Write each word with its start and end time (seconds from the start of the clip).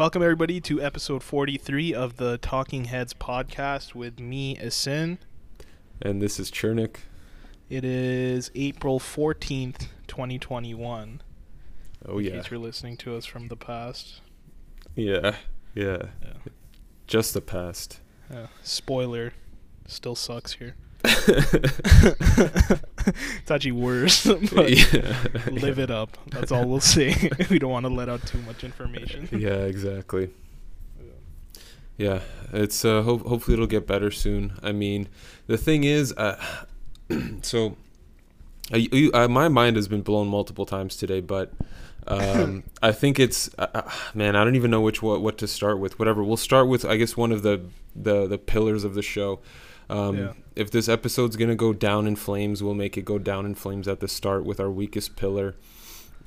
Welcome 0.00 0.22
everybody 0.22 0.62
to 0.62 0.80
episode 0.80 1.22
43 1.22 1.92
of 1.92 2.16
the 2.16 2.38
Talking 2.38 2.86
Heads 2.86 3.12
podcast 3.12 3.94
with 3.94 4.18
me, 4.18 4.56
Asin. 4.56 5.18
And 6.00 6.22
this 6.22 6.40
is 6.40 6.50
Chernik. 6.50 7.00
It 7.68 7.84
is 7.84 8.50
April 8.54 8.98
14th, 8.98 9.88
2021. 10.06 11.20
Oh 12.06 12.16
in 12.16 12.24
yeah. 12.24 12.30
case 12.30 12.50
you're 12.50 12.58
listening 12.58 12.96
to 12.96 13.14
us 13.14 13.26
from 13.26 13.48
the 13.48 13.56
past. 13.56 14.22
Yeah. 14.96 15.36
Yeah. 15.74 16.04
Yeah. 16.22 16.32
Just 17.06 17.34
the 17.34 17.42
past. 17.42 18.00
Uh, 18.32 18.46
spoiler, 18.62 19.34
still 19.86 20.16
sucks 20.16 20.54
here. 20.54 20.76
it's 23.32 23.50
actually 23.50 23.72
worse, 23.72 24.24
but 24.52 24.70
yeah. 24.70 25.16
live 25.50 25.78
it 25.78 25.90
up. 25.90 26.16
That's 26.28 26.52
all 26.52 26.66
we'll 26.66 26.80
say. 26.80 27.30
we 27.50 27.58
don't 27.58 27.70
want 27.70 27.86
to 27.86 27.92
let 27.92 28.08
out 28.08 28.26
too 28.26 28.38
much 28.42 28.64
information. 28.64 29.28
Yeah, 29.32 29.64
exactly. 29.64 30.30
Yeah, 31.96 32.20
it's 32.52 32.84
uh 32.84 33.02
ho- 33.02 33.18
hopefully 33.18 33.54
it'll 33.54 33.66
get 33.66 33.86
better 33.86 34.10
soon. 34.10 34.54
I 34.62 34.72
mean, 34.72 35.08
the 35.46 35.58
thing 35.58 35.84
is 35.84 36.12
uh 36.16 36.42
so 37.42 37.76
I, 38.72 39.10
uh, 39.12 39.28
my 39.28 39.48
mind 39.48 39.76
has 39.76 39.88
been 39.88 40.02
blown 40.02 40.28
multiple 40.28 40.64
times 40.64 40.96
today, 40.96 41.20
but 41.20 41.52
um, 42.06 42.62
I 42.82 42.92
think 42.92 43.18
it's 43.18 43.50
uh, 43.58 43.66
uh, 43.74 43.90
man. 44.14 44.36
I 44.36 44.44
don't 44.44 44.56
even 44.56 44.70
know 44.70 44.80
which 44.80 45.02
what 45.02 45.20
what 45.20 45.38
to 45.38 45.48
start 45.48 45.78
with. 45.78 45.98
Whatever. 45.98 46.22
We'll 46.22 46.36
start 46.36 46.68
with 46.68 46.84
I 46.84 46.96
guess 46.96 47.16
one 47.16 47.32
of 47.32 47.42
the 47.42 47.62
the 47.94 48.26
the 48.26 48.38
pillars 48.38 48.84
of 48.84 48.94
the 48.94 49.02
show. 49.02 49.40
Um, 49.88 50.16
Yeah. 50.16 50.32
If 50.60 50.70
this 50.70 50.90
episode's 50.90 51.36
gonna 51.36 51.56
go 51.56 51.72
down 51.72 52.06
in 52.06 52.16
flames, 52.16 52.62
we'll 52.62 52.74
make 52.74 52.98
it 52.98 53.06
go 53.06 53.18
down 53.18 53.46
in 53.46 53.54
flames 53.54 53.88
at 53.88 54.00
the 54.00 54.08
start 54.08 54.44
with 54.44 54.60
our 54.60 54.70
weakest 54.70 55.16
pillar. 55.16 55.54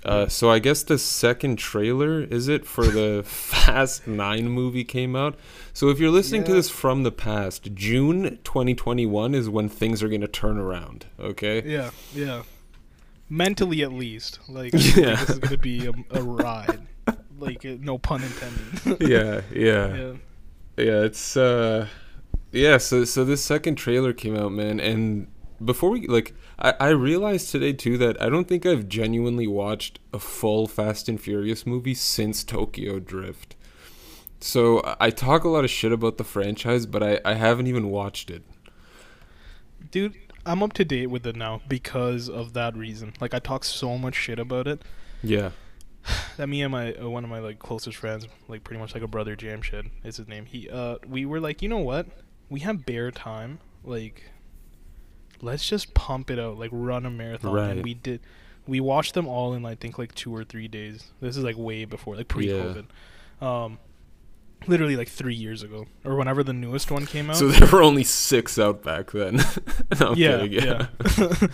Uh, 0.03 0.27
so 0.27 0.49
I 0.49 0.57
guess 0.57 0.81
the 0.81 0.97
second 0.97 1.57
trailer 1.57 2.23
is 2.23 2.47
it 2.47 2.65
for 2.65 2.87
the 2.87 3.21
Fast 3.27 4.07
Nine 4.07 4.49
movie 4.49 4.83
came 4.83 5.15
out. 5.15 5.35
So 5.71 5.89
if 5.89 5.99
you're 5.99 6.09
listening 6.09 6.43
to 6.45 6.51
this 6.51 6.67
from 6.67 7.03
the 7.03 7.11
past, 7.11 7.75
June 7.75 8.39
2021 8.43 9.35
is 9.35 9.49
when 9.49 9.69
things 9.69 10.01
are 10.01 10.09
gonna 10.09 10.27
turn 10.27 10.57
around. 10.57 11.05
Okay. 11.19 11.61
Yeah, 11.63 11.91
yeah. 12.11 12.41
Mentally, 13.29 13.83
at 13.83 13.93
least. 13.93 14.39
Like, 14.49 14.73
Yeah. 14.95 15.15
this 15.15 15.29
is 15.29 15.37
gonna 15.37 15.59
be 15.59 15.85
a, 15.85 15.93
a 16.09 16.23
ride. 16.23 16.87
Like, 17.37 17.63
uh, 17.63 17.75
no 17.79 17.99
pun 17.99 18.23
intended. 18.23 18.97
yeah, 19.07 19.41
yeah, 19.53 19.95
yeah. 19.95 20.13
yeah. 20.75 21.03
It's 21.03 21.37
uh, 21.37 21.87
yeah. 22.53 22.77
So 22.77 23.03
so 23.03 23.25
this 23.25 23.43
second 23.43 23.75
trailer 23.75 24.13
came 24.13 24.37
out, 24.37 24.51
man, 24.53 24.79
and 24.79 25.27
before 25.63 25.89
we 25.89 26.07
like, 26.07 26.33
I 26.57 26.73
I 26.79 26.89
realized 26.89 27.49
today 27.51 27.73
too 27.73 27.97
that 27.97 28.21
I 28.21 28.29
don't 28.29 28.47
think 28.47 28.65
I've 28.65 28.87
genuinely 28.87 29.47
watched 29.47 29.99
a 30.13 30.19
full 30.19 30.67
Fast 30.67 31.09
and 31.09 31.19
Furious 31.19 31.65
movie 31.65 31.93
since 31.95 32.43
Tokyo 32.43 32.99
Drift. 32.99 33.55
So 34.39 34.81
I- 34.99 35.09
talk 35.09 35.43
a 35.43 35.49
lot 35.49 35.63
of 35.63 35.69
shit 35.69 35.91
about 35.91 36.17
the 36.17 36.23
franchise, 36.23 36.85
but 36.85 37.01
I 37.03 37.19
I 37.25 37.33
haven't 37.35 37.67
even 37.67 37.89
watched 37.89 38.29
it. 38.29 38.43
Dude, 39.91 40.15
I'm 40.45 40.63
up 40.63 40.73
to 40.73 40.85
date 40.85 41.07
with 41.07 41.25
it 41.27 41.35
now 41.35 41.61
because 41.67 42.29
of 42.29 42.53
that 42.53 42.75
reason. 42.75 43.13
Like, 43.21 43.33
I 43.33 43.39
talk 43.39 43.63
so 43.63 43.97
much 43.97 44.15
shit 44.15 44.39
about 44.39 44.67
it 44.67 44.81
Yeah. 45.21 45.51
that 46.37 46.47
me 46.47 46.61
and 46.63 46.71
my 46.71 46.93
uh, 46.95 47.09
one 47.09 47.23
of 47.23 47.29
my 47.29 47.39
like 47.39 47.59
closest 47.59 47.97
friends, 47.97 48.27
like 48.47 48.63
pretty 48.63 48.79
much 48.81 48.93
like 48.93 49.03
a 49.03 49.07
brother, 49.07 49.35
Jamshed 49.35 49.89
is 50.03 50.17
his 50.17 50.27
name. 50.27 50.45
He 50.45 50.69
uh, 50.69 50.97
we 51.07 51.25
were 51.25 51.39
like, 51.39 51.61
you 51.61 51.69
know 51.69 51.77
what? 51.77 52.07
We 52.53 52.59
have 52.59 52.85
bare 52.85 53.09
time. 53.09 53.59
Like, 53.83 54.29
let's 55.41 55.67
just 55.67 55.95
pump 55.95 56.29
it 56.29 56.37
out. 56.37 56.59
Like, 56.59 56.69
run 56.71 57.03
a 57.05 57.09
marathon. 57.09 57.51
Right. 57.51 57.71
And 57.71 57.83
we 57.83 57.95
did. 57.95 58.21
We 58.67 58.79
watched 58.79 59.15
them 59.15 59.27
all 59.27 59.55
in 59.55 59.65
I 59.65 59.73
think 59.73 59.97
like 59.97 60.13
two 60.13 60.33
or 60.33 60.43
three 60.43 60.67
days. 60.67 61.11
This 61.19 61.35
is 61.35 61.43
like 61.43 61.57
way 61.57 61.83
before, 61.85 62.15
like 62.15 62.27
pre-COVID. 62.27 62.85
Um, 63.41 63.79
literally 64.67 64.95
like 64.95 65.09
three 65.09 65.33
years 65.33 65.63
ago, 65.63 65.87
or 66.05 66.15
whenever 66.15 66.43
the 66.43 66.53
newest 66.53 66.91
one 66.91 67.05
came 67.07 67.29
out. 67.29 67.37
So 67.37 67.47
there 67.49 67.67
were 67.67 67.81
only 67.81 68.03
six 68.03 68.57
out 68.59 68.83
back 68.83 69.11
then. 69.11 69.41
No, 69.99 70.13
yeah, 70.15 70.37
kidding, 70.39 70.63
yeah. 70.63 70.87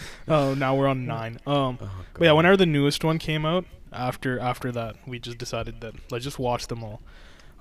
oh, 0.27 0.53
now 0.53 0.75
we're 0.75 0.87
on 0.87 1.05
nine. 1.05 1.39
Um, 1.45 1.77
Oh, 1.81 1.89
but 2.13 2.25
yeah, 2.25 2.31
whenever 2.31 2.55
the 2.57 2.65
newest 2.65 3.03
one 3.03 3.19
came 3.19 3.45
out, 3.45 3.65
after 3.91 4.37
after 4.39 4.71
that, 4.71 4.95
we 5.07 5.19
just 5.19 5.37
decided 5.37 5.81
that 5.81 5.93
let's 6.11 6.23
just 6.23 6.39
watch 6.39 6.67
them 6.67 6.83
all. 6.83 7.01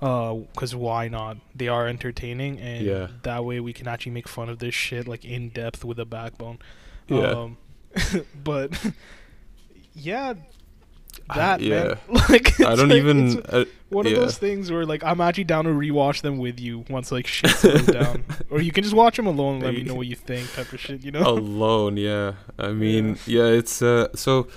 Uh, 0.01 0.37
cause 0.55 0.73
why 0.75 1.07
not? 1.09 1.37
They 1.53 1.67
are 1.67 1.87
entertaining, 1.87 2.59
and 2.59 2.85
Yeah. 2.85 3.07
that 3.23 3.43
way 3.43 3.59
we 3.59 3.73
can 3.73 3.87
actually 3.87 4.13
make 4.13 4.27
fun 4.29 4.47
of 4.49 4.59
this 4.59 4.73
shit 4.73 5.07
like 5.07 5.25
in 5.25 5.49
depth 5.49 5.83
with 5.83 5.99
a 5.99 6.05
backbone. 6.05 6.59
Yeah. 7.07 7.31
Um, 7.31 7.57
but 8.43 8.71
yeah, 9.93 10.33
I- 11.29 11.35
that 11.35 11.61
yeah. 11.61 11.83
man. 11.83 11.97
like 12.29 12.59
I 12.61 12.75
don't 12.75 12.89
like- 12.89 12.97
even. 12.97 13.41
Uh, 13.41 13.65
one 13.89 14.05
of 14.05 14.13
those 14.13 14.37
things 14.37 14.71
where 14.71 14.85
like 14.85 15.03
I'm 15.03 15.19
actually 15.19 15.45
down 15.45 15.65
to 15.65 15.71
rewatch 15.71 16.21
them 16.21 16.37
with 16.37 16.59
you 16.59 16.85
once 16.91 17.11
like 17.11 17.25
shit 17.25 17.49
slows 17.49 17.87
down, 17.87 18.23
or 18.51 18.61
you 18.61 18.71
can 18.71 18.83
just 18.83 18.95
watch 18.95 19.17
them 19.17 19.25
alone 19.25 19.55
and 19.55 19.63
let 19.63 19.73
me 19.73 19.81
know 19.81 19.95
what 19.95 20.05
you 20.05 20.15
think, 20.15 20.51
type 20.53 20.71
of 20.71 20.79
shit. 20.79 21.03
You 21.03 21.11
know? 21.11 21.21
alone 21.27 21.97
yeah 21.97 22.33
i 22.59 22.71
mean 22.71 23.17
yeah, 23.25 23.45
it's 23.47 23.81
uh 23.81 24.07
so 24.15 24.47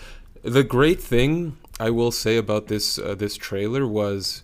the 0.42 0.62
great 0.62 1.00
thing 1.00 1.56
i 1.80 1.88
will 1.88 2.10
say 2.12 2.36
about 2.36 2.66
this 2.68 2.98
uh, 2.98 3.14
this 3.14 3.36
trailer 3.38 3.86
was 3.86 4.42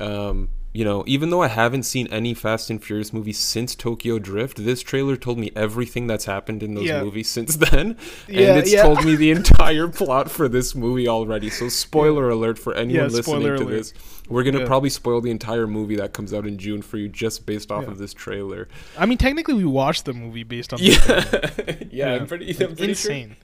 um 0.00 0.48
you 0.72 0.84
know 0.84 1.02
even 1.06 1.30
though 1.30 1.42
i 1.42 1.48
haven't 1.48 1.82
seen 1.82 2.06
any 2.12 2.32
fast 2.32 2.70
and 2.70 2.82
furious 2.84 3.12
movies 3.12 3.36
since 3.38 3.74
tokyo 3.74 4.20
drift 4.20 4.56
this 4.64 4.82
trailer 4.82 5.16
told 5.16 5.36
me 5.36 5.50
everything 5.56 6.06
that's 6.06 6.26
happened 6.26 6.62
in 6.62 6.74
those 6.74 6.84
Yeah. 6.84 7.02
movies 7.02 7.28
since 7.28 7.56
then 7.70 7.96
Yeah, 8.28 8.50
and 8.50 8.58
it's 8.60 8.72
yeah. 8.72 8.82
told 8.82 9.04
me 9.04 9.16
the 9.16 9.32
entire 9.32 9.88
plot 10.00 10.30
for 10.30 10.48
this 10.48 10.76
movie 10.76 11.08
already 11.08 11.50
so 11.50 11.68
spoiler 11.68 12.30
alert 12.30 12.56
for 12.56 12.72
anyone 12.74 13.08
listening 13.08 13.40
to 13.42 13.54
alert. 13.56 13.68
this 13.68 13.92
we're 14.28 14.44
gonna 14.44 14.60
Yeah. 14.60 14.66
probably 14.66 14.90
spoil 14.90 15.20
the 15.20 15.32
entire 15.32 15.66
movie 15.66 15.96
that 15.96 16.12
comes 16.12 16.32
out 16.32 16.46
in 16.46 16.56
june 16.56 16.82
for 16.82 16.98
you 16.98 17.08
just 17.08 17.46
based 17.46 17.72
off 17.72 17.88
of 17.88 17.98
this 17.98 18.14
trailer 18.14 18.68
I 18.96 19.06
mean, 19.06 19.18
technically, 19.18 19.54
we 19.54 19.64
watched 19.64 20.04
the 20.04 20.12
movie 20.12 20.44
based 20.44 20.72
on. 20.72 20.78
the 20.80 21.88
yeah 21.90 22.10
yeah, 22.12 22.14
i'm 22.14 22.28
pretty, 22.28 22.50
I'm 22.52 22.76
pretty 22.76 22.94
sure 22.94 23.10
insane. 23.10 23.36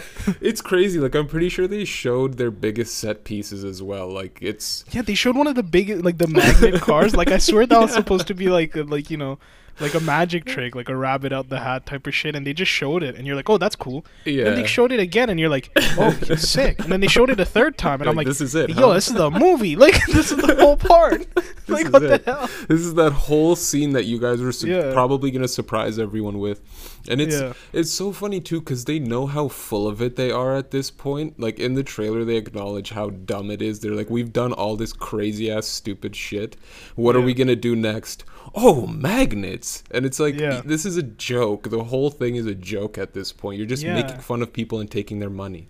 it's 0.40 0.60
crazy. 0.60 0.98
Like 0.98 1.14
I'm 1.14 1.26
pretty 1.26 1.48
sure 1.48 1.66
they 1.66 1.84
showed 1.84 2.38
their 2.38 2.50
biggest 2.50 2.98
set 2.98 3.24
pieces 3.24 3.64
as 3.64 3.82
well. 3.82 4.08
Like 4.08 4.38
it's 4.40 4.84
Yeah, 4.92 5.02
they 5.02 5.14
showed 5.14 5.36
one 5.36 5.46
of 5.46 5.54
the 5.54 5.62
big, 5.62 6.04
like 6.04 6.18
the 6.18 6.28
magnet 6.28 6.80
cars. 6.80 7.14
Like 7.14 7.30
I 7.30 7.38
swear 7.38 7.66
that 7.66 7.80
was 7.80 7.92
supposed 7.92 8.26
to 8.28 8.34
be 8.34 8.48
like, 8.48 8.74
like 8.76 9.10
you 9.10 9.16
know, 9.16 9.38
like 9.80 9.94
a 9.94 10.00
magic 10.00 10.44
trick, 10.44 10.74
like 10.74 10.88
a 10.88 10.96
rabbit 10.96 11.32
out 11.32 11.48
the 11.48 11.60
hat 11.60 11.86
type 11.86 12.06
of 12.06 12.14
shit. 12.14 12.36
And 12.36 12.46
they 12.46 12.52
just 12.52 12.70
showed 12.70 13.02
it, 13.02 13.16
and 13.16 13.26
you're 13.26 13.36
like, 13.36 13.48
oh, 13.50 13.58
that's 13.58 13.76
cool. 13.76 14.04
yeah. 14.24 14.44
Then 14.44 14.56
they 14.56 14.66
showed 14.66 14.92
it 14.92 15.00
again, 15.00 15.30
and 15.30 15.38
you're 15.40 15.48
like, 15.48 15.70
oh, 15.98 16.10
he's 16.26 16.48
sick. 16.48 16.78
And 16.80 16.90
then 16.92 17.00
they 17.00 17.06
showed 17.08 17.30
it 17.30 17.40
a 17.40 17.44
third 17.44 17.76
time, 17.78 18.00
and 18.00 18.08
I'm 18.10 18.16
Like, 18.16 18.26
like, 18.26 18.30
this 18.30 18.40
is 18.40 18.54
it, 18.54 18.70
Yo, 18.70 18.88
huh? 18.88 18.94
this 18.94 19.08
is 19.08 19.14
the 19.14 19.30
movie. 19.30 19.76
Like 19.76 19.94
this 20.12 20.30
is 20.30 20.36
the 20.38 20.54
whole 20.56 20.76
part. 20.76 21.26
like 21.68 21.88
what 21.92 22.02
it. 22.02 22.24
the 22.24 22.32
hell? 22.32 22.46
this 22.68 22.80
is 22.80 22.94
that 22.94 23.12
whole 23.12 23.56
scene 23.56 23.92
that 23.92 24.04
you 24.04 24.18
guys 24.20 24.40
were 24.40 24.52
su- 24.52 24.68
Yeah. 24.68 24.92
probably 24.92 25.30
gonna 25.30 25.48
surprise 25.48 25.98
everyone 25.98 26.38
with, 26.38 26.60
and 27.08 27.20
it's 27.20 27.40
Yeah. 27.40 27.52
it's 27.72 27.90
so 27.90 28.12
funny 28.12 28.40
too 28.40 28.60
because 28.60 28.84
they 28.84 28.98
know 28.98 29.26
how 29.26 29.48
full 29.48 29.86
of 29.88 30.02
it 30.02 30.16
they 30.16 30.30
are 30.30 30.54
at 30.54 30.70
this 30.70 30.90
point. 30.90 31.38
Like 31.40 31.58
in 31.58 31.74
the 31.74 31.82
trailer, 31.82 32.24
they 32.24 32.36
acknowledge 32.36 32.90
how 32.90 33.10
dumb 33.10 33.50
it 33.50 33.62
is. 33.62 33.80
They're 33.80 33.94
like, 33.94 34.10
"We've 34.10 34.32
done 34.32 34.52
all 34.52 34.76
this 34.76 34.92
crazy 34.92 35.50
ass 35.50 35.66
stupid 35.66 36.14
shit. 36.16 36.56
What 36.94 37.16
are 37.16 37.20
we 37.20 37.32
gonna 37.34 37.56
do 37.56 37.74
next?" 37.74 38.24
Oh, 38.54 38.86
magnets! 38.86 39.82
And 39.90 40.04
it's 40.04 40.20
like 40.20 40.38
Yeah. 40.38 40.60
this 40.64 40.84
is 40.84 40.96
a 40.96 41.02
joke. 41.02 41.70
The 41.70 41.84
whole 41.84 42.10
thing 42.10 42.36
is 42.36 42.46
a 42.46 42.54
joke 42.54 42.98
at 42.98 43.14
this 43.14 43.32
point. 43.32 43.58
You're 43.58 43.66
just 43.66 43.82
Yeah. 43.82 43.94
making 43.94 44.18
fun 44.20 44.42
of 44.42 44.52
people 44.52 44.78
and 44.80 44.90
taking 44.90 45.20
their 45.20 45.30
money. 45.30 45.68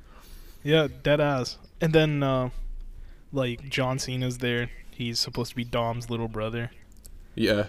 Yeah, 0.64 0.88
dead 1.02 1.20
ass. 1.20 1.58
And 1.81 1.93
then, 1.93 2.23
uh, 2.23 2.50
like 3.32 3.69
John 3.69 3.99
Cena's 3.99 4.38
there. 4.38 4.69
He's 4.90 5.19
supposed 5.19 5.50
to 5.50 5.56
be 5.56 5.64
Dom's 5.64 6.11
little 6.11 6.29
brother. 6.29 6.70
Yeah. 7.34 7.67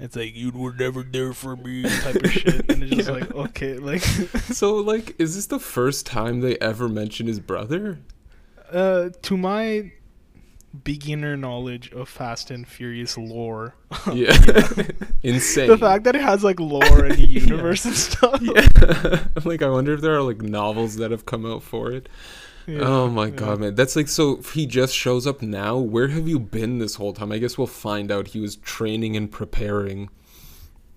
It's 0.00 0.14
like 0.16 0.34
you 0.36 0.50
were 0.52 0.72
never 0.72 1.02
there 1.02 1.32
for 1.32 1.56
me 1.56 1.82
type 2.02 2.16
of 2.16 2.30
shit, 2.30 2.70
and 2.70 2.84
it's 2.84 2.94
just 2.94 3.08
Yeah. 3.08 3.14
like 3.16 3.34
okay, 3.34 3.78
like 3.78 4.00
So, 4.52 4.76
like, 4.76 5.16
is 5.18 5.34
this 5.34 5.46
the 5.46 5.58
first 5.58 6.06
time 6.06 6.40
they 6.40 6.56
ever 6.58 6.88
mention 6.88 7.26
his 7.26 7.40
brother? 7.40 7.98
uh, 8.72 9.08
to 9.22 9.36
my 9.36 9.90
beginner 10.84 11.36
knowledge 11.36 11.92
of 11.92 12.08
Fast 12.08 12.50
and 12.50 12.66
Furious 12.66 13.16
lore, 13.18 13.74
Yeah. 14.12 14.36
Insane. 15.22 15.68
the 15.68 15.78
fact 15.78 16.04
that 16.04 16.14
it 16.16 16.22
has 16.22 16.44
like 16.44 16.60
lore 16.60 17.04
and 17.04 17.18
universe 17.18 17.84
and 17.84 17.94
stuff. 17.94 18.40
yeah. 18.42 19.24
like, 19.44 19.62
I 19.62 19.68
wonder 19.68 19.94
if 19.94 20.00
there 20.00 20.14
are, 20.14 20.22
like, 20.22 20.42
novels 20.42 20.96
that 20.96 21.10
have 21.10 21.26
come 21.26 21.44
out 21.46 21.62
for 21.62 21.92
it. 21.92 22.08
Yeah, 22.66 22.80
oh 22.82 23.08
my 23.08 23.26
yeah. 23.26 23.30
god, 23.30 23.60
man. 23.60 23.74
That's 23.74 23.96
like, 23.96 24.08
so 24.08 24.38
if 24.38 24.52
he 24.52 24.66
just 24.66 24.94
shows 24.94 25.26
up 25.26 25.40
now, 25.40 25.78
where 25.78 26.08
have 26.08 26.28
you 26.28 26.38
been 26.38 26.78
this 26.78 26.96
whole 26.96 27.14
time? 27.14 27.32
I 27.32 27.38
guess 27.38 27.56
we'll 27.56 27.66
find 27.66 28.12
out 28.12 28.28
he 28.28 28.40
was 28.40 28.56
training 28.56 29.16
and 29.16 29.30
preparing 29.30 30.10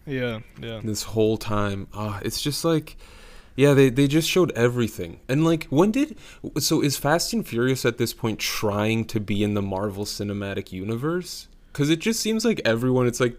Yeah, 0.06 0.40
yeah. 0.62 0.82
this 0.84 1.04
whole 1.04 1.38
time. 1.38 1.88
Ah, 1.94 2.20
it's 2.24 2.42
just 2.42 2.66
like. 2.66 2.98
Yeah, 3.56 3.74
they, 3.74 3.90
they 3.90 4.08
just 4.08 4.30
showed 4.30 4.52
everything. 4.52 5.20
And 5.28 5.44
like 5.46 5.66
when 5.66 5.92
did 5.92 6.18
so 6.60 6.82
is 6.82 6.98
Fast 6.98 7.34
and 7.34 7.46
Furious 7.48 7.86
at 7.86 7.98
this 7.98 8.14
point 8.14 8.40
trying 8.40 9.06
to 9.06 9.20
be 9.20 9.44
in 9.44 9.54
the 9.54 9.62
Marvel 9.62 10.06
Cinematic 10.06 10.72
Universe? 10.72 11.48
Cuz 11.74 11.90
it 11.90 12.00
just 12.00 12.20
seems 12.20 12.44
like 12.46 12.62
everyone 12.66 13.08
it's 13.08 13.20
like 13.20 13.38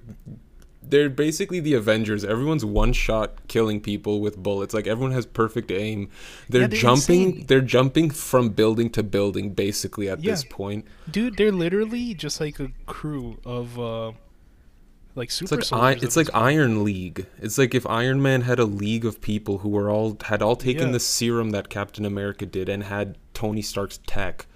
they're 0.84 1.08
basically 1.08 1.60
the 1.60 1.74
Avengers. 1.74 2.24
Everyone's 2.24 2.64
one 2.64 2.92
shot 2.92 3.46
killing 3.48 3.80
people 3.80 4.20
with 4.20 4.36
bullets. 4.36 4.74
Like 4.74 4.86
everyone 4.86 5.12
has 5.12 5.24
perfect 5.24 5.70
aim. 5.70 6.08
They're, 6.48 6.62
Yeah, 6.62 6.66
they're 6.66 6.78
jumping. 6.78 7.22
insane. 7.22 7.44
They're 7.46 7.60
jumping 7.60 8.10
from 8.10 8.50
building 8.50 8.90
to 8.90 9.02
building, 9.02 9.50
basically 9.54 10.08
at 10.10 10.22
Yeah. 10.22 10.32
this 10.32 10.44
point. 10.44 10.84
Dude, 11.10 11.36
they're 11.36 11.52
literally 11.52 12.14
just 12.14 12.40
like 12.40 12.58
a 12.60 12.70
crew 12.86 13.38
of 13.46 13.78
uh 13.78 14.12
like 15.14 15.30
super 15.30 15.54
It's 15.58 15.70
like 15.72 15.80
I, 15.80 15.92
it's 16.04 16.16
like. 16.16 16.28
Iron 16.34 16.84
League. 16.84 17.26
It's 17.40 17.58
like 17.58 17.74
if 17.74 17.86
Iron 17.86 18.22
Man 18.22 18.42
had 18.42 18.58
a 18.58 18.64
league 18.64 19.04
of 19.04 19.20
people 19.20 19.58
who 19.58 19.68
were 19.68 19.90
all 19.90 20.16
had 20.24 20.40
all 20.42 20.56
taken 20.56 20.86
Yeah. 20.86 20.92
the 20.92 21.00
serum 21.00 21.50
that 21.50 21.68
Captain 21.68 22.04
America 22.04 22.46
did 22.46 22.68
and 22.68 22.84
had 22.84 23.18
Tony 23.34 23.62
Stark's 23.62 23.98
tech, 24.06 24.46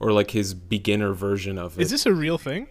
or 0.00 0.12
like 0.12 0.30
his 0.30 0.54
beginner 0.54 1.12
version 1.12 1.58
of 1.58 1.78
it. 1.78 1.82
Is 1.82 1.90
this 1.90 2.06
a 2.06 2.12
real 2.14 2.38
thing? 2.38 2.66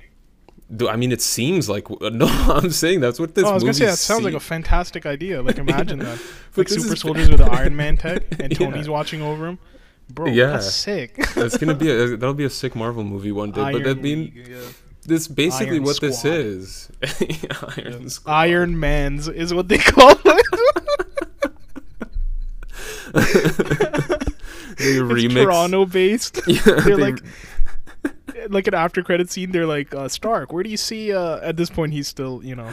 Do- 0.75 0.89
I 0.89 0.95
mean, 0.95 1.12
it 1.12 1.21
seems 1.21 1.69
like 1.69 1.88
no. 2.01 2.25
I'm 2.27 2.71
saying 2.71 3.00
that's 3.01 3.19
what 3.19 3.36
this. 3.36 3.45
oh, 3.45 3.51
I 3.51 3.53
was 3.53 3.63
gonna 3.63 3.74
say 3.75 3.86
that 3.86 3.97
sounds 4.00 4.24
like 4.24 4.33
a 4.33 4.39
fantastic 4.39 5.06
idea. 5.06 5.42
Like 5.44 5.57
imagine 5.65 6.00
that. 6.00 6.19
Like 6.56 6.68
super 6.69 6.94
is- 6.94 7.00
soldiers 7.01 7.30
with 7.30 7.38
the 7.39 7.45
Iron 7.51 7.75
Man 7.75 7.97
tech 8.06 8.24
and 8.39 8.51
Yeah. 8.51 8.57
Tony's 8.57 8.89
watching 8.89 9.21
over 9.21 9.45
him. 9.47 9.59
Bro, 10.12 10.27
Yeah. 10.27 10.47
that's 10.53 10.74
sick. 10.74 11.15
That's 11.36 11.57
gonna 11.57 11.74
be 11.75 11.89
a, 11.92 12.15
that'll 12.18 12.33
be 12.36 12.45
a 12.45 12.50
sick 12.50 12.75
Marvel 12.75 13.03
movie 13.03 13.31
one 13.31 13.51
day. 13.51 13.62
but 13.71 13.75
I 13.86 13.89
Iron 13.89 14.01
mean, 14.01 14.33
yeah. 14.47 14.57
This 15.06 15.28
basically 15.28 15.75
Iron 15.78 15.84
what 15.84 16.02
this 16.02 16.25
is. 16.25 16.90
Iron 17.78 18.10
Squad. 18.10 18.31
Iron 18.34 18.80
Man's 18.80 19.28
is 19.28 19.54
what 19.54 19.68
they 19.68 19.78
call 19.78 20.13
it. 20.25 20.46
They 24.78 24.96
remix. 24.98 25.44
Toronto 25.44 25.86
based. 25.86 26.42
Yeah, 26.48 26.62
They're 26.66 26.81
they- 26.81 26.96
like 26.96 27.19
like 28.50 28.68
an 28.68 28.74
after 28.74 29.02
credit 29.02 29.31
scene, 29.31 29.52
they're 29.52 29.66
like, 29.66 29.96
uh, 29.96 30.07
Stark, 30.10 30.52
where 30.52 30.62
do 30.63 30.69
you 30.69 30.78
see 30.78 31.13
uh 31.13 31.38
at 31.42 31.56
this 31.57 31.69
point 31.69 31.94
he's 31.94 32.07
still, 32.07 32.44
you 32.44 32.56
know 32.56 32.69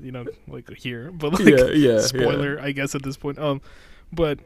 you 0.00 0.12
know, 0.12 0.24
like 0.48 0.70
here. 0.76 1.10
But 1.10 1.32
like 1.34 1.44
yeah, 1.46 1.64
yeah, 1.70 2.00
spoiler, 2.00 2.60
I 2.60 2.72
guess 2.72 2.94
at 2.94 3.02
this 3.02 3.16
point. 3.16 3.38
Um 3.38 3.60
but 4.12 4.38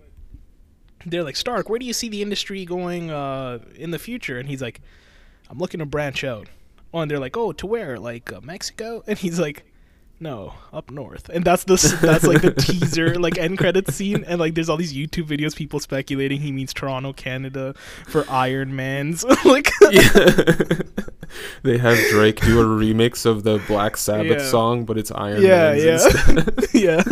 they're 1.05 1.23
like, 1.23 1.37
Stark, 1.37 1.69
where 1.69 1.79
do 1.79 1.85
you 1.85 1.93
see 1.93 2.09
the 2.09 2.23
industry 2.23 2.65
going 2.65 3.11
uh 3.11 3.59
in 3.77 3.91
the 3.91 3.99
future? 3.99 4.39
And 4.39 4.49
he's 4.49 4.63
like, 4.63 4.81
I'm 5.51 5.59
looking 5.59 5.81
to 5.81 5.87
branch 5.87 6.25
out. 6.25 6.49
Oh, 6.93 7.01
and 7.01 7.11
they're 7.11 7.19
like, 7.19 7.37
oh, 7.37 7.53
to 7.53 7.67
where? 7.67 7.99
Like 7.99 8.33
uh, 8.33 8.41
Mexico? 8.43 9.03
And 9.07 9.19
he's 9.19 9.39
like, 9.39 9.65
no, 10.21 10.55
up 10.73 10.91
north. 10.91 11.29
And 11.29 11.45
that's 11.45 11.63
the 11.65 11.77
that's 12.03 12.25
like 12.25 12.43
the 12.43 12.53
teaser, 12.53 13.15
like 13.15 13.39
end 13.39 13.59
credits 13.59 13.95
scene. 13.95 14.25
And 14.27 14.41
like, 14.41 14.55
there's 14.55 14.69
all 14.69 14.77
these 14.77 14.93
YouTube 14.93 15.27
videos, 15.29 15.55
people 15.55 15.79
speculating 15.81 16.41
he 16.41 16.51
means 16.51 16.73
Toronto, 16.75 17.13
Canada, 17.13 17.75
for 18.07 18.25
Iron 18.29 18.75
Man's. 18.75 19.25
like, 19.45 19.71
they 21.63 21.79
have 21.79 21.99
Drake 22.11 22.41
do 22.41 22.61
a 22.61 22.65
remix 22.65 23.27
of 23.27 23.45
the 23.45 23.63
Black 23.69 23.97
Sabbath 23.97 24.39
Yeah. 24.41 24.51
song, 24.51 24.85
but 24.85 24.99
it's 24.99 25.13
Iron 25.13 25.43
yeah, 25.43 25.73
Man's 25.75 26.73
yeah, 26.73 26.73
yeah. 26.73 27.03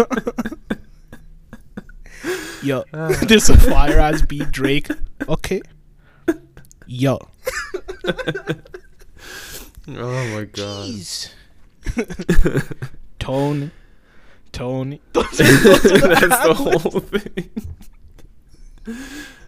Yo, 2.62 2.82
Ah. 2.92 3.12
there's 3.28 3.48
a 3.50 3.56
fire 3.56 4.00
ass 4.00 4.22
beat, 4.22 4.50
Drake. 4.50 4.88
Okay. 5.28 5.62
Yo. 6.88 7.18
Oh 9.88 10.28
my 10.34 10.44
god. 10.44 10.88
Jeez. 10.88 11.30
Tone. 13.18 13.70
Tone. 14.52 14.98
That's 15.12 15.38
the 15.38 16.54
whole 16.56 17.00
thing. 17.00 17.50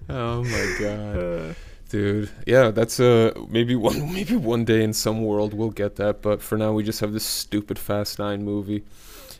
oh 0.08 0.44
my 0.44 0.76
god. 0.80 1.16
Uh, 1.16 1.54
Dude, 1.88 2.28
yeah, 2.46 2.70
that's 2.70 3.00
uh 3.00 3.32
maybe 3.48 3.74
one 3.74 4.12
maybe 4.12 4.36
one 4.36 4.66
day 4.66 4.84
in 4.84 4.92
some 4.92 5.24
world 5.24 5.54
we'll 5.54 5.70
get 5.70 5.96
that, 5.96 6.20
but 6.20 6.42
for 6.42 6.58
now 6.58 6.70
we 6.70 6.82
just 6.82 7.00
have 7.00 7.14
this 7.14 7.24
stupid 7.24 7.78
Fast 7.78 8.18
Nine 8.18 8.44
movie, 8.44 8.84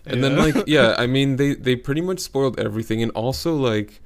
and 0.06 0.24
then 0.24 0.34
like 0.38 0.56
yeah, 0.66 0.94
I 0.96 1.06
mean 1.06 1.36
they 1.36 1.54
they 1.54 1.76
pretty 1.76 2.00
much 2.00 2.20
spoiled 2.20 2.58
everything, 2.58 3.02
and 3.02 3.12
also 3.12 3.54
like 3.54 4.00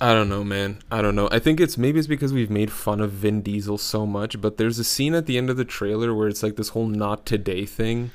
I 0.00 0.14
don't 0.14 0.28
know, 0.30 0.42
man, 0.44 0.78
I 0.90 1.02
don't 1.02 1.14
know. 1.14 1.28
I 1.30 1.38
think 1.38 1.60
it's 1.60 1.76
maybe 1.76 1.98
it's 1.98 2.08
because 2.08 2.32
we've 2.32 2.50
made 2.50 2.70
fun 2.72 3.00
of 3.00 3.10
Vin 3.12 3.42
Diesel 3.42 3.76
so 3.78 4.06
much, 4.06 4.40
but 4.40 4.56
there's 4.56 4.78
a 4.78 4.84
scene 4.84 5.14
at 5.14 5.26
the 5.26 5.36
end 5.36 5.50
of 5.50 5.56
the 5.58 5.64
trailer 5.64 6.14
where 6.14 6.28
it's 6.28 6.42
like 6.42 6.56
this 6.56 6.70
whole 6.70 6.86
not 6.86 7.26
today 7.26 7.66
thing. 7.66 8.10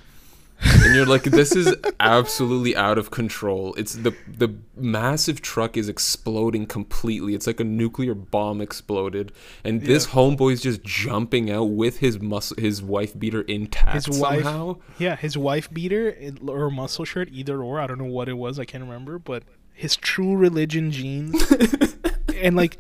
and 0.62 0.96
you're 0.96 1.06
like 1.06 1.24
this 1.24 1.54
is 1.54 1.76
absolutely 2.00 2.74
out 2.78 2.98
of 2.98 3.12
control 3.12 3.74
it's 3.74 3.92
the 3.96 4.16
the 4.26 4.48
massive 4.78 5.42
truck 5.42 5.76
is 5.76 5.90
exploding 5.90 6.66
completely 6.66 7.36
it's 7.36 7.46
like 7.46 7.60
a 7.60 7.64
nuclear 7.66 8.14
bomb 8.14 8.62
exploded 8.62 9.34
and 9.66 9.82
this 9.82 10.06
Yeah. 10.06 10.14
homeboy's 10.14 10.62
just 10.62 10.82
jumping 10.82 11.52
out 11.52 11.66
with 11.72 11.98
his 11.98 12.22
mus- 12.22 12.54
his 12.58 12.82
wife 12.82 13.20
beater 13.20 13.42
intact 13.42 14.06
His 14.08 14.18
wife- 14.18 14.44
somehow 14.44 14.78
yeah, 14.98 15.18
his 15.18 15.38
wife 15.38 15.70
beater 15.74 16.16
or 16.48 16.72
muscle 16.72 17.04
shirt, 17.04 17.28
either 17.34 17.62
or. 17.62 17.82
I 17.82 17.88
don't 17.88 17.98
know 17.98 18.06
what 18.06 18.30
it 18.30 18.38
was. 18.38 18.58
I 18.58 18.64
can't 18.64 18.82
remember. 18.86 19.20
But 19.20 19.44
his 19.76 19.96
true 19.96 20.36
religion 20.36 20.90
jeans. 20.92 21.54
and 22.36 22.56
like, 22.56 22.78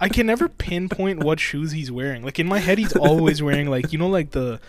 I 0.00 0.08
can 0.08 0.26
never 0.26 0.48
pinpoint 0.48 1.22
what 1.24 1.40
shoes 1.40 1.72
he's 1.72 1.90
wearing. 1.92 2.22
Like 2.24 2.38
in 2.38 2.46
my 2.46 2.58
head, 2.60 2.78
he's 2.78 2.94
always 2.96 3.42
wearing 3.42 3.68
like 3.68 3.92
you 3.92 3.98
know 3.98 4.08
like 4.08 4.30
the 4.30 4.60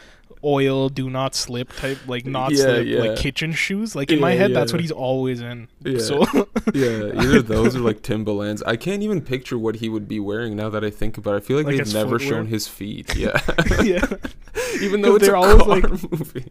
oil 0.44 0.88
do 0.88 1.10
not 1.10 1.34
slip 1.34 1.74
type 1.74 1.98
like 2.08 2.24
not 2.26 2.52
Yeah, 2.52 2.58
slip 2.58 2.88
yeah. 2.88 3.00
like 3.00 3.18
kitchen 3.18 3.52
shoes. 3.54 3.96
Like 3.96 4.12
in 4.12 4.20
my 4.20 4.34
Yeah, 4.34 4.40
head, 4.40 4.54
that's 4.56 4.72
what 4.72 4.82
he's 4.82 4.92
always 4.92 5.42
in. 5.42 5.68
Yeah. 5.84 5.98
So 6.00 6.24
yeah 6.74 7.12
either 7.22 7.42
those 7.42 7.76
or 7.76 7.80
like 7.80 8.02
timberlands 8.02 8.62
i 8.64 8.76
can't 8.76 9.02
even 9.02 9.22
picture 9.22 9.58
what 9.58 9.76
he 9.78 9.88
would 9.88 10.06
be 10.08 10.20
wearing 10.20 10.56
now 10.56 10.70
that 10.70 10.84
i 10.84 10.90
think 10.90 11.18
about 11.18 11.36
it 11.36 11.38
i 11.38 11.40
feel 11.40 11.56
like, 11.58 11.66
Like 11.68 11.78
they've 11.78 11.94
never 11.94 12.20
footwear? 12.20 12.40
shown 12.40 12.48
his 12.48 12.68
feet 12.68 13.16
yeah 13.16 13.40
yeah, 13.84 14.06
even 14.82 15.02
though 15.02 15.16
it's 15.16 15.26
they're 15.26 15.36
a 15.36 15.40
always, 15.42 15.64
car 15.64 15.80
like- 15.80 16.12
movie 16.12 16.46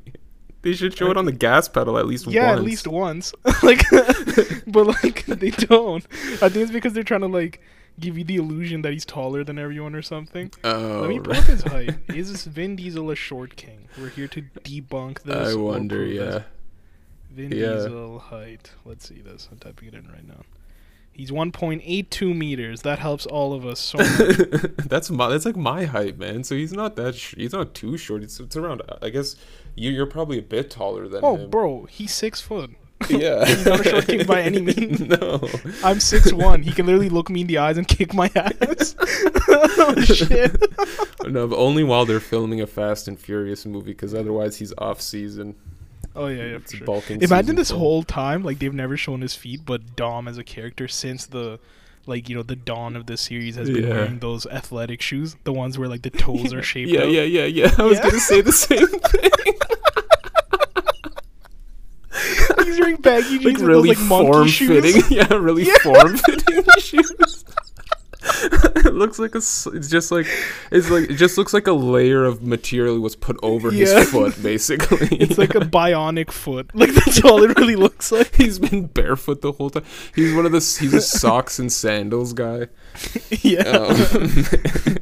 they 0.66 0.74
should 0.74 0.96
show 0.98 1.12
it 1.12 1.16
on 1.16 1.26
the 1.26 1.32
gas 1.32 1.68
pedal 1.68 1.96
at 1.96 2.06
least 2.06 2.26
once. 2.26 2.34
yeah, 2.34 2.48
once 2.48 2.58
at 2.58 2.64
least 2.64 2.86
once. 2.88 3.34
like, 3.62 3.82
but 4.66 4.86
like 4.86 5.24
they 5.26 5.50
don't. 5.50 6.04
I 6.42 6.48
think 6.48 6.56
it's 6.56 6.72
because 6.72 6.92
they're 6.92 7.04
trying 7.04 7.20
to 7.20 7.28
like 7.28 7.60
give 8.00 8.18
you 8.18 8.24
the 8.24 8.34
illusion 8.34 8.82
that 8.82 8.92
he's 8.92 9.04
taller 9.04 9.44
than 9.44 9.58
everyone 9.60 9.94
or 9.94 10.02
something. 10.02 10.50
oh 10.64 11.00
Let 11.02 11.08
me 11.08 11.20
pull 11.20 11.34
right. 11.34 11.44
his 11.44 11.62
height. 11.62 11.94
Is 12.08 12.32
this 12.32 12.44
Vin 12.44 12.74
Diesel 12.74 13.10
a 13.12 13.14
short 13.14 13.54
king? 13.54 13.88
We're 13.96 14.08
here 14.08 14.26
to 14.26 14.42
debunk 14.64 15.22
this. 15.22 15.54
i 15.54 15.54
wonder 15.54 16.04
yeah 16.04 16.24
this. 16.24 16.42
Vin 17.30 17.52
Yeah. 17.52 17.74
Diesel 17.74 18.18
height. 18.18 18.72
Let's 18.84 19.08
see 19.08 19.20
this. 19.20 19.48
I'm 19.52 19.58
typing 19.58 19.86
it 19.88 19.94
in 19.94 20.08
right 20.08 20.26
now. 20.26 20.42
He's 21.12 21.30
1.82 21.30 22.36
meters. 22.36 22.82
That 22.82 22.98
helps 22.98 23.24
all 23.24 23.54
of 23.54 23.64
us 23.64 23.78
so 23.80 23.96
much. 23.98 24.36
that's 24.86 25.10
my 25.10 25.30
that's 25.30 25.46
like 25.46 25.56
my 25.56 25.84
height, 25.84 26.18
man. 26.18 26.44
So 26.44 26.54
he's 26.56 26.74
not 26.74 26.96
that 26.96 27.14
sh- 27.14 27.36
he's 27.38 27.52
not 27.52 27.72
too 27.72 27.96
short. 27.96 28.22
It's 28.22 28.38
it's 28.40 28.56
around. 28.56 28.82
I 29.00 29.08
guess 29.08 29.36
you 29.76 29.90
you're 29.90 30.06
probably 30.06 30.38
a 30.38 30.42
bit 30.42 30.70
taller 30.70 31.06
than 31.08 31.18
him. 31.18 31.24
oh, 31.24 31.36
him. 31.36 31.50
bro, 31.50 31.84
he's 31.90 32.12
six 32.14 32.40
foot. 32.40 32.70
Yeah, 33.10 33.44
He's 33.44 33.66
not 33.66 33.80
a 33.80 33.84
short 33.90 34.06
king 34.06 34.26
by 34.26 34.40
any 34.40 34.60
means. 34.72 35.00
no. 35.00 35.46
I'm 35.84 36.00
six 36.00 36.32
one. 36.32 36.62
He 36.62 36.72
can 36.72 36.86
literally 36.86 37.10
look 37.10 37.28
me 37.28 37.42
in 37.42 37.46
the 37.46 37.58
eyes 37.58 37.76
and 37.76 37.86
kick 37.86 38.14
my 38.14 38.30
ass. 38.34 38.96
oh 39.48 39.94
shit. 40.02 40.56
no, 41.26 41.46
but 41.46 41.56
only 41.58 41.84
while 41.84 42.06
they're 42.06 42.20
filming 42.20 42.62
a 42.62 42.66
Fast 42.66 43.06
and 43.06 43.18
Furious 43.20 43.66
movie, 43.66 43.92
because 43.92 44.14
otherwise 44.14 44.56
he's 44.56 44.72
off 44.78 45.02
season. 45.02 45.54
Oh 46.14 46.28
yeah, 46.28 46.36
yeah, 46.46 46.56
It's 46.56 46.72
for 46.74 47.02
sure. 47.02 47.18
Imagine 47.20 47.56
this 47.56 47.68
film. 47.68 47.80
whole 47.80 48.02
time, 48.02 48.42
like 48.42 48.58
they've 48.60 48.72
never 48.72 48.96
shown 48.96 49.20
his 49.20 49.34
feet, 49.34 49.60
but 49.66 49.94
Dom 49.94 50.26
as 50.26 50.38
a 50.38 50.44
character 50.44 50.88
since 50.88 51.26
the, 51.26 51.60
like 52.06 52.28
you 52.28 52.36
know, 52.36 52.42
the 52.42 52.56
dawn 52.56 52.96
of 52.96 53.06
the 53.06 53.16
series 53.16 53.56
has 53.56 53.68
been 53.70 53.84
Yeah. 53.84 53.90
wearing 53.90 54.18
those 54.20 54.46
athletic 54.46 55.00
shoes, 55.02 55.36
the 55.44 55.52
ones 55.52 55.78
where 55.78 55.88
like 55.88 56.02
the 56.02 56.10
toes 56.10 56.52
are 56.54 56.62
shaped. 56.72 56.90
Yeah, 56.90 57.02
out. 57.02 57.10
yeah, 57.10 57.22
yeah, 57.22 57.44
yeah. 57.44 57.74
I 57.78 57.82
was 57.84 57.98
Yeah. 57.98 58.02
gonna 58.04 58.20
say 58.20 58.40
the 58.40 58.52
same 58.52 58.86
thing. 58.88 59.30
He's 62.64 62.80
wearing 62.80 62.96
baggy 62.96 63.38
jeans 63.38 63.44
like 63.44 63.58
really 63.68 63.90
those 63.94 63.98
like 63.98 64.08
form 64.08 64.48
fitting. 64.48 65.02
Yeah, 65.10 65.32
really 65.34 65.64
Yeah. 65.64 65.74
form 65.82 66.16
fitting 66.16 66.64
shoes. 66.78 67.44
it 68.86 68.94
looks 68.94 69.18
like 69.18 69.34
a. 69.34 69.38
It's 69.38 69.88
just 69.88 70.10
like 70.10 70.26
it's 70.70 70.90
like 70.90 71.10
it 71.10 71.14
just 71.16 71.38
looks 71.38 71.52
like 71.54 71.66
a 71.66 71.72
layer 71.72 72.24
of 72.24 72.42
material 72.42 72.98
was 73.00 73.16
put 73.16 73.36
over 73.42 73.72
Yeah. 73.72 73.86
his 74.00 74.10
foot, 74.10 74.42
basically. 74.42 75.08
It's 75.20 75.38
like 75.38 75.54
a 75.54 75.60
bionic 75.80 76.30
foot. 76.30 76.70
Like 76.74 76.90
that's 76.92 77.24
all 77.24 77.42
it 77.42 77.56
really 77.58 77.76
looks 77.76 78.12
like. 78.12 78.34
He's 78.34 78.58
been 78.58 78.86
barefoot 78.86 79.40
the 79.42 79.52
whole 79.52 79.70
time. 79.70 79.84
He's 80.14 80.34
one 80.34 80.46
of 80.46 80.52
the 80.52 80.58
he's 80.58 80.94
a 80.94 81.00
socks 81.00 81.58
and 81.58 81.72
sandals 81.72 82.32
guy. 82.32 82.68
yeah. 83.42 83.62
Um, 83.62 84.98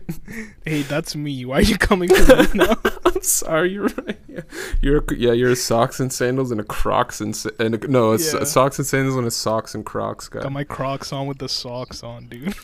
Hey, 0.65 0.83
that's 0.83 1.15
me. 1.15 1.45
Why 1.45 1.59
are 1.59 1.63
you 1.63 1.77
coming 1.77 2.09
for 2.13 2.37
me 2.37 2.47
now? 2.55 2.77
I'm 3.05 3.23
sorry, 3.23 3.73
you're 3.73 3.85
right. 3.89 4.19
Yeah. 4.27 4.41
You're 4.81 4.99
a, 4.99 5.15
yeah, 5.15 5.33
you're 5.33 5.51
a 5.53 5.57
socks 5.57 6.01
and 6.01 6.11
sandals 6.13 6.51
and 6.51 6.59
a 6.61 6.65
Crocs 6.65 7.21
and 7.21 7.37
sa- 7.37 7.51
and 7.61 7.75
a, 7.75 7.87
no, 7.87 8.13
it's 8.13 8.33
Yeah. 8.33 8.41
a 8.41 8.47
socks 8.47 8.79
and 8.79 8.87
sandals 8.87 9.17
and 9.17 9.27
a 9.27 9.31
socks 9.31 9.75
and 9.75 9.85
Crocs 9.85 10.29
guy. 10.29 10.41
Got 10.41 10.53
my 10.53 10.65
Crocs 10.65 11.13
on 11.13 11.27
with 11.27 11.39
the 11.39 11.49
socks 11.49 12.03
on, 12.03 12.27
dude. 12.29 12.55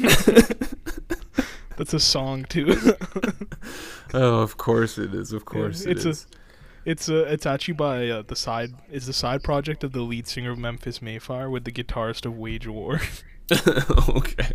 that's 1.76 1.94
a 1.94 2.00
song 2.00 2.44
too. 2.48 2.76
oh, 4.14 4.40
of 4.40 4.56
course 4.56 4.98
it 4.98 5.14
is. 5.14 5.32
Of 5.32 5.44
course 5.44 5.84
it's 5.84 6.04
it 6.04 6.06
a- 6.06 6.10
is. 6.10 6.26
It's 6.86 7.08
uh, 7.10 7.26
it's 7.28 7.44
actually 7.44 7.74
by 7.74 8.08
uh, 8.08 8.22
the 8.26 8.34
side. 8.36 8.72
It's 8.90 9.06
the 9.06 9.12
side 9.12 9.42
project 9.42 9.84
of 9.84 9.92
the 9.92 10.00
lead 10.00 10.26
singer 10.26 10.50
of 10.52 10.58
Memphis 10.58 11.02
May 11.02 11.18
Fire 11.18 11.50
with 11.50 11.64
the 11.64 11.72
guitarist 11.72 12.24
of 12.24 12.36
Wage 12.38 12.66
War. 12.66 13.00
okay. 14.08 14.48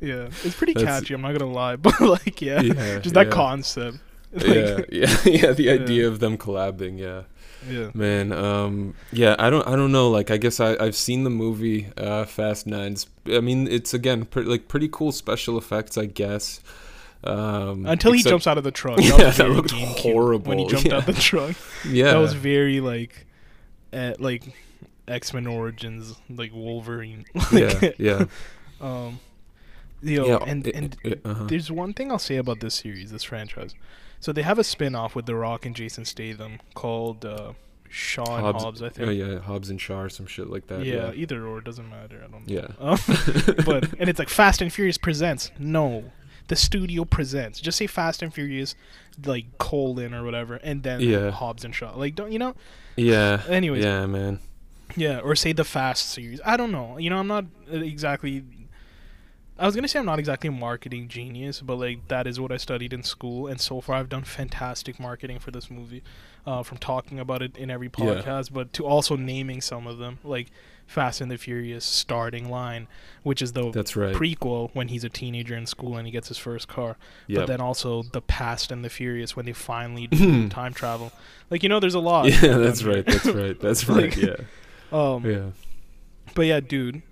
yeah, 0.00 0.28
it's 0.44 0.54
pretty 0.56 0.74
That's- 0.74 1.00
catchy. 1.00 1.14
I'm 1.14 1.20
not 1.22 1.36
gonna 1.36 1.50
lie, 1.52 1.76
but 1.76 2.00
like, 2.00 2.40
yeah, 2.40 2.60
Yeah. 2.60 2.98
just 3.00 3.14
that 3.14 3.26
yeah. 3.26 3.32
concept. 3.32 3.98
Like, 4.32 4.44
yeah, 4.46 4.80
yeah, 4.92 5.16
yeah. 5.24 5.52
The 5.52 5.62
Yeah. 5.64 5.72
idea 5.72 6.06
of 6.06 6.20
them 6.20 6.38
collabing, 6.38 6.98
yeah. 6.98 7.22
Yeah. 7.68 7.90
Man, 7.94 8.32
um, 8.32 8.94
yeah, 9.12 9.34
I 9.38 9.48
don't, 9.50 9.66
I 9.66 9.74
don't 9.76 9.90
know. 9.92 10.10
Like, 10.10 10.30
I 10.30 10.36
guess 10.36 10.60
I, 10.60 10.76
I've 10.78 10.94
seen 10.94 11.24
the 11.24 11.30
movie 11.30 11.88
uh, 11.96 12.24
Fast 12.24 12.66
Nines. 12.66 13.06
I 13.26 13.40
mean, 13.40 13.66
it's 13.66 13.94
again 13.94 14.24
pre- 14.26 14.44
like 14.44 14.68
pretty 14.68 14.88
cool 14.90 15.12
special 15.12 15.56
effects, 15.58 15.96
I 15.98 16.06
guess. 16.06 16.60
Um, 17.24 17.84
Until 17.86 18.12
he 18.12 18.18
except- 18.20 18.30
jumps 18.30 18.46
out 18.46 18.58
of 18.58 18.64
the 18.64 18.70
truck. 18.70 18.98
Yeah, 19.02 19.30
that 19.30 19.50
looked 19.50 19.72
horrible, 19.72 20.48
when 20.50 20.58
he 20.58 20.66
jumped 20.68 20.86
out 20.86 21.06
yeah. 21.08 21.12
the 21.12 21.20
truck. 21.20 21.56
Yeah, 21.88 22.12
That 22.12 22.18
was 22.18 22.34
very 22.34 22.80
like, 22.80 23.26
uh, 23.92 24.14
like 24.20 24.44
X 25.08 25.34
Men 25.34 25.46
Origins, 25.46 26.14
like 26.30 26.52
Wolverine. 26.54 27.24
yeah, 27.52 27.90
yeah, 27.98 28.24
Um, 28.80 29.18
yo, 30.00 30.26
yeah. 30.26 30.38
and 30.46 30.64
it- 30.66 30.74
and 30.76 30.96
it- 31.02 31.20
uh-huh. 31.24 31.44
there's 31.48 31.72
one 31.72 31.92
thing 31.92 32.12
I'll 32.12 32.18
say 32.20 32.36
about 32.36 32.60
this 32.60 32.76
series, 32.76 33.10
this 33.10 33.24
franchise. 33.24 33.74
So 34.20 34.32
they 34.32 34.42
have 34.42 34.58
a 34.58 34.64
spin-off 34.64 35.14
with 35.14 35.26
The 35.26 35.34
Rock 35.36 35.64
and 35.66 35.74
Jason 35.76 36.04
Statham 36.04 36.58
called 36.74 37.24
uh, 37.24 37.52
Shaw 37.88 38.34
and 38.36 38.44
Hobbs- 38.44 38.64
Hobbs, 38.64 38.82
I 38.82 38.88
think. 38.88 39.08
Oh 39.08 39.12
yeah, 39.12 39.38
Hobbs 39.38 39.70
and 39.70 39.80
Shaw 39.80 40.00
or 40.02 40.08
some 40.08 40.26
shit 40.26 40.48
like 40.50 40.66
that. 40.66 40.84
yeah, 40.84 41.06
Yeah, 41.06 41.12
either 41.14 41.46
or 41.46 41.60
doesn't 41.60 41.88
matter. 41.88 42.18
I 42.24 42.30
don't 42.30 42.46
know. 42.46 42.52
yeah. 42.54 42.66
Um, 42.80 42.98
but 43.64 43.92
and 43.98 44.08
it's 44.10 44.18
like 44.18 44.28
Fast 44.28 44.60
and 44.60 44.72
Furious 44.72 44.98
presents. 44.98 45.50
No, 45.58 46.04
the 46.48 46.56
studio 46.56 47.04
presents. 47.04 47.60
Just 47.60 47.78
say 47.78 47.86
Fast 47.86 48.22
and 48.22 48.34
Furious, 48.34 48.74
like 49.24 49.56
colon 49.58 50.12
or 50.14 50.24
whatever, 50.24 50.56
and 50.56 50.82
then 50.82 51.00
Yeah. 51.00 51.30
Hobbs 51.30 51.64
and 51.64 51.74
Shaw. 51.74 51.94
Like 51.96 52.14
don't 52.14 52.32
you 52.32 52.38
know? 52.38 52.54
yeah. 52.96 53.42
Anyways, 53.48 53.84
yeah, 53.84 54.04
man. 54.06 54.40
yeah, 54.96 55.20
or 55.20 55.36
say 55.36 55.52
the 55.52 55.64
Fast 55.64 56.10
series. 56.10 56.40
I 56.44 56.56
don't 56.56 56.72
know. 56.72 56.98
You 56.98 57.10
know, 57.10 57.18
I'm 57.18 57.28
not 57.28 57.44
exactly. 57.70 58.42
I 59.58 59.66
was 59.66 59.74
gonna 59.74 59.88
say 59.88 59.98
I'm 59.98 60.06
not 60.06 60.18
exactly 60.18 60.48
a 60.48 60.52
marketing 60.52 61.08
genius, 61.08 61.60
but 61.60 61.76
like 61.76 62.06
that 62.08 62.26
is 62.26 62.38
what 62.38 62.52
I 62.52 62.56
studied 62.58 62.92
in 62.92 63.02
school, 63.02 63.46
and 63.48 63.60
so 63.60 63.80
far 63.80 63.96
I've 63.96 64.08
done 64.08 64.24
fantastic 64.24 65.00
marketing 65.00 65.38
for 65.40 65.50
this 65.50 65.70
movie, 65.70 66.02
uh, 66.46 66.62
from 66.62 66.78
talking 66.78 67.18
about 67.18 67.42
it 67.42 67.56
in 67.56 67.70
every 67.70 67.90
Yeah. 67.98 68.04
podcast, 68.04 68.52
but 68.52 68.72
to 68.74 68.86
also 68.86 69.16
naming 69.16 69.60
some 69.60 69.86
of 69.86 69.98
them, 69.98 70.18
like 70.22 70.48
Fast 70.86 71.20
and 71.20 71.30
the 71.30 71.36
Furious 71.36 71.84
starting 71.84 72.48
line, 72.48 72.86
which 73.22 73.42
is 73.42 73.52
the 73.52 73.70
That's 73.72 73.94
right. 73.96 74.14
prequel 74.14 74.70
when 74.74 74.88
he's 74.88 75.04
a 75.04 75.08
teenager 75.10 75.54
in 75.56 75.66
school 75.66 75.96
and 75.98 76.06
he 76.06 76.12
gets 76.12 76.28
his 76.28 76.38
first 76.38 76.66
car, 76.68 76.96
yeah. 77.26 77.40
but 77.40 77.46
then 77.48 77.60
also 77.60 78.04
the 78.04 78.22
Past 78.22 78.70
and 78.72 78.84
the 78.84 78.88
Furious 78.88 79.34
when 79.36 79.44
they 79.44 79.52
finally 79.52 80.06
do 80.06 80.48
time 80.48 80.72
travel. 80.72 81.10
Like 81.50 81.62
you 81.64 81.68
know, 81.68 81.80
there's 81.80 81.94
a 81.94 81.98
lot. 82.00 82.26
yeah, 82.28 82.56
that's 82.58 82.84
right. 82.84 83.04
That's 83.04 83.26
right. 83.26 83.58
That's 83.60 83.88
Like- 83.88 84.16
right. 84.16 84.16
Yeah, 84.16 84.36
um, 84.92 85.26
yeah. 85.28 85.46
but 86.34 86.42
yeah, 86.46 86.60
dude, 86.60 87.02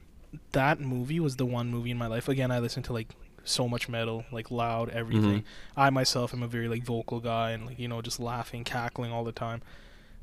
that 0.52 0.81
movie 0.81 1.21
was 1.21 1.37
the 1.37 1.47
one 1.47 1.71
movie 1.71 1.90
in 1.90 1.99
my 1.99 2.07
life. 2.07 2.28
Again, 2.28 2.50
I 2.50 2.59
listened 2.59 2.85
to 2.87 2.93
like 2.93 3.09
so 3.45 3.69
much 3.69 3.88
metal, 3.88 4.25
like 4.33 4.50
loud, 4.50 4.88
everything. 4.90 5.40
Mhm. 5.40 5.45
I 5.76 5.90
myself 5.90 6.35
am 6.35 6.43
a 6.43 6.49
very 6.49 6.69
like 6.69 6.85
vocal 6.85 7.21
guy 7.21 7.50
and 7.52 7.66
like 7.66 7.78
you 7.78 7.88
know 7.88 8.02
just 8.02 8.19
laughing, 8.21 8.64
cackling 8.64 9.12
all 9.12 9.25
the 9.25 9.33
time. 9.33 9.62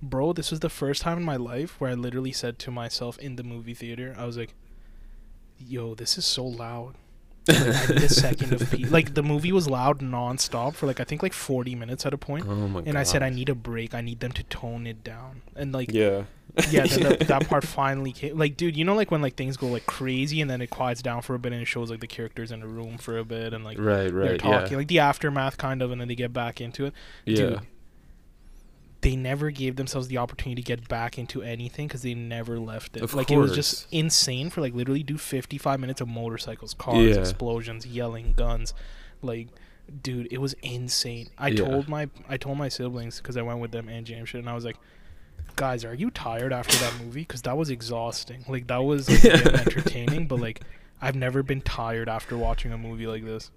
Bro, 0.01 0.33
this 0.33 0.51
was 0.51 0.59
the 0.59 0.69
first 0.69 1.01
time 1.01 1.17
in 1.17 1.23
my 1.23 1.37
life 1.37 1.79
where 1.79 1.89
I 1.91 1.93
literally 1.93 2.33
said 2.33 2.59
to 2.59 2.71
myself 2.71 3.17
in 3.19 3.37
the 3.37 3.43
movie 3.43 3.73
theater, 3.73 4.13
I 4.17 4.25
was 4.25 4.35
like, 4.37 4.53
"Yo, 5.57 5.95
this 5.95 6.17
is 6.17 6.25
so 6.25 6.45
loud." 6.45 6.95
Like, 7.47 7.57
I 7.57 7.93
need 7.93 8.03
a 8.03 8.09
second 8.09 8.53
of 8.53 8.71
peace. 8.71 8.89
Like 8.91 9.13
the 9.15 9.23
movie 9.23 9.51
was 9.51 9.67
loud 9.69 9.99
nonstop 9.99 10.75
for 10.75 10.87
like 10.87 10.99
I 10.99 11.03
think 11.03 11.21
like 11.21 11.33
40 11.33 11.75
minutes 11.75 12.05
at 12.05 12.13
a 12.13 12.17
point. 12.17 12.45
Oh 12.47 12.55
my 12.67 12.79
god. 12.81 12.87
And 12.87 12.97
I 12.97 13.03
said 13.03 13.21
I 13.23 13.29
need 13.29 13.49
a 13.49 13.55
break. 13.55 13.93
I 13.93 14.01
need 14.01 14.19
them 14.21 14.31
to 14.33 14.43
tone 14.43 14.87
it 14.87 15.03
down. 15.03 15.41
And 15.55 15.73
like 15.73 15.91
Yeah. 15.91 16.23
yeah, 16.69 16.85
then 16.85 17.17
the, 17.19 17.25
that 17.27 17.47
part 17.49 17.65
finally 17.65 18.11
came. 18.11 18.37
Like, 18.37 18.55
dude, 18.57 18.77
you 18.77 18.85
know, 18.85 18.95
like 18.95 19.11
when 19.11 19.21
like 19.21 19.35
things 19.35 19.57
go 19.57 19.67
like 19.67 19.85
crazy 19.87 20.39
and 20.39 20.49
then 20.49 20.61
it 20.61 20.69
quiets 20.69 21.01
down 21.01 21.21
for 21.21 21.35
a 21.35 21.39
bit 21.39 21.51
and 21.51 21.61
it 21.61 21.65
shows 21.65 21.89
like 21.91 21.99
the 21.99 22.07
characters 22.07 22.51
in 22.51 22.61
a 22.61 22.67
room 22.67 22.97
for 22.97 23.17
a 23.17 23.25
bit 23.25 23.53
and 23.53 23.63
like 23.65 23.77
right. 23.79 24.11
right 24.13 24.27
they're 24.27 24.37
talking, 24.37 24.71
Yeah. 24.71 24.77
like 24.77 24.87
the 24.87 24.99
aftermath 24.99 25.57
kind 25.57 25.81
of, 25.81 25.91
and 25.91 25.99
then 25.99 26.07
they 26.07 26.15
get 26.15 26.31
back 26.31 26.61
into 26.61 26.85
it. 26.85 26.93
Yeah. 27.25 27.35
dude, 27.35 27.59
They 29.03 29.15
never 29.15 29.51
gave 29.51 29.75
themselves 29.75 30.07
the 30.07 30.17
opportunity 30.17 30.61
to 30.61 30.65
get 30.65 30.87
back 30.87 31.17
into 31.19 31.41
anything 31.43 31.87
because 31.87 32.01
they 32.01 32.13
never 32.15 32.57
left 32.59 32.97
it. 32.97 33.03
Of 33.03 33.13
like 33.13 33.29
it 33.29 33.37
was 33.37 33.53
just 33.53 33.87
insane 33.91 34.49
for 34.49 34.61
like 34.61 34.73
literally 34.73 35.03
do 35.03 35.17
fifty 35.17 35.57
five 35.57 35.79
minutes 35.79 36.01
of 36.01 36.07
motorcycles, 36.07 36.73
cars, 36.73 36.97
Yeah. 37.15 37.21
explosions, 37.21 37.85
yelling, 37.85 38.33
guns, 38.33 38.73
like. 39.21 39.49
Dude, 40.01 40.29
it 40.31 40.37
was 40.39 40.53
insane. 40.63 41.27
I 41.37 41.49
Yeah. 41.49 41.65
told 41.65 41.89
my 41.89 42.09
I 42.29 42.37
told 42.37 42.57
my 42.57 42.69
siblings 42.69 43.17
because 43.17 43.35
I 43.35 43.41
went 43.41 43.59
with 43.59 43.71
them 43.71 43.89
and 43.89 44.07
Jamshed, 44.07 44.33
and 44.35 44.49
I 44.49 44.55
was 44.55 44.63
like, 44.63 44.77
guys, 45.57 45.83
are 45.83 45.93
you 45.93 46.09
tired 46.09 46.53
after 46.53 46.77
that 46.77 46.93
movie? 47.03 47.19
Because 47.19 47.41
that 47.41 47.57
was 47.57 47.69
exhausting. 47.69 48.45
Like 48.47 48.67
that 48.67 48.77
was 48.81 49.09
like, 49.09 49.25
entertaining, 49.67 50.27
but 50.27 50.39
like 50.39 50.61
I've 51.01 51.15
never 51.17 51.43
been 51.43 51.59
tired 51.59 52.07
after 52.07 52.37
watching 52.37 52.71
a 52.71 52.77
movie 52.77 53.07
like 53.07 53.25
this. 53.25 53.51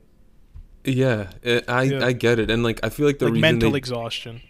Yeah, 0.85 1.31
it, 1.43 1.65
I 1.69 1.83
Yeah. 1.85 2.05
I 2.05 2.13
get 2.13 2.41
it, 2.41 2.51
and 2.51 2.65
like 2.65 2.81
I 2.83 2.89
feel 2.89 3.07
like 3.07 3.21
the 3.21 3.27
like 3.27 3.35
reason 3.35 3.41
mental 3.43 3.71
they, 3.71 3.79
exhaustion. 3.79 4.41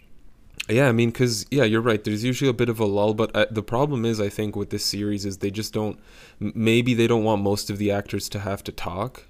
Yeah, 0.69 0.87
I 0.87 0.91
mean, 0.91 1.09
because 1.09 1.45
yeah, 1.51 1.63
you're 1.63 1.81
right. 1.81 2.03
There's 2.03 2.23
usually 2.23 2.49
a 2.49 2.53
bit 2.53 2.69
of 2.69 2.79
a 2.79 2.85
lull, 2.85 3.13
but 3.13 3.35
uh, 3.35 3.45
the 3.49 3.63
problem 3.63 4.03
is, 4.05 4.19
I 4.19 4.29
think 4.29 4.55
with 4.55 4.69
this 4.69 4.83
series 4.85 5.25
is 5.25 5.37
they 5.37 5.51
just 5.51 5.73
don't. 5.73 5.99
Maybe 6.39 6.93
they 6.93 7.07
don't 7.07 7.23
want 7.23 7.41
most 7.41 7.69
of 7.69 7.77
the 7.77 7.91
actors 7.91 8.27
to 8.29 8.39
have 8.39 8.63
to 8.65 8.71
talk. 8.71 9.25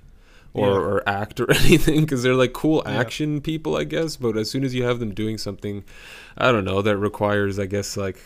Or, 0.53 0.67
Yeah. 0.69 0.73
or 0.75 1.09
act 1.09 1.39
or 1.39 1.51
anything 1.65 2.01
because 2.01 2.23
they're 2.23 2.33
like 2.33 2.53
cool 2.53 2.81
Yeah. 2.85 2.99
action 2.99 3.41
people 3.41 3.75
i 3.77 3.83
guess 3.83 4.15
but 4.15 4.35
as 4.37 4.49
soon 4.49 4.63
as 4.63 4.73
you 4.73 4.83
have 4.85 4.99
them 4.99 5.13
doing 5.13 5.37
something 5.37 5.83
i 6.37 6.51
don't 6.51 6.63
know 6.63 6.81
that 6.81 6.97
requires 6.97 7.59
i 7.59 7.67
guess 7.67 7.95
like 7.95 8.17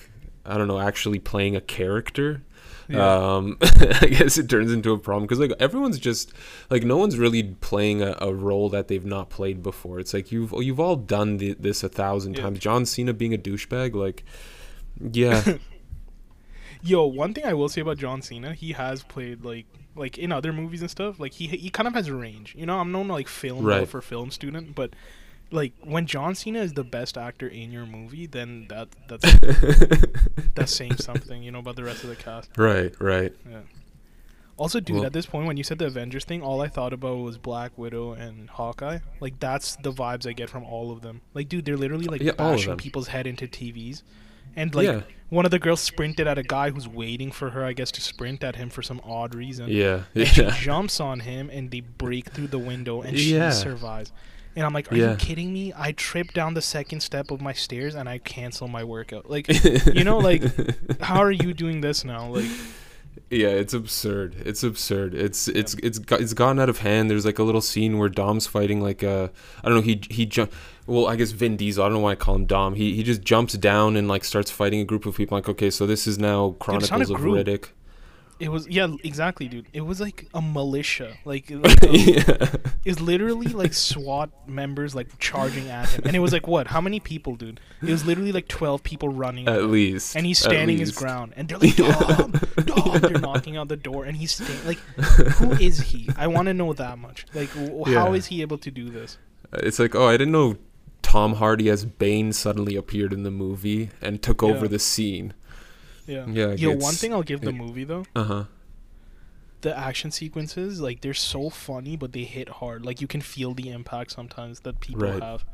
i 0.46 0.58
don't 0.58 0.70
know 0.70 0.80
actually 0.80 1.20
playing 1.20 1.58
a 1.58 1.62
character 1.62 2.42
Yeah. 2.92 3.36
um 3.36 3.58
i 3.62 4.08
guess 4.08 4.38
it 4.38 4.50
turns 4.50 4.72
into 4.72 4.92
a 4.92 4.98
problem 4.98 5.24
because 5.24 5.40
like 5.40 5.54
everyone's 5.60 5.98
just 6.00 6.34
like 6.70 6.84
no 6.84 6.98
one's 6.98 7.18
really 7.18 7.44
playing 7.62 8.02
a, 8.02 8.16
a 8.22 8.34
role 8.34 8.70
that 8.70 8.88
they've 8.90 9.06
not 9.06 9.30
played 9.30 9.64
before 9.64 10.00
it's 10.00 10.14
like 10.14 10.32
you've 10.32 10.54
you've 10.58 10.80
all 10.80 10.96
done 10.98 11.38
the, 11.38 11.54
this 11.60 11.84
a 11.84 11.90
thousand 11.90 12.36
Yeah. 12.38 12.44
times 12.44 12.60
john 12.60 12.86
cena 12.86 13.14
being 13.14 13.34
a 13.34 13.38
douchebag 13.38 13.94
like 13.96 14.24
yeah 15.12 15.58
Yo, 16.84 17.06
one 17.06 17.34
thing 17.34 17.46
I 17.46 17.54
will 17.54 17.70
say 17.70 17.82
about 17.82 17.98
John 18.00 18.24
Cena, 18.24 18.54
he 18.56 18.72
has 18.72 19.04
played 19.04 19.46
like 19.46 19.68
like 19.96 20.18
in 20.18 20.32
other 20.32 20.52
movies 20.52 20.82
and 20.82 20.90
stuff. 20.90 21.20
Like 21.20 21.34
he 21.34 21.46
he 21.48 21.70
kind 21.70 21.88
of 21.88 21.94
has 21.94 22.10
range. 22.10 22.56
You 22.58 22.66
know, 22.66 22.80
I'm 22.80 22.92
no 22.92 23.04
like 23.04 23.28
film 23.28 23.64
Right. 23.66 23.88
for 23.88 24.02
film 24.02 24.32
student, 24.32 24.74
but 24.74 24.96
like 25.52 25.74
when 25.84 26.06
John 26.06 26.34
Cena 26.36 26.60
is 26.60 26.74
the 26.74 26.84
best 26.84 27.18
actor 27.18 27.48
in 27.48 27.72
your 27.72 27.86
movie, 27.86 28.26
then 28.26 28.68
that 28.70 28.88
that's 29.08 29.24
that's 30.56 30.74
saying 30.76 30.98
something. 30.98 31.44
You 31.44 31.52
know 31.52 31.60
about 31.60 31.76
the 31.76 31.84
rest 31.84 32.04
of 32.04 32.10
the 32.10 32.16
cast. 32.16 32.50
right 32.58 32.94
right 33.00 33.34
Yeah. 33.50 33.60
Also, 34.58 34.80
dude, 34.80 34.98
Well- 34.98 35.06
at 35.06 35.14
this 35.14 35.26
point, 35.26 35.48
when 35.48 35.58
you 35.58 35.64
said 35.64 35.80
the 35.80 35.88
Avengers 35.88 36.24
thing, 36.24 36.44
all 36.44 36.62
I 36.62 36.68
thought 36.68 36.94
about 36.94 37.16
was 37.18 37.38
Black 37.40 37.76
Widow 37.80 38.12
and 38.14 38.48
Hawkeye. 38.48 39.00
Like, 39.20 39.40
that's 39.40 39.76
the 39.78 39.92
vibes 39.92 40.28
I 40.30 40.34
get 40.34 40.52
from 40.52 40.64
all 40.66 40.92
of 40.92 41.02
them. 41.02 41.22
Like, 41.34 41.50
dude, 41.50 41.66
they're 41.66 41.78
literally 41.78 42.06
like 42.06 42.22
Yeah, 42.22 42.34
bashing 42.34 42.78
people's 42.78 43.08
head 43.08 43.26
into 43.26 43.48
TVs, 43.48 44.04
and 44.56 44.76
like 44.76 44.86
yeah 44.86 45.02
one 45.30 45.46
of 45.46 45.52
the 45.52 45.60
girls 45.60 45.80
sprinted 45.80 46.28
at 46.28 46.38
a 46.38 46.44
guy 46.44 46.70
who's 46.72 46.88
waiting 46.90 47.32
for 47.32 47.52
her, 47.52 47.64
I 47.64 47.72
guess, 47.72 47.90
to 47.94 48.02
sprint 48.02 48.44
at 48.44 48.58
him 48.58 48.70
for 48.70 48.82
some 48.82 49.00
odd 49.06 49.34
reason. 49.34 49.70
yeah 49.70 50.02
And 50.14 50.28
she 50.28 50.46
jumps 50.60 51.00
on 51.00 51.22
him, 51.22 51.50
and 51.50 51.72
they 51.72 51.80
break 51.80 52.30
through 52.32 52.48
the 52.48 52.60
window, 52.60 53.02
and 53.02 53.18
she 53.18 53.34
Yeah. 53.36 53.50
survives. 53.52 54.12
And 54.56 54.66
I'm 54.66 54.74
like, 54.74 54.92
are 54.92 54.96
Yeah. 54.98 55.12
you 55.12 55.18
kidding 55.18 55.54
me? 55.54 55.72
I 55.76 55.94
trip 55.94 56.34
down 56.34 56.54
the 56.56 56.62
second 56.62 57.02
step 57.02 57.32
of 57.32 57.42
my 57.42 57.54
stairs, 57.54 57.96
and 57.96 58.10
I 58.10 58.18
cancel 58.18 58.68
my 58.68 58.84
workout. 58.84 59.30
Like, 59.30 59.48
you 59.94 60.04
know, 60.04 60.18
like, 60.18 60.44
how 61.02 61.20
are 61.22 61.32
you 61.32 61.54
doing 61.54 61.82
this 61.82 62.04
now? 62.04 62.28
Like, 62.28 62.50
Yeah, 63.30 63.48
it's 63.50 63.74
absurd. 63.74 64.36
It's 64.46 64.62
absurd. 64.64 65.14
It's 65.14 65.48
it's 65.48 65.74
it's 65.76 66.00
got, 66.00 66.20
it's 66.20 66.34
gotten 66.34 66.60
out 66.60 66.68
of 66.68 66.80
hand. 66.80 67.10
There's 67.10 67.26
like 67.26 67.40
a 67.40 67.44
little 67.44 67.62
scene 67.62 67.98
where 67.98 68.10
Dom's 68.10 68.46
fighting 68.46 68.82
like 68.82 69.04
uh 69.06 69.30
I 69.64 69.70
don't 69.70 69.78
know 69.78 69.82
he 69.84 70.02
he 70.10 70.26
jump 70.26 70.52
well 70.86 71.08
I 71.08 71.16
guess 71.16 71.32
Vin 71.32 71.56
Diesel 71.56 71.82
I 71.84 71.88
don't 71.88 71.94
know 71.96 72.00
why 72.02 72.12
I 72.12 72.16
call 72.16 72.36
him 72.36 72.46
Dom. 72.46 72.76
He 72.76 72.94
he 72.96 73.04
just 73.04 73.22
jumps 73.22 73.54
down 73.54 73.96
and 73.96 74.10
like 74.10 74.26
starts 74.26 74.52
fighting 74.52 74.82
a 74.82 74.86
group 74.86 75.06
of 75.06 75.16
people. 75.16 75.38
Like 75.38 75.48
okay, 75.48 75.70
so 75.70 75.88
this 75.88 76.08
is 76.08 76.18
now 76.20 76.48
it's 76.58 76.66
Chronicles 76.66 77.10
of. 77.10 77.18
Riddick. 77.22 77.70
It 78.42 78.50
was 78.50 78.68
yeah, 78.68 78.88
exactly, 79.04 79.48
dude. 79.48 79.68
It 79.72 79.82
was 79.82 80.02
like 80.02 80.28
a 80.34 80.42
militia, 80.42 81.16
like, 81.26 81.50
like 81.52 81.84
a, 81.84 81.90
yeah. 81.98 82.48
It's 82.84 83.00
literally 83.00 83.48
like 83.48 83.74
SWAT 83.74 84.30
members 84.50 84.96
like 84.96 85.08
charging 85.20 85.70
at 85.70 85.90
him, 85.90 86.02
and 86.06 86.16
it 86.16 86.20
was 86.20 86.34
like 86.34 86.48
what? 86.48 86.68
How 86.68 86.82
many 86.82 87.00
people, 87.00 87.36
dude? 87.36 87.60
It 87.82 87.90
was 87.92 88.06
literally 88.06 88.32
like 88.32 88.48
twelve 88.48 88.84
people 88.84 89.10
running, 89.10 89.48
at 89.48 89.66
least. 89.66 90.16
and 90.16 90.26
he's 90.26 90.40
standing 90.40 90.78
his 90.78 90.92
ground, 90.92 91.34
and 91.36 91.48
they're 91.48 91.58
like, 91.66 91.76
"Dom, 91.76 92.32
Dom!" 92.66 93.00
They're 93.00 93.20
knocking 93.20 93.58
on 93.58 93.68
the 93.68 93.78
door, 93.78 94.06
and 94.06 94.18
he's 94.18 94.32
staying. 94.32 94.66
Like, 94.66 94.80
who 95.38 95.52
is 95.64 95.80
he? 95.80 96.10
I 96.18 96.28
want 96.28 96.48
to 96.48 96.54
know 96.54 96.74
that 96.74 96.98
much. 96.98 97.26
Like, 97.34 97.54
w- 97.54 97.84
Yeah. 97.88 98.12
is 98.12 98.26
he 98.28 98.42
able 98.42 98.58
to 98.58 98.72
do 98.72 98.90
this? 98.90 99.18
Uh, 99.54 99.60
it's 99.64 99.80
like 99.80 99.94
oh 99.96 100.08
I 100.08 100.14
didn't 100.18 100.32
know 100.34 100.58
Tom 101.02 101.36
Hardy 101.36 101.70
as 101.70 101.86
Bane 101.86 102.32
suddenly 102.34 102.76
appeared 102.76 103.12
in 103.14 103.24
the 103.24 103.32
movie 103.32 103.90
and 104.02 104.22
took 104.22 104.42
over 104.42 104.68
the 104.68 104.80
scene. 104.80 105.34
Yeah. 106.08 106.26
Yeah, 106.28 106.52
Yo, 106.54 106.72
one 106.76 106.94
thing 106.96 107.14
I'll 107.14 107.24
give 107.24 107.42
the 107.42 107.50
it- 107.50 107.56
movie 107.56 107.84
though, 107.84 108.06
Uh 108.16 108.24
huh. 108.24 108.44
the 109.62 109.78
action 109.78 110.12
sequences, 110.12 110.82
like 110.82 111.02
they're 111.02 111.14
so 111.14 111.50
funny, 111.50 111.96
but 111.96 112.12
they 112.14 112.24
hit 112.24 112.50
hard. 112.50 112.86
Like 112.86 113.00
you 113.02 113.08
can 113.08 113.22
feel 113.22 113.54
the 113.54 113.70
impact 113.70 114.12
sometimes 114.12 114.62
that 114.62 114.80
people 114.80 115.02
Right. 115.08 115.22
have. 115.22 115.46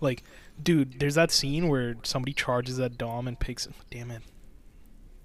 Like, 0.00 0.22
dude, 0.62 0.98
there's 0.98 1.14
that 1.14 1.30
scene 1.30 1.68
where 1.68 1.94
somebody 2.02 2.32
charges 2.32 2.78
at 2.80 2.98
Dom 2.98 3.28
and 3.28 3.38
picks. 3.38 3.68
Damn 3.90 4.10
it. 4.10 4.22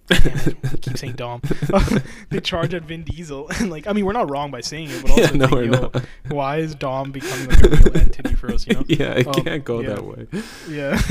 Damn 0.07 0.37
it. 0.37 0.57
I 0.63 0.77
keep 0.77 0.97
saying 0.97 1.13
Dom. 1.13 1.41
they 2.29 2.39
charge 2.39 2.73
at 2.73 2.83
Vin 2.83 3.03
Diesel, 3.03 3.49
and 3.49 3.69
like, 3.75 3.87
I 3.87 3.93
mean, 3.93 4.05
we're 4.05 4.13
not 4.13 4.29
wrong 4.29 4.49
by 4.51 4.61
saying 4.61 4.89
it, 4.89 5.01
but 5.01 5.11
also, 5.11 5.21
Yeah, 5.23 5.31
no, 5.31 5.45
like, 5.47 5.65
yo, 5.65 5.71
not. 5.71 6.03
why 6.29 6.57
is 6.57 6.75
Dom 6.75 7.11
becoming 7.11 7.47
like 7.49 7.63
a 7.63 7.69
real 7.69 7.97
entity 7.97 8.35
for 8.35 8.51
us? 8.53 8.65
You 8.67 8.75
know? 8.75 8.83
Yeah, 8.87 9.13
it 9.13 9.27
Um, 9.27 9.33
can't 9.43 9.63
go 9.65 9.81
yeah. 9.81 9.89
that 9.89 10.05
way. 10.05 10.27
yeah. 10.69 11.01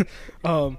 um, 0.45 0.79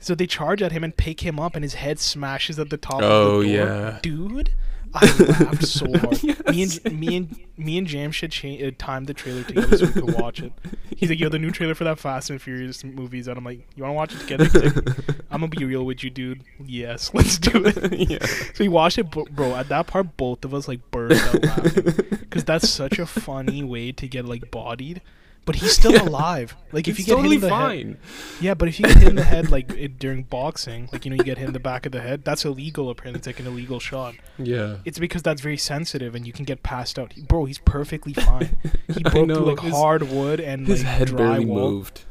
So 0.00 0.14
they 0.14 0.26
charge 0.26 0.62
at 0.62 0.72
him 0.72 0.82
and 0.82 0.96
pick 0.96 1.20
him 1.20 1.38
up, 1.38 1.54
and 1.54 1.62
his 1.62 1.74
head 1.74 1.98
smashes 2.00 2.58
at 2.58 2.70
the 2.70 2.76
top. 2.78 3.02
Oh 3.02 3.36
of 3.40 3.42
the 3.42 3.56
door. 3.56 3.66
yeah. 3.66 3.98
dude. 4.02 4.52
I 4.92 5.06
laughed 5.18 5.66
so 5.68 5.86
hard. 5.98 6.20
Me 6.48 6.64
and 6.64 6.98
me 6.98 7.16
and 7.16 7.38
me 7.56 7.78
and 7.78 7.86
Jamshed 7.86 8.28
cha- 8.32 8.66
uh, 8.66 8.72
time 8.76 9.04
the 9.04 9.14
trailer 9.14 9.44
together 9.44 9.76
so 9.76 9.86
we 9.86 9.92
could 9.92 10.14
watch 10.20 10.40
it. 10.40 10.52
He's 10.96 11.10
like, 11.10 11.20
"Yo, 11.20 11.28
the 11.28 11.38
new 11.38 11.52
trailer 11.52 11.76
for 11.76 11.84
that 11.84 12.00
Fast 12.00 12.28
and 12.28 12.42
Furious 12.42 12.82
movies," 12.82 13.28
and 13.28 13.38
I'm 13.38 13.44
like, 13.44 13.64
"You 13.76 13.84
want 13.84 13.92
to 13.92 13.94
watch 13.94 14.14
it 14.16 14.18
together?" 14.26 14.46
He's 14.46 14.74
like, 14.74 14.98
I'm 15.30 15.42
gonna 15.42 15.46
be 15.48 15.64
real 15.64 15.84
with 15.86 16.02
you, 16.02 16.10
dude. 16.10 16.42
Yes, 16.64 17.10
let's 17.14 17.38
do 17.38 17.62
it. 17.66 18.10
yeah. 18.10 18.26
So 18.26 18.64
we 18.64 18.68
watched 18.68 18.98
it, 18.98 19.12
bro, 19.12 19.26
bro. 19.30 19.54
At 19.54 19.68
that 19.68 19.86
part, 19.86 20.16
both 20.16 20.44
of 20.44 20.52
us 20.54 20.66
like 20.66 20.80
burst 20.90 21.24
out 21.24 21.44
laughing 21.44 21.84
because 22.10 22.42
that's 22.42 22.68
such 22.68 22.98
a 22.98 23.06
funny 23.06 23.62
way 23.62 23.92
to 23.92 24.08
get 24.08 24.24
like 24.24 24.50
bodied. 24.50 25.02
But 25.46 25.56
he's 25.56 25.72
still 25.72 25.92
Yeah. 25.94 26.02
alive. 26.02 26.54
Like 26.70 26.86
if 26.86 26.98
It's 26.98 27.00
you 27.00 27.04
get 27.06 27.16
totally 27.16 27.36
hit 27.38 27.44
in 27.44 27.50
the 27.50 27.56
head, 27.56 27.96
yeah. 28.40 28.54
But 28.54 28.68
if 28.68 28.78
you 28.78 28.86
get 28.86 28.98
hit 28.98 29.08
in 29.08 29.16
the 29.16 29.24
head 29.24 29.50
like 29.50 29.70
it, 29.72 29.98
during 29.98 30.22
boxing, 30.22 30.88
like 30.92 31.04
you 31.04 31.10
know 31.10 31.16
you 31.16 31.24
get 31.24 31.38
hit 31.38 31.46
in 31.48 31.52
the 31.52 31.58
back 31.60 31.86
of 31.86 31.92
the 31.92 32.00
head, 32.00 32.24
that's 32.24 32.44
illegal. 32.44 32.88
Apparently, 32.90 33.18
it's 33.18 33.26
like 33.26 33.40
an 33.40 33.46
illegal 33.46 33.80
shot. 33.80 34.14
Yeah. 34.38 34.76
It's 34.84 34.98
because 34.98 35.22
that's 35.22 35.40
very 35.40 35.56
sensitive 35.56 36.14
and 36.14 36.26
you 36.26 36.32
can 36.32 36.44
get 36.44 36.62
passed 36.62 36.98
out. 36.98 37.14
He, 37.14 37.22
bro, 37.22 37.46
he's 37.46 37.58
perfectly 37.58 38.12
fine. 38.12 38.56
He 38.90 39.02
broke 39.04 39.28
know, 39.28 39.36
through 39.36 39.44
like 39.54 39.60
his- 39.60 39.72
hard 39.74 40.02
wood 40.02 40.40
and 40.40 40.66
His 40.66 40.82
like 40.84 40.92
head 40.92 41.16
barely 41.16 41.44
wall. 41.44 41.70
moved. 41.70 42.04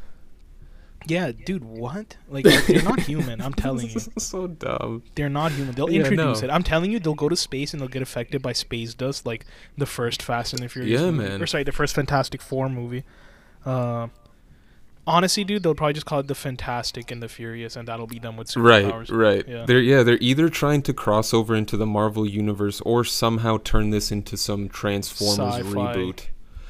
Yeah, 1.08 1.32
dude, 1.32 1.64
what? 1.64 2.18
Like 2.30 2.44
they're 2.46 2.84
not 2.84 3.00
human. 3.00 3.42
I'm 3.42 3.54
telling 3.66 3.90
you. 3.90 4.00
so 4.18 4.48
dumb. 4.48 5.02
They're 5.16 5.30
not 5.30 5.52
human. 5.54 5.74
They'll 5.74 5.90
Yeah, 5.90 6.00
introduce 6.02 6.42
no. 6.42 6.48
it. 6.48 6.52
I'm 6.52 6.62
telling 6.64 6.92
you, 6.92 7.00
they'll 7.00 7.16
go 7.16 7.30
to 7.30 7.36
space 7.36 7.74
and 7.74 7.82
they'll 7.82 7.88
get 7.88 8.02
affected 8.02 8.42
by 8.42 8.54
space 8.54 8.94
dust, 8.94 9.26
like 9.26 9.46
the 9.78 9.86
first 9.86 10.22
Fast 10.22 10.54
and 10.54 10.62
the 10.62 10.70
Furious. 10.70 11.00
Yeah, 11.00 11.10
movie. 11.12 11.30
man. 11.30 11.42
Or 11.42 11.48
sorry, 11.48 11.64
the 11.64 11.72
first 11.72 11.96
Fantastic 11.96 12.42
Four 12.42 12.70
movie. 12.70 13.04
Uh, 13.66 14.08
honestly, 15.08 15.44
dude, 15.44 15.64
they'll 15.64 15.74
probably 15.76 15.94
just 15.94 16.06
call 16.06 16.20
it 16.20 16.28
the 16.28 16.36
Fantastic 16.36 17.12
and 17.12 17.24
the 17.24 17.30
Furious, 17.30 17.76
and 17.76 17.88
that'll 17.88 18.06
be 18.08 18.20
done 18.20 18.36
with 18.38 18.56
Right, 18.56 18.86
superpowers. 18.86 19.12
right. 19.12 19.46
Yeah. 19.48 19.66
They're 19.66 19.80
yeah, 19.82 20.04
they're 20.04 20.18
either 20.22 20.50
trying 20.50 20.82
to 20.84 20.94
cross 20.94 21.34
over 21.34 21.56
into 21.56 21.78
the 21.78 21.86
Marvel 21.88 22.28
universe 22.28 22.82
or 22.82 23.04
somehow 23.04 23.58
turn 23.58 23.90
this 23.90 24.12
into 24.12 24.38
some 24.38 24.70
Transformers 24.70 25.66
Sci-fi. 25.66 25.96
reboot. 25.96 26.26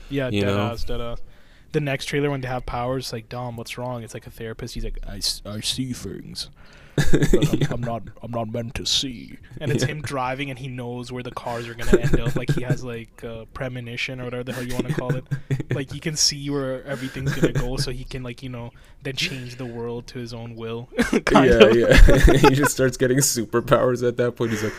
Yeah, 0.10 0.30
You 0.30 0.42
dead 0.42 0.48
know? 0.48 0.60
ass, 0.72 0.84
dead 0.84 1.02
ass. 1.02 1.22
The 1.72 1.80
next 1.80 2.06
trailer 2.06 2.30
when 2.32 2.42
they 2.42 2.48
have 2.48 2.66
powers, 2.66 3.14
like 3.14 3.30
Dom, 3.30 3.56
what's 3.58 3.78
wrong? 3.78 4.04
It's 4.04 4.14
like 4.14 4.26
a 4.28 4.32
therapist. 4.32 4.74
He's 4.74 4.84
like, 4.84 4.98
I, 5.08 5.22
I 5.46 5.60
see 5.62 5.94
things. 5.94 6.50
I'm, 6.98 7.22
Yeah. 7.54 7.68
I'm 7.72 7.80
not 7.82 8.04
I'm 8.22 8.32
not 8.32 8.52
meant 8.52 8.76
to 8.76 8.86
see. 8.86 9.38
And 9.62 9.72
it's 9.72 9.84
Yeah. 9.84 9.92
him 9.92 10.02
driving, 10.02 10.50
and 10.50 10.60
he 10.60 10.68
knows 10.68 11.12
where 11.14 11.24
the 11.24 11.32
cars 11.32 11.68
are 11.70 11.74
gonna 11.74 11.98
end 11.98 12.20
up. 12.20 12.36
Like 12.36 12.50
he 12.52 12.64
has 12.64 12.84
like 12.84 13.24
uh, 13.24 13.46
premonition 13.54 14.20
or 14.20 14.26
whatever 14.26 14.44
the 14.44 14.52
hell 14.54 14.64
you 14.64 14.74
want 14.74 14.88
to 14.88 14.94
call 14.94 15.16
it. 15.16 15.24
Like 15.72 15.92
he 15.92 16.00
can 16.00 16.16
see 16.16 16.50
where 16.50 16.84
everything's 16.86 17.34
gonna 17.36 17.54
go, 17.54 17.78
so 17.78 17.92
he 17.92 18.04
can 18.04 18.24
like 18.24 18.42
you 18.42 18.50
know 18.50 18.72
then 19.04 19.16
change 19.16 19.58
the 19.58 19.66
world 19.66 20.08
to 20.08 20.20
his 20.20 20.34
own 20.34 20.56
will. 20.56 20.90
yeah, 21.32 21.70
yeah. 21.70 21.94
he 22.34 22.56
just 22.56 22.72
starts 22.72 22.98
getting 22.98 23.20
superpowers 23.20 24.06
at 24.06 24.18
that 24.18 24.36
point. 24.36 24.50
He's 24.52 24.64
like, 24.64 24.74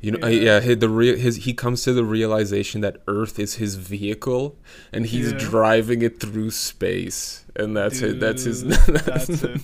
you 0.00 0.12
know, 0.12 0.26
Yeah. 0.28 0.60
yeah. 0.60 0.74
the 0.74 0.88
rea- 0.88 1.18
his 1.18 1.36
he 1.44 1.52
comes 1.54 1.82
to 1.84 1.92
the 1.92 2.04
realization 2.04 2.80
that 2.82 2.98
Earth 3.06 3.38
is 3.38 3.54
his 3.56 3.74
vehicle, 3.76 4.56
and 4.92 5.06
he's 5.06 5.32
Yeah. 5.32 5.38
driving 5.38 6.02
it 6.02 6.20
through 6.20 6.50
space, 6.50 7.44
and 7.56 7.76
that's 7.76 8.00
it. 8.02 8.20
That's 8.20 8.44
his. 8.44 8.62
That's, 8.86 9.28
it. 9.42 9.60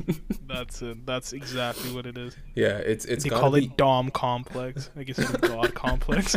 That's 0.48 0.82
it. 0.82 1.06
That's 1.06 1.32
exactly 1.32 1.92
what 1.94 2.06
it 2.06 2.16
is. 2.18 2.36
Yeah, 2.54 2.78
it's 2.78 3.04
it's 3.04 3.24
they 3.24 3.30
call 3.30 3.52
be, 3.52 3.64
it 3.66 3.76
Dom 3.76 4.10
complex. 4.10 4.90
I 4.96 5.04
guess 5.04 5.18
it's 5.18 5.30
God 5.36 5.74
complex. 5.84 6.36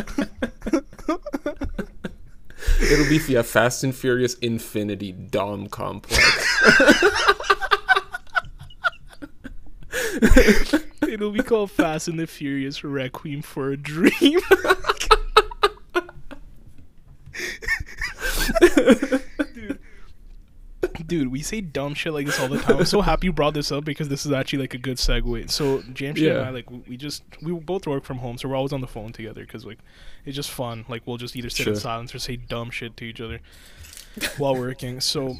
It'll 2.80 3.08
be 3.08 3.20
yeah, 3.28 3.42
Fast 3.42 3.84
and 3.84 3.94
Furious 3.94 4.34
Infinity 4.34 5.12
Dom 5.12 5.68
Complex. 5.68 6.22
It'll 11.08 11.30
be 11.30 11.42
called 11.42 11.70
Fast 11.70 12.08
and 12.08 12.18
the 12.18 12.26
Furious 12.26 12.82
Requiem 12.84 13.42
for 13.42 13.70
a 13.70 13.76
Dream. 13.76 14.40
dude, 19.54 19.78
dude, 21.06 21.28
we 21.32 21.42
say 21.42 21.60
dumb 21.60 21.94
shit 21.94 22.12
like 22.12 22.26
this 22.26 22.38
all 22.40 22.48
the 22.48 22.58
time. 22.58 22.78
I'm 22.78 22.84
so 22.84 23.00
happy 23.00 23.26
you 23.28 23.32
brought 23.32 23.54
this 23.54 23.72
up 23.72 23.84
because 23.84 24.08
this 24.08 24.26
is 24.26 24.32
actually 24.32 24.60
like 24.60 24.74
a 24.74 24.78
good 24.78 24.96
segue. 24.98 25.50
So 25.50 25.78
Jamshid 25.82 26.16
and 26.38 26.46
I, 26.46 26.50
like, 26.50 26.70
we- 26.70 26.82
we 26.88 26.96
just 26.96 27.22
we 27.42 27.52
both 27.52 27.86
work 27.86 28.04
from 28.04 28.18
home, 28.18 28.38
so 28.38 28.48
we're 28.48 28.56
always 28.56 28.72
on 28.72 28.80
the 28.80 28.86
phone 28.86 29.12
together 29.12 29.42
because 29.42 29.64
like 29.64 29.78
it's 30.24 30.36
just 30.36 30.50
fun. 30.50 30.84
Like 30.88 31.02
we'll 31.06 31.16
just 31.16 31.36
either 31.36 31.50
sit 31.50 31.66
in 31.68 31.74
silence 31.76 32.14
or 32.14 32.18
say 32.18 32.36
dumb 32.36 32.70
shit 32.70 32.96
to 32.98 33.04
each 33.04 33.20
other 33.20 33.40
while 34.38 34.54
working. 34.56 35.00
So, 35.00 35.36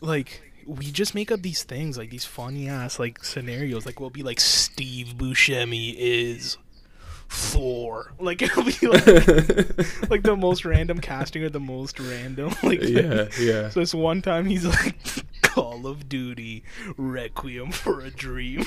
like. 0.00 0.42
We 0.66 0.90
just 0.90 1.14
make 1.14 1.30
up 1.30 1.42
these 1.42 1.62
things, 1.62 1.96
like 1.96 2.10
these 2.10 2.24
funny 2.24 2.68
ass 2.68 2.98
like 2.98 3.24
scenarios. 3.24 3.86
Like 3.86 4.00
we'll 4.00 4.10
be 4.10 4.22
like 4.22 4.40
Steve 4.40 5.14
Buscemi 5.16 5.94
is 5.96 6.58
Thor. 7.28 8.12
Like 8.18 8.42
it'll 8.42 8.64
be 8.64 8.86
like 8.86 9.06
like 10.10 10.22
the 10.22 10.36
most 10.38 10.64
random 10.64 11.00
casting 11.00 11.42
or 11.42 11.48
the 11.48 11.60
most 11.60 11.98
random 12.00 12.54
like 12.62 12.82
yeah, 12.82 13.28
yeah. 13.38 13.68
so 13.68 13.80
this 13.80 13.94
one 13.94 14.22
time 14.22 14.46
he's 14.46 14.64
like 14.64 14.96
call 15.42 15.86
of 15.86 16.08
duty 16.08 16.62
requiem 16.96 17.72
for 17.72 18.00
a 18.00 18.10
dream 18.10 18.64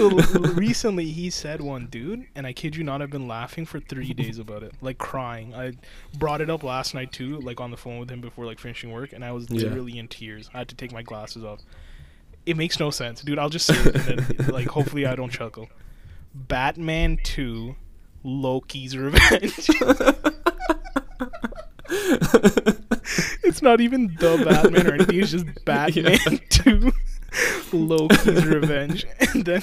so 0.00 0.40
recently 0.54 1.10
he 1.10 1.28
said 1.30 1.60
one 1.60 1.86
dude 1.86 2.24
and 2.34 2.46
i 2.46 2.52
kid 2.52 2.74
you 2.76 2.82
not 2.82 3.02
i've 3.02 3.10
been 3.10 3.28
laughing 3.28 3.66
for 3.66 3.78
three 3.80 4.12
days 4.14 4.38
about 4.38 4.62
it 4.62 4.72
like 4.80 4.96
crying 4.98 5.54
i 5.54 5.72
brought 6.18 6.40
it 6.40 6.48
up 6.48 6.62
last 6.62 6.94
night 6.94 7.12
too 7.12 7.38
like 7.40 7.60
on 7.60 7.70
the 7.70 7.76
phone 7.76 7.98
with 7.98 8.10
him 8.10 8.20
before 8.20 8.46
like 8.46 8.58
finishing 8.58 8.90
work 8.90 9.12
and 9.12 9.24
i 9.24 9.30
was 9.32 9.46
Yeah. 9.50 9.64
literally 9.68 9.98
in 9.98 10.08
tears 10.08 10.48
i 10.54 10.58
had 10.58 10.68
to 10.68 10.74
take 10.74 10.92
my 10.92 11.02
glasses 11.02 11.44
off 11.44 11.60
it 12.46 12.56
makes 12.56 12.80
no 12.80 12.90
sense 12.90 13.20
dude 13.22 13.38
i'll 13.38 13.50
just 13.50 13.66
say 13.66 13.74
it 13.76 13.94
and 14.08 14.18
then 14.20 14.46
like 14.52 14.68
hopefully 14.68 15.04
i 15.06 15.14
don't 15.14 15.30
chuckle 15.30 15.68
batman 16.34 17.18
2 17.24 17.74
loki's 18.24 18.96
revenge 18.96 19.68
it's 23.42 23.62
not 23.62 23.80
even 23.80 24.14
the 24.18 24.42
Batman 24.48 24.86
or 24.86 24.94
anything. 24.94 25.18
It's 25.20 25.30
just 25.32 25.46
Batman 25.64 26.18
Yeah. 26.30 26.38
2 26.50 26.92
Loki's 27.72 28.44
Revenge. 28.46 29.06
And 29.32 29.44
then 29.44 29.62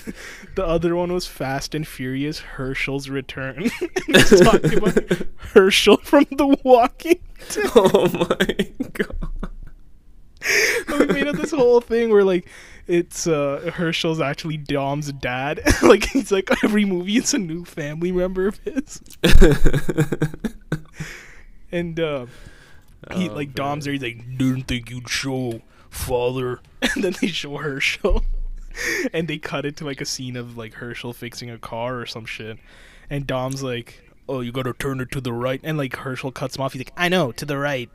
the 0.56 0.66
other 0.66 0.96
one 0.96 1.12
was 1.12 1.28
Fast 1.28 1.76
and 1.76 1.86
Furious 1.86 2.40
Hershel's 2.40 3.10
Return. 3.10 3.70
it's 4.08 4.40
talking 4.40 4.78
about 4.78 4.96
Hershel 5.54 6.02
from 6.04 6.26
The 6.32 6.58
Walking 6.64 7.20
Dead. 7.50 7.66
oh 7.76 8.08
my 8.30 8.70
god. 8.94 9.50
We 11.00 11.06
made 11.08 11.28
up 11.28 11.36
this 11.36 11.52
whole 11.52 11.82
thing 11.82 12.10
where 12.12 12.24
like 12.24 12.48
it's 12.88 13.28
uh 13.28 13.72
Hershel's 13.76 14.22
actually 14.22 14.56
Dom's 14.58 15.12
dad. 15.12 15.60
like 15.82 16.06
he's 16.06 16.32
like 16.32 16.50
every 16.64 16.86
movie 16.86 17.18
it's 17.18 17.34
a 17.34 17.38
new 17.38 17.66
family 17.66 18.14
member 18.14 18.48
of 18.48 18.60
his. 18.60 19.02
And 21.72 22.00
uh 22.00 22.26
he 23.14 23.30
Oh, 23.30 23.34
like 23.34 23.50
man. 23.50 23.56
Dom's 23.56 23.86
there. 23.86 23.94
He's 23.94 24.02
like, 24.02 24.38
didn't 24.38 24.64
think 24.64 24.90
you'd 24.90 25.10
show 25.10 25.62
father, 25.90 26.60
and 26.82 27.04
then 27.04 27.16
they 27.22 27.28
show 27.28 27.58
Hershel, 27.58 28.24
and 29.14 29.28
they 29.28 29.38
cut 29.38 29.66
it 29.66 29.78
to 29.78 29.86
like 29.86 30.02
a 30.02 30.06
scene 30.06 30.36
of 30.36 30.58
like 30.58 30.76
Hershel 30.76 31.14
fixing 31.14 31.50
a 31.50 31.58
car 31.58 32.00
or 32.00 32.06
some 32.06 32.26
shit, 32.26 32.58
and 33.10 33.28
Dom's 33.28 33.64
like, 33.64 34.04
oh, 34.30 34.42
you 34.42 34.52
gotta 34.52 34.74
turn 34.74 35.00
it 35.00 35.12
to 35.12 35.22
the 35.22 35.34
right, 35.34 35.62
and 35.64 35.78
like 35.78 35.96
Hershel 35.96 36.34
cuts 36.34 36.56
him 36.56 36.62
off. 36.62 36.74
He's 36.74 36.82
like, 36.82 36.94
I 36.98 37.10
know, 37.10 37.32
to 37.34 37.46
the 37.46 37.58
right. 37.58 37.90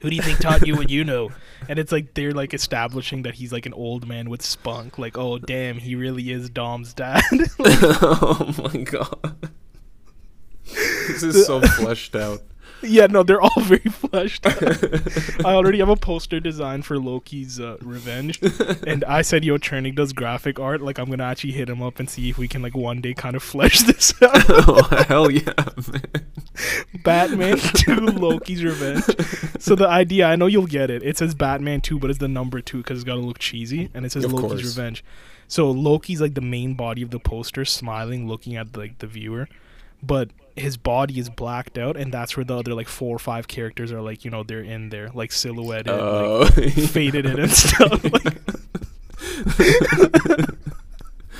Who 0.00 0.10
do 0.10 0.16
you 0.16 0.22
think 0.22 0.38
taught 0.40 0.66
you 0.66 0.76
what 0.76 0.90
you 0.90 1.04
know? 1.04 1.30
And 1.68 1.78
it's 1.78 1.90
like 1.90 2.14
they're 2.14 2.32
like 2.32 2.54
establishing 2.54 3.22
that 3.22 3.34
he's 3.34 3.50
like 3.50 3.66
an 3.66 3.72
old 3.72 4.06
man 4.06 4.30
with 4.30 4.42
spunk. 4.42 4.98
Like, 4.98 5.18
oh 5.18 5.38
damn, 5.38 5.78
he 5.78 5.96
really 5.96 6.30
is 6.30 6.48
Dom's 6.48 6.94
dad. 6.94 7.22
oh 7.58 8.54
my 8.72 8.82
god. 8.82 9.50
This 11.08 11.22
is 11.22 11.46
so 11.46 11.60
fleshed 11.60 12.14
out. 12.14 12.42
Yeah, 12.82 13.06
no, 13.06 13.22
they're 13.22 13.40
all 13.40 13.60
very 13.62 13.78
fleshed. 13.90 14.46
I 15.44 15.54
already 15.54 15.78
have 15.78 15.88
a 15.88 15.96
poster 15.96 16.40
design 16.40 16.82
for 16.82 16.98
Loki's 16.98 17.58
uh, 17.60 17.76
Revenge, 17.80 18.40
and 18.86 19.04
I 19.04 19.22
said, 19.22 19.44
"Yo, 19.44 19.58
Chernik 19.58 19.94
does 19.96 20.12
graphic 20.12 20.58
art. 20.60 20.80
Like, 20.82 20.98
I'm 20.98 21.08
gonna 21.10 21.24
actually 21.24 21.52
hit 21.52 21.68
him 21.68 21.82
up 21.82 21.98
and 21.98 22.08
see 22.08 22.28
if 22.30 22.38
we 22.38 22.48
can 22.48 22.62
like 22.62 22.74
one 22.76 23.00
day 23.00 23.14
kind 23.14 23.36
of 23.36 23.42
flesh 23.42 23.80
this 23.80 24.14
out." 24.22 24.44
oh 24.48 24.82
hell 25.08 25.30
yeah, 25.30 25.52
man. 25.92 26.26
Batman 27.02 27.58
2 27.58 27.94
Loki's 27.96 28.64
Revenge. 28.64 29.04
So 29.60 29.74
the 29.74 29.88
idea, 29.88 30.26
I 30.26 30.36
know 30.36 30.46
you'll 30.46 30.66
get 30.66 30.90
it. 30.90 31.02
It 31.02 31.18
says 31.18 31.34
Batman 31.34 31.80
2, 31.80 31.98
but 31.98 32.10
it's 32.10 32.18
the 32.18 32.28
number 32.28 32.60
2 32.60 32.78
because 32.78 32.98
it's 32.98 33.04
got 33.04 33.14
to 33.16 33.20
look 33.20 33.38
cheesy, 33.38 33.90
and 33.94 34.06
it 34.06 34.12
says 34.12 34.24
Of 34.24 34.32
Loki's 34.32 34.48
course. 34.50 34.64
Revenge. 34.76 35.04
So 35.48 35.70
Loki's 35.70 36.20
like 36.20 36.34
the 36.34 36.40
main 36.40 36.74
body 36.74 37.02
of 37.02 37.10
the 37.10 37.20
poster, 37.20 37.64
smiling, 37.64 38.26
looking 38.26 38.56
at 38.56 38.76
like 38.76 38.98
the 38.98 39.06
viewer, 39.06 39.48
but 40.02 40.30
his 40.56 40.76
body 40.76 41.18
is 41.18 41.28
blacked 41.30 41.78
out, 41.78 41.96
and 41.96 42.12
that's 42.12 42.36
where 42.36 42.44
the 42.44 42.56
other 42.56 42.74
like 42.74 42.88
four 42.88 43.16
or 43.16 43.18
five 43.18 43.48
characters 43.48 43.92
are 43.92 44.00
like, 44.00 44.24
you 44.24 44.30
know, 44.30 44.42
they're 44.42 44.62
in 44.62 44.88
there, 44.88 45.10
like 45.14 45.32
silhouetted, 45.32 45.88
like 45.88 46.00
Oh. 46.00 46.44
faded 46.46 47.26
in 47.26 47.38
and 47.38 47.50
stuff. 47.50 48.02
Like, 48.04 48.36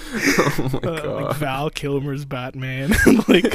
oh 0.19 0.71
my 0.73 0.79
uh, 0.79 1.01
god. 1.01 1.23
like 1.23 1.37
Val 1.37 1.71
Kilmer's 1.71 2.25
Batman, 2.25 2.91
like 3.29 3.51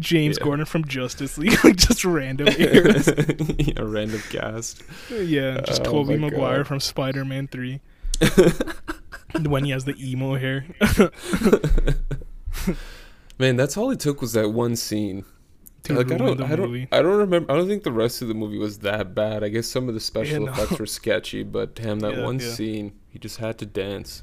James 0.00 0.38
Yeah. 0.38 0.44
Gordon 0.44 0.66
from 0.66 0.84
Justice 0.86 1.38
League, 1.38 1.62
like 1.64 1.76
just 1.76 2.04
random 2.04 2.48
eras. 2.58 3.08
A 3.08 3.84
random 3.84 4.20
cast. 4.30 4.82
yeah, 5.10 5.60
just 5.62 5.82
Oh 5.82 6.04
Tobey 6.04 6.16
Maguire 6.16 6.58
God. 6.58 6.66
from 6.66 6.80
Spider-Man 6.80 7.48
Three. 7.48 7.80
when 9.44 9.64
he 9.64 9.70
has 9.70 9.84
the 9.84 9.94
emo 9.98 10.36
hair. 10.36 10.66
Man, 13.38 13.56
that's 13.56 13.76
all 13.76 13.90
it 13.90 14.00
took 14.00 14.20
was 14.20 14.32
that 14.32 14.50
one 14.50 14.76
scene. 14.76 15.24
to 15.84 15.94
like 15.94 16.10
I 16.10 16.16
don't, 16.16 16.40
I 16.40 16.56
don't, 16.56 16.70
movie. 16.70 16.88
I 16.90 17.02
don't 17.02 17.18
remember. 17.18 17.52
I 17.52 17.56
don't 17.56 17.68
think 17.68 17.82
the 17.84 17.92
rest 17.92 18.22
of 18.22 18.28
the 18.28 18.34
movie 18.34 18.58
was 18.58 18.78
that 18.78 19.14
bad. 19.14 19.44
I 19.44 19.48
guess 19.48 19.66
some 19.66 19.88
of 19.88 19.94
the 19.94 20.00
special 20.00 20.46
no. 20.46 20.52
effects 20.52 20.78
were 20.78 20.86
sketchy, 20.86 21.42
but 21.42 21.74
damn, 21.74 22.00
that 22.00 22.16
Yeah, 22.16 22.24
one 22.24 22.38
yeah. 22.40 22.50
scene, 22.50 22.92
he 23.08 23.18
just 23.18 23.38
had 23.38 23.58
to 23.58 23.66
dance. 23.66 24.22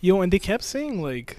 Yo, 0.00 0.20
and 0.20 0.30
they 0.32 0.38
kept 0.38 0.62
saying 0.62 1.00
like, 1.00 1.38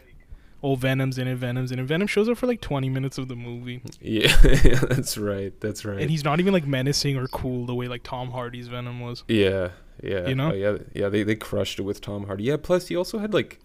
"Oh, 0.64 0.74
Venom's 0.76 1.20
in 1.20 1.28
it. 1.28 1.36
Venom's 1.36 1.72
in 1.72 1.78
it." 1.78 1.84
Venom 1.84 2.08
shows 2.08 2.28
up 2.28 2.38
for 2.40 2.48
like 2.48 2.62
20 2.62 2.90
minutes 2.90 3.20
of 3.20 3.28
the 3.28 3.36
movie, 3.36 3.84
Yeah, 4.02 4.36
yeah, 4.64 4.80
that's 4.80 5.18
right. 5.18 5.54
That's 5.62 5.86
right. 5.86 6.00
and 6.02 6.10
he's 6.10 6.24
not 6.24 6.40
even 6.40 6.52
like 6.54 6.66
menacing 6.66 7.16
or 7.18 7.28
cool 7.28 7.68
the 7.68 7.76
way 7.76 7.88
like 7.88 8.02
Tom 8.02 8.32
Hardy's 8.32 8.68
Venom 8.68 9.00
was. 9.02 9.24
Yeah, 9.28 9.70
yeah. 10.02 10.28
You 10.28 10.34
know? 10.34 10.52
Oh, 10.52 10.56
yeah, 10.56 10.78
yeah. 10.96 11.10
They 11.10 11.22
they 11.22 11.36
crushed 11.36 11.78
it 11.78 11.84
with 11.84 12.02
Tom 12.02 12.26
Hardy. 12.26 12.46
Yeah. 12.46 12.58
Plus, 12.58 12.88
he 12.88 12.96
also 12.96 13.20
had 13.20 13.34
like 13.34 13.60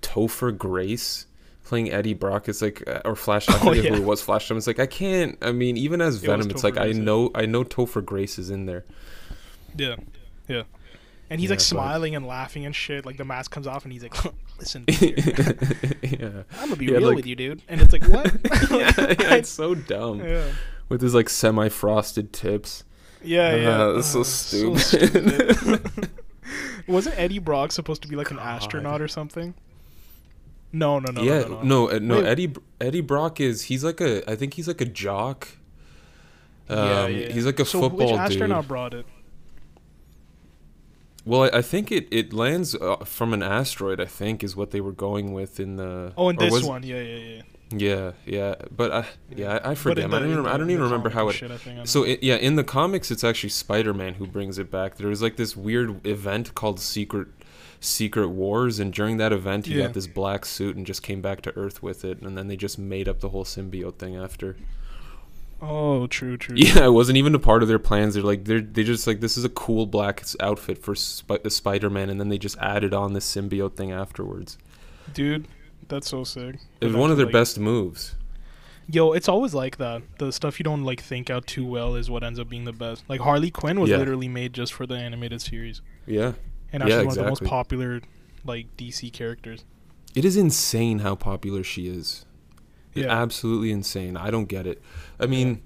Topher 0.00 0.56
Grace 0.56 1.26
playing 1.66 1.90
Eddie 1.92 2.14
Brock. 2.14 2.48
It's 2.48 2.62
like 2.62 2.82
uh, 2.88 3.02
or 3.04 3.14
Flash. 3.16 3.48
I 3.48 3.54
Oh, 3.56 3.58
forget 3.68 3.84
yeah. 3.84 3.90
who 3.90 3.96
it 3.96 4.04
was. 4.04 4.22
Flash. 4.22 4.50
It's 4.50 4.66
like 4.66 4.78
I 4.80 4.86
can't. 4.86 5.36
I 5.42 5.52
mean, 5.52 5.76
even 5.76 6.00
as 6.00 6.22
It 6.22 6.26
Venom, 6.26 6.50
it's 6.50 6.62
Topher 6.62 6.64
like 6.64 6.78
I 6.78 6.92
know 6.92 7.30
I 7.34 7.44
know 7.46 7.64
Topher 7.64 8.04
Grace 8.04 8.38
is 8.38 8.48
in 8.50 8.66
there. 8.66 8.84
Yeah, 9.76 9.96
yeah. 10.48 10.62
And 11.28 11.40
he's 11.40 11.48
Yeah, 11.48 11.54
like 11.54 11.58
but- 11.58 11.64
smiling 11.64 12.14
and 12.14 12.24
laughing 12.26 12.64
and 12.64 12.74
shit. 12.74 13.04
Like 13.04 13.16
the 13.16 13.24
mask 13.24 13.50
comes 13.50 13.66
off, 13.66 13.84
and 13.84 13.92
he's 13.92 14.02
like, 14.04 14.14
"Listen, 14.58 14.84
yeah. 14.88 16.44
I'm 16.60 16.68
gonna 16.68 16.76
be 16.76 16.86
Yeah, 16.86 16.98
real 16.98 17.08
like- 17.08 17.16
with 17.16 17.26
you, 17.26 17.34
dude." 17.36 17.62
And 17.68 17.80
it's 17.80 17.92
like, 17.92 18.04
"What?" 18.08 18.26
yeah, 18.70 19.34
it's 19.34 19.48
so 19.48 19.74
dumb 19.74 20.22
with 20.88 21.00
his 21.02 21.14
like 21.14 21.28
semi-frosted 21.28 22.32
tips. 22.32 22.84
Yeah, 23.24 23.48
Uh, 23.48 23.56
yeah. 23.56 23.92
that's 23.94 24.06
so 24.06 24.20
Uh, 24.20 24.24
stupid. 24.24 24.80
stupid. 24.80 26.10
Wasn't 26.86 27.18
Eddie 27.18 27.40
Brock 27.40 27.72
supposed 27.72 28.02
to 28.02 28.08
be 28.08 28.14
like 28.14 28.30
an 28.30 28.36
God. 28.36 28.46
astronaut 28.62 29.00
or 29.02 29.08
something? 29.08 29.54
No, 30.76 30.98
no, 30.98 31.10
no, 31.10 31.22
yeah, 31.22 31.40
no, 31.40 31.48
no. 31.48 31.62
no, 31.62 31.90
uh, 31.90 31.98
no. 32.00 32.16
Wait. 32.16 32.26
Eddie 32.26 32.54
Eddie 32.80 33.00
Brock 33.00 33.40
is 33.40 33.62
he's 33.62 33.82
like 33.82 34.00
a 34.00 34.30
I 34.30 34.36
think 34.36 34.54
he's 34.54 34.68
like 34.68 34.80
a 34.82 34.84
jock. 34.84 35.48
Um, 36.68 36.78
yeah, 36.78 37.06
yeah. 37.06 37.32
He's 37.32 37.46
like 37.46 37.58
a 37.60 37.64
so 37.64 37.80
football 37.80 38.12
which 38.12 38.20
astronaut 38.20 38.62
dude. 38.62 38.68
brought 38.68 38.94
it? 38.94 39.06
Well, 41.24 41.44
I, 41.44 41.58
I 41.58 41.62
think 41.62 41.90
it 41.90 42.08
it 42.10 42.32
lands 42.32 42.74
uh, 42.74 42.96
from 43.04 43.32
an 43.32 43.42
asteroid. 43.42 44.00
I 44.00 44.04
think 44.04 44.44
is 44.44 44.54
what 44.54 44.70
they 44.70 44.80
were 44.80 44.92
going 44.92 45.32
with 45.32 45.58
in 45.58 45.76
the. 45.76 46.12
Oh, 46.16 46.28
in 46.28 46.36
this 46.36 46.52
was- 46.52 46.64
one, 46.64 46.82
yeah, 46.82 47.00
yeah, 47.00 47.16
yeah. 47.16 47.42
Yeah, 47.70 48.12
yeah, 48.24 48.54
but 48.70 48.92
I 48.92 49.06
yeah 49.34 49.58
I, 49.64 49.72
I 49.72 49.74
forget. 49.74 50.04
in 50.04 50.14
I 50.14 50.20
don't 50.20 50.30
even 50.30 50.44
in 50.44 50.46
I 50.46 50.56
don't 50.56 50.70
even 50.70 50.84
remember 50.84 51.10
how 51.10 51.28
it. 51.30 51.32
shit, 51.32 51.50
I 51.50 51.56
think, 51.56 51.80
I 51.80 51.84
So 51.84 52.04
it, 52.04 52.22
yeah, 52.22 52.36
in 52.36 52.54
the 52.54 52.62
comics, 52.62 53.10
it's 53.10 53.24
actually 53.24 53.48
Spider-Man 53.48 54.14
who 54.14 54.26
brings 54.28 54.56
it 54.58 54.70
back. 54.70 54.98
There 54.98 55.08
was 55.08 55.20
like 55.20 55.34
this 55.34 55.56
weird 55.56 56.06
event 56.06 56.54
called 56.54 56.78
Secret 56.78 57.26
Secret 57.80 58.28
Wars, 58.28 58.78
and 58.80 58.92
during 58.92 59.16
that 59.18 59.32
event, 59.32 59.66
he 59.66 59.74
Yeah. 59.74 59.84
got 59.86 59.94
this 59.94 60.06
black 60.06 60.44
suit 60.44 60.76
and 60.76 60.86
just 60.86 61.02
came 61.02 61.20
back 61.20 61.42
to 61.42 61.56
Earth 61.56 61.82
with 61.82 62.04
it, 62.04 62.20
and 62.22 62.36
then 62.36 62.48
they 62.48 62.56
just 62.56 62.78
made 62.78 63.08
up 63.08 63.20
the 63.20 63.28
whole 63.30 63.44
symbiote 63.44 63.96
thing 63.98 64.16
after. 64.16 64.56
oh, 65.62 66.06
true, 66.06 66.36
true. 66.36 66.54
Yeah, 66.58 66.84
it 66.86 66.92
wasn't 66.92 67.18
even 67.18 67.34
a 67.34 67.38
part 67.38 67.62
of 67.62 67.68
their 67.68 67.78
plans. 67.78 68.14
They're 68.14 68.22
like 68.22 68.44
they're 68.44 68.60
they 68.60 68.84
just 68.84 69.06
like 69.06 69.20
this 69.20 69.36
is 69.38 69.44
a 69.44 69.48
cool 69.48 69.86
black 69.86 70.22
outfit 70.40 70.78
for 70.78 70.94
Sp- 70.94 71.42
the 71.42 71.50
Spider-Man, 71.50 72.10
and 72.10 72.20
then 72.20 72.28
they 72.28 72.38
just 72.38 72.58
added 72.58 72.92
on 72.92 73.12
this 73.12 73.24
symbiote 73.34 73.74
thing 73.76 73.92
afterwards. 73.92 74.58
dude, 75.14 75.46
that's 75.88 76.08
so 76.08 76.24
sick. 76.24 76.56
It 76.80 76.86
was 76.86 76.96
one 76.96 77.10
of 77.10 77.16
their 77.16 77.26
like- 77.26 77.32
best 77.32 77.58
moves. 77.58 78.14
Yo, 78.88 79.12
it's 79.12 79.28
always 79.28 79.52
like 79.54 79.78
that. 79.78 80.00
The 80.18 80.30
stuff 80.30 80.60
you 80.60 80.64
don't 80.64 80.84
like 80.84 81.00
think 81.00 81.28
out 81.28 81.44
too 81.48 81.66
well 81.66 81.96
is 81.96 82.08
what 82.08 82.22
ends 82.22 82.38
up 82.38 82.48
being 82.48 82.64
the 82.64 82.72
best. 82.72 83.02
Like 83.08 83.20
Harley 83.20 83.50
Quinn 83.50 83.80
was 83.80 83.90
Yeah. 83.90 83.96
literally 83.96 84.28
made 84.28 84.52
just 84.52 84.72
for 84.72 84.86
the 84.86 84.94
animated 84.96 85.40
series, 85.40 85.80
Yeah, 86.06 86.32
and 86.72 86.82
actually 86.82 86.96
Yeah, 86.96 87.00
she's 87.02 87.06
one 87.06 87.18
of 87.18 87.24
the 87.24 87.30
most 87.30 87.44
popular 87.44 88.00
like 88.44 88.66
DC 88.76 89.12
characters. 89.12 89.64
it 90.14 90.24
is 90.24 90.36
insane 90.36 91.00
how 91.00 91.14
popular 91.14 91.62
she 91.64 91.88
is. 91.88 92.24
Yeah. 92.94 93.06
absolutely 93.10 93.72
insane. 93.72 94.16
I 94.16 94.30
don't 94.30 94.46
get 94.46 94.66
it. 94.66 94.80
I 95.20 95.26
mean, 95.26 95.62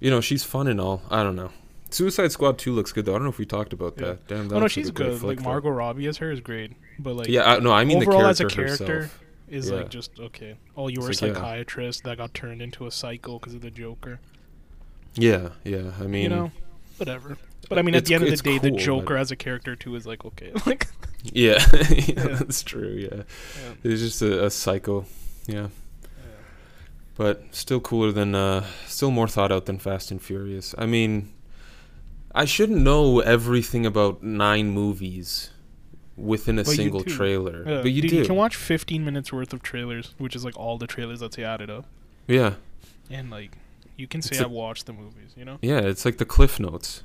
you 0.00 0.10
know, 0.10 0.20
she's 0.20 0.42
fun 0.42 0.66
and 0.66 0.80
all. 0.80 1.02
I 1.10 1.22
don't 1.22 1.36
know. 1.36 1.50
Suicide 1.90 2.32
Squad 2.32 2.58
2 2.58 2.72
looks 2.72 2.92
good 2.92 3.04
though. 3.04 3.12
I 3.12 3.18
don't 3.18 3.22
know 3.24 3.30
if 3.30 3.38
we 3.38 3.46
talked 3.46 3.72
about 3.72 3.94
Yeah. 3.96 4.06
that. 4.06 4.26
Damn, 4.26 4.48
that 4.48 4.56
Oh 4.56 4.58
no, 4.60 4.68
she's 4.68 4.90
good. 4.90 5.22
Like. 5.22 5.40
Margot 5.40 5.70
Robbie 5.70 6.08
as 6.08 6.16
her 6.16 6.32
is 6.32 6.40
great, 6.40 6.72
but 6.98 7.14
like 7.14 7.28
Yeah, 7.28 7.52
I, 7.52 7.58
no, 7.60 7.70
I 7.72 7.84
mean 7.84 7.98
overall 7.98 8.22
the 8.22 8.28
as 8.30 8.40
a 8.40 8.46
character, 8.46 8.86
herself. 9.02 9.22
is 9.48 9.70
Yeah. 9.70 9.76
like 9.76 9.90
just 9.90 10.18
okay. 10.18 10.56
Oh, 10.76 10.88
you 10.88 11.00
were 11.00 11.10
It's 11.10 11.22
a 11.22 11.26
like, 11.26 11.34
yeah. 11.36 11.40
psychiatrist 11.40 12.02
that 12.02 12.16
got 12.18 12.34
turned 12.34 12.60
into 12.60 12.86
a 12.86 12.90
psycho 12.90 13.38
because 13.38 13.54
of 13.54 13.60
the 13.60 13.70
Joker. 13.70 14.18
Yeah, 15.14 15.50
yeah. 15.64 15.92
I 16.00 16.08
mean, 16.08 16.24
you 16.24 16.28
know, 16.28 16.50
whatever. 16.96 17.38
But 17.68 17.78
I 17.78 17.82
mean, 17.82 17.94
at 17.94 17.98
It's- 18.04 18.08
the 18.08 18.14
end 18.14 18.24
of 18.24 18.30
the 18.30 18.36
day, 18.42 18.58
the 18.58 18.70
Joker 18.70 19.14
but- 19.14 19.20
as 19.20 19.30
a 19.30 19.36
character 19.36 19.74
too 19.76 19.94
is 19.96 20.06
like 20.06 20.24
okay. 20.24 20.52
Like 20.66 20.86
yeah, 21.22 21.64
yeah, 21.90 22.04
Yeah. 22.06 22.26
that's 22.36 22.62
true. 22.62 22.88
Yeah, 23.10 23.22
yeah. 23.24 23.72
he's 23.82 24.00
just 24.00 24.22
a, 24.22 24.44
a 24.46 24.50
psycho. 24.50 25.06
Yeah, 25.46 25.68
but 27.16 27.42
still 27.52 27.80
cooler 27.80 28.12
than, 28.12 28.34
uh, 28.34 28.64
still 28.86 29.10
more 29.10 29.28
thought 29.28 29.50
out 29.52 29.66
than 29.66 29.78
Fast 29.78 30.10
and 30.10 30.20
Furious. 30.20 30.74
I 30.76 30.86
mean, 30.86 31.32
I 32.34 32.44
shouldn't 32.44 32.80
know 32.82 33.20
everything 33.20 33.86
about 33.86 34.22
nine 34.22 34.70
movies 34.70 35.50
within 36.16 36.58
a 36.58 36.64
But 36.64 36.74
single 36.76 37.02
trailer, 37.04 37.64
Yeah, 37.66 37.82
but 37.82 37.92
you 37.92 38.02
dude, 38.02 38.10
do. 38.10 38.16
You 38.18 38.24
can 38.24 38.36
watch 38.36 38.56
15 38.56 39.04
minutes 39.04 39.32
worth 39.32 39.52
of 39.52 39.62
trailers, 39.62 40.14
which 40.18 40.34
is 40.36 40.44
like 40.44 40.56
all 40.58 40.78
the 40.78 40.86
trailers 40.86 41.20
that 41.20 41.32
they 41.32 41.44
added 41.44 41.70
up, 41.70 41.86
yeah, 42.26 42.54
and 43.10 43.30
like 43.30 43.52
you 43.96 44.06
can 44.06 44.20
say 44.22 44.38
I 44.42 44.46
watched 44.46 44.86
the 44.86 44.92
movies. 44.92 45.32
You 45.36 45.44
know. 45.44 45.58
yeah. 45.62 45.78
It's 45.78 46.04
like 46.04 46.18
the 46.18 46.24
Cliff 46.26 46.60
Notes. 46.60 47.02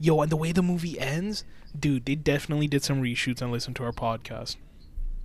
Yo, 0.00 0.20
and 0.20 0.30
the 0.30 0.36
way 0.36 0.52
the 0.52 0.62
movie 0.62 0.98
ends, 0.98 1.44
dude, 1.78 2.04
they 2.04 2.14
definitely 2.14 2.66
did 2.66 2.82
some 2.82 3.00
reshoots 3.02 3.40
and 3.40 3.50
listened 3.52 3.76
to 3.76 3.84
our 3.84 3.92
podcast. 3.92 4.56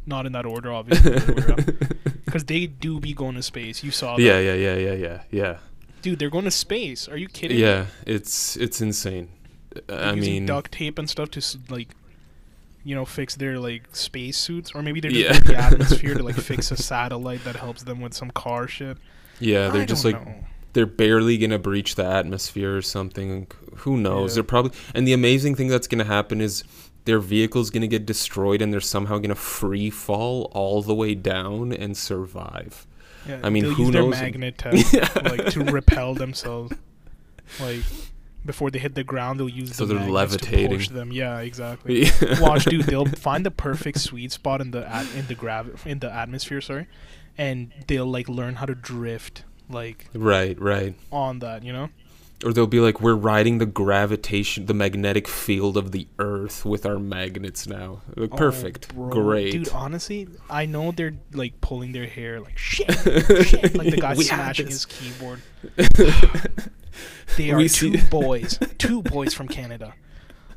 Not 0.06 0.26
in 0.26 0.32
that 0.32 0.46
order, 0.46 0.72
obviously, 0.72 1.12
because 2.26 2.46
they 2.46 2.66
do 2.68 3.00
be 3.00 3.14
going 3.14 3.36
to 3.36 3.44
space. 3.44 3.84
You 3.84 3.92
saw 3.92 4.16
that, 4.16 4.22
Yeah, 4.22 4.40
yeah, 4.40 4.54
yeah, 4.54 4.76
yeah, 4.76 4.94
yeah, 4.94 5.22
yeah. 5.32 5.58
dude. 6.02 6.18
They're 6.20 6.30
going 6.30 6.46
to 6.46 6.52
space. 6.52 7.08
Are 7.08 7.18
you 7.18 7.28
kidding? 7.28 7.58
Yeah, 7.60 7.88
it's 8.08 8.56
it's 8.58 8.82
insane. 8.82 9.30
They're 9.88 10.00
I 10.00 10.14
using 10.14 10.34
mean, 10.34 10.46
duct 10.48 10.72
tape 10.72 10.98
and 10.98 11.08
stuff 11.10 11.30
to 11.32 11.58
like, 11.70 11.90
you 12.84 12.96
know, 12.96 13.06
fix 13.06 13.36
their 13.36 13.60
like 13.60 13.84
space 13.96 14.38
suits, 14.38 14.72
or 14.74 14.82
maybe 14.82 15.00
they're 15.00 15.12
just 15.12 15.30
Yeah. 15.30 15.38
in 15.38 15.44
the 15.44 15.56
atmosphere 15.74 16.16
to 16.16 16.24
like 16.24 16.36
fix 16.38 16.72
a 16.72 16.78
satellite 16.78 17.44
that 17.44 17.58
helps 17.58 17.84
them 17.84 18.00
with 18.02 18.14
some 18.16 18.32
car 18.32 18.68
shit. 18.68 18.98
yeah, 19.40 19.70
they're 19.70 19.84
I 19.84 19.86
just 19.86 20.06
like 20.06 20.26
know. 20.26 20.34
They're 20.74 20.86
barely 20.86 21.38
gonna 21.38 21.60
breach 21.60 21.96
the 21.96 22.06
atmosphere 22.06 22.76
or 22.78 22.82
something. 22.82 23.48
Who 23.78 23.98
knows? 23.98 24.32
Yeah. 24.32 24.36
They're 24.36 24.44
probably 24.44 24.72
and 24.94 25.08
the 25.08 25.14
amazing 25.14 25.56
thing 25.56 25.68
that's 25.68 25.88
gonna 25.88 26.04
happen 26.06 26.42
is 26.42 26.64
their 27.06 27.20
vehicle's 27.20 27.70
gonna 27.70 27.88
get 27.88 28.06
destroyed 28.06 28.62
and 28.62 28.72
they're 28.72 28.82
somehow 28.82 29.18
gonna 29.20 29.36
free 29.36 29.90
fall 29.90 30.50
all 30.54 30.82
the 30.82 30.94
way 30.96 31.16
down 31.16 31.72
and 31.74 31.96
survive. 31.98 32.86
Yeah, 33.28 33.40
I 33.44 33.50
mean, 33.50 33.64
they'll 33.64 33.74
who 33.74 33.84
use 33.86 33.94
their 33.94 34.02
knows? 34.04 34.12
magnet 34.12 34.58
test 34.60 34.96
like 35.24 35.48
to 35.52 35.64
repel 35.66 36.14
themselves. 36.14 36.74
Like 37.60 37.82
before 38.46 38.72
they 38.72 38.80
hit 38.80 38.96
the 38.96 39.04
ground, 39.04 39.40
they'll 39.40 39.50
use 39.50 39.76
So 39.76 39.86
the 39.86 39.96
they're 39.96 40.04
magnets 40.06 40.38
to 40.38 40.40
levitating. 40.46 40.78
push 40.78 40.90
them. 40.90 41.12
Yeah, 41.12 41.40
exactly. 41.40 42.06
Watch, 42.40 42.66
dude. 42.66 42.86
They'll 42.86 43.06
find 43.06 43.46
the 43.46 43.52
perfect 43.52 44.00
sweet 44.00 44.32
spot 44.32 44.62
in 44.62 44.72
the 44.72 44.88
at- 44.90 45.14
in 45.16 45.28
the 45.28 45.36
grav 45.36 45.84
in 45.86 46.00
the 46.00 46.12
atmosphere. 46.14 46.62
Sorry, 46.62 46.88
and 47.38 47.74
they'll 47.88 48.06
like 48.06 48.30
learn 48.30 48.56
how 48.56 48.66
to 48.66 48.76
drift 48.76 49.44
like 49.70 50.08
right, 50.14 50.60
right. 50.60 50.96
on 51.12 51.40
that. 51.40 51.64
You 51.64 51.74
know. 51.74 51.90
Or 52.46 52.54
they'll 52.54 52.68
be 52.68 52.80
like, 52.80 53.02
we're 53.02 53.16
riding 53.16 53.58
the 53.58 53.66
gravitation, 53.66 54.66
the 54.66 54.74
magnetic 54.74 55.28
field 55.28 55.76
of 55.76 55.92
the 55.92 56.08
Earth 56.20 56.64
with 56.64 56.86
our 56.86 56.98
magnets 56.98 57.68
now. 57.68 58.00
Like, 58.16 58.30
Oh, 58.32 58.38
Perfect, 58.38 58.96
bro. 58.96 59.10
great. 59.10 59.52
Dude, 59.52 59.68
honestly, 59.68 60.26
I 60.50 60.66
know 60.66 60.94
they're 60.94 61.16
like 61.34 61.60
pulling 61.60 61.92
their 61.92 62.08
hair 62.08 62.40
like 62.40 62.58
shit, 62.58 62.90
shit. 62.94 63.76
Like 63.76 63.92
the 63.92 63.98
guy 64.00 64.14
smashing 64.16 64.68
his 64.68 64.86
keyboard. 64.86 65.42
they 67.38 67.52
are 67.52 67.58
We 67.58 67.68
two 67.68 67.98
see- 67.98 68.10
boys, 68.10 68.58
two 68.78 69.02
boys 69.02 69.34
from 69.34 69.50
Canada. 69.50 69.94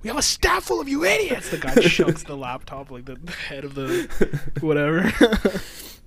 We 0.02 0.08
have 0.08 0.18
a 0.18 0.22
staff 0.22 0.62
full 0.64 0.80
of 0.80 0.88
you 0.88 1.04
idiots. 1.04 1.50
The 1.50 1.58
guy 1.58 1.74
shucks 1.80 2.22
the 2.24 2.36
laptop 2.36 2.90
like 2.92 3.06
the 3.06 3.18
head 3.48 3.64
of 3.64 3.74
the 3.74 4.08
whatever. 4.60 5.12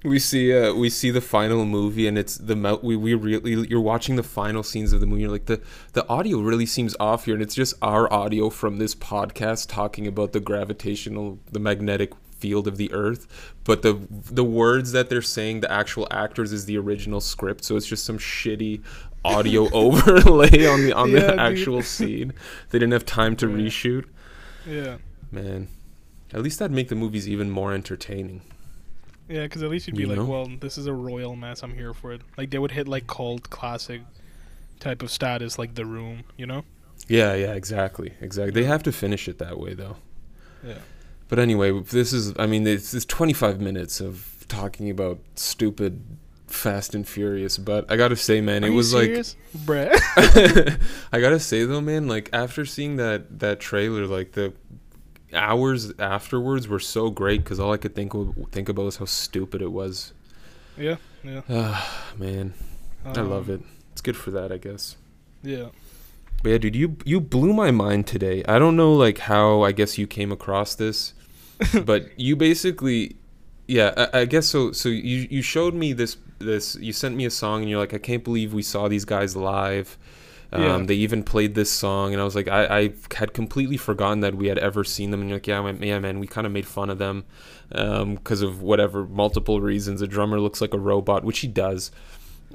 We 0.06 0.20
see 0.20 0.56
uh 0.56 0.74
we 0.74 0.89
see 0.89 1.10
the 1.12 1.22
final 1.22 1.65
movie 1.65 2.08
and 2.08 2.18
it's 2.18 2.38
the 2.38 2.56
we 2.84 2.96
we 2.96 3.13
really 3.15 3.68
you're 3.68 3.82
watching 3.82 4.15
the 4.15 4.24
final 4.24 4.63
scenes 4.63 4.94
of 4.94 5.00
the 5.02 5.08
movie 5.08 5.22
you're 5.24 5.32
like 5.32 5.46
the 5.48 5.62
the 5.94 6.08
audio 6.08 6.39
really 6.39 6.65
seems 6.65 6.96
off 7.00 7.26
here 7.26 7.34
and 7.34 7.41
it's 7.44 7.56
just 7.56 7.74
our 7.82 8.12
audio 8.13 8.50
from 8.50 8.78
this 8.78 8.94
podcast 8.96 9.68
talking 9.68 10.06
about 10.08 10.32
the 10.32 10.39
gravitational 10.39 11.39
the 11.52 11.60
magnetic 11.60 12.13
field 12.38 12.68
of 12.68 12.76
the 12.78 12.91
earth. 12.94 13.28
But 13.63 13.82
the 13.82 14.00
the 14.12 14.44
words 14.44 14.91
that 14.91 15.10
they're 15.10 15.22
saying 15.22 15.62
the 15.62 15.72
actual 15.72 16.08
actors 16.12 16.52
is 16.52 16.65
the 16.65 16.78
original 16.78 17.22
script. 17.22 17.63
So 17.63 17.76
it's 17.78 17.88
just 17.88 18.06
some 18.06 18.18
shitty 18.20 18.82
audio 19.24 19.70
overlay 19.74 20.68
on 20.68 20.84
the 20.84 20.94
on 20.94 21.12
Yeah, 21.12 21.20
the 21.22 21.28
dude. 21.32 21.39
actual 21.39 21.82
scene. 21.82 22.34
They 22.70 22.78
didn't 22.80 22.94
have 22.94 23.06
time 23.06 23.36
to 23.38 23.48
Yeah. 23.48 23.56
reshoot. 23.58 24.06
Yeah, 24.68 24.98
man 25.32 25.68
at 26.34 26.41
least 26.41 26.58
that'd 26.60 26.76
make 26.76 26.89
the 26.89 26.96
movies 26.96 27.30
even 27.30 27.50
more 27.52 27.72
entertaining 27.74 28.41
yeah. 29.27 29.43
Because 29.43 29.63
at 29.63 29.69
least 29.69 29.88
you'd 29.88 29.95
be 29.95 30.03
You 30.03 30.07
like, 30.09 30.17
know? 30.17 30.25
well, 30.25 30.49
this 30.59 30.77
is 30.77 30.88
a 30.88 30.93
royal 30.93 31.35
mess. 31.35 31.63
I'm 31.63 31.73
here 31.73 31.93
for 31.93 32.11
it. 32.13 32.21
Like 32.38 32.49
they 32.49 32.59
would 32.59 32.71
hit 32.71 32.88
like 32.88 33.07
cult 33.07 33.49
classic 33.49 34.01
type 34.79 35.01
of 35.01 35.11
status, 35.11 35.57
like 35.57 35.75
The 35.75 35.85
Room. 35.85 36.23
You 36.38 36.45
know. 36.45 36.63
Yeah, 37.07 37.33
yeah, 37.35 37.53
exactly, 37.53 38.13
exactly. 38.21 38.51
They 38.59 38.67
have 38.67 38.81
to 38.83 38.91
finish 38.91 39.27
it 39.27 39.38
that 39.39 39.59
way, 39.59 39.73
though. 39.73 39.97
Yeah. 40.65 40.79
But 41.27 41.39
anyway, 41.39 41.79
this 41.81 42.13
is. 42.13 42.33
I 42.39 42.45
mean, 42.47 42.65
it's, 42.65 42.93
it's 42.93 43.05
25 43.05 43.59
minutes 43.59 43.99
of 43.99 44.45
talking 44.47 44.89
about 44.89 45.19
stupid 45.35 46.03
Fast 46.47 46.95
and 46.95 47.07
Furious. 47.07 47.57
But 47.57 47.91
I 47.91 47.95
gotta 47.95 48.15
say, 48.15 48.41
man, 48.41 48.63
Are 48.63 48.67
it 48.67 48.71
was 48.71 48.91
serious? 48.91 49.35
Bruh. 49.57 49.89
I 51.11 51.19
gotta 51.19 51.39
say 51.39 51.63
though, 51.65 51.81
man, 51.81 52.07
like 52.07 52.29
after 52.33 52.65
seeing 52.65 52.95
that 52.97 53.39
that 53.39 53.59
trailer, 53.59 54.05
like 54.07 54.33
the 54.33 54.53
hours 55.36 55.93
afterwards 56.00 56.67
were 56.67 56.80
so 56.80 57.10
great 57.10 57.43
because 57.43 57.60
all 57.60 57.74
I 57.74 57.78
could 57.78 57.95
think 57.95 58.13
of, 58.13 58.34
think 58.52 58.69
about 58.69 58.86
was 58.86 58.98
how 58.98 59.06
stupid 59.06 59.62
it 59.62 59.71
was. 59.71 60.13
yeah, 60.78 60.98
yeah. 61.24 61.41
Ah, 61.50 62.13
man, 62.17 62.54
I 63.06 63.21
love 63.21 63.50
Um, 63.50 63.56
it. 63.56 63.62
It's 63.93 64.02
good 64.02 64.17
for 64.17 64.32
that, 64.32 64.52
I 64.52 64.58
guess. 64.58 64.95
Yeah. 65.43 65.67
But 66.43 66.50
yeah, 66.50 66.58
dude, 66.60 66.76
you 66.76 66.98
you 67.06 67.19
blew 67.21 67.54
my 67.54 67.71
mind 67.71 68.08
today. 68.08 68.43
I 68.48 68.60
don't 68.60 68.76
know 68.76 68.93
like 68.93 69.19
how 69.19 69.62
I 69.63 69.71
guess 69.71 69.98
you 69.98 70.06
came 70.08 70.32
across 70.32 70.76
this, 70.76 71.13
but 71.86 72.17
you 72.19 72.36
basically, 72.36 73.15
yeah, 73.67 73.93
I, 74.13 74.21
I 74.21 74.26
guess 74.26 74.48
so. 74.48 74.71
So 74.71 74.89
you 74.89 75.28
you 75.30 75.41
showed 75.41 75.74
me 75.74 75.93
this 75.93 76.17
this. 76.39 76.76
You 76.76 76.93
sent 76.93 77.15
me 77.15 77.26
a 77.26 77.32
song, 77.32 77.62
and 77.62 77.69
you're 77.69 77.80
like, 77.80 77.93
I 77.93 77.98
can't 78.00 78.24
believe 78.24 78.54
we 78.54 78.62
saw 78.63 78.88
these 78.88 79.06
guys 79.06 79.36
live. 79.36 79.98
Um, 80.51 80.62
Yeah. 80.62 80.77
They 80.86 80.95
even 80.95 81.23
played 81.23 81.55
this 81.55 81.71
song, 81.71 82.13
and 82.13 82.21
I 82.21 82.25
was 82.25 82.36
like, 82.36 82.47
I, 82.47 82.79
I 82.79 82.89
had 83.15 83.34
completely 83.34 83.77
forgotten 83.77 84.19
that 84.21 84.36
we 84.36 84.47
had 84.47 84.58
ever 84.60 84.84
seen 84.84 85.12
them. 85.12 85.21
And 85.21 85.29
you're 85.29 85.38
like, 85.38 85.47
yeah, 85.47 85.62
man, 85.62 85.81
yeah, 85.81 85.99
man, 85.99 86.19
we 86.19 86.27
kind 86.27 86.45
of 86.47 86.53
made 86.53 86.65
fun 86.67 86.89
of 86.89 86.97
them 86.97 87.23
because 87.69 88.41
of 88.41 88.62
whatever 88.62 89.05
multiple 89.05 89.60
reasons. 89.62 90.01
A 90.01 90.08
drummer 90.08 90.39
looks 90.39 90.62
like 90.62 90.73
a 90.73 90.79
robot, 90.79 91.23
which 91.23 91.39
he 91.39 91.47
does. 91.47 91.91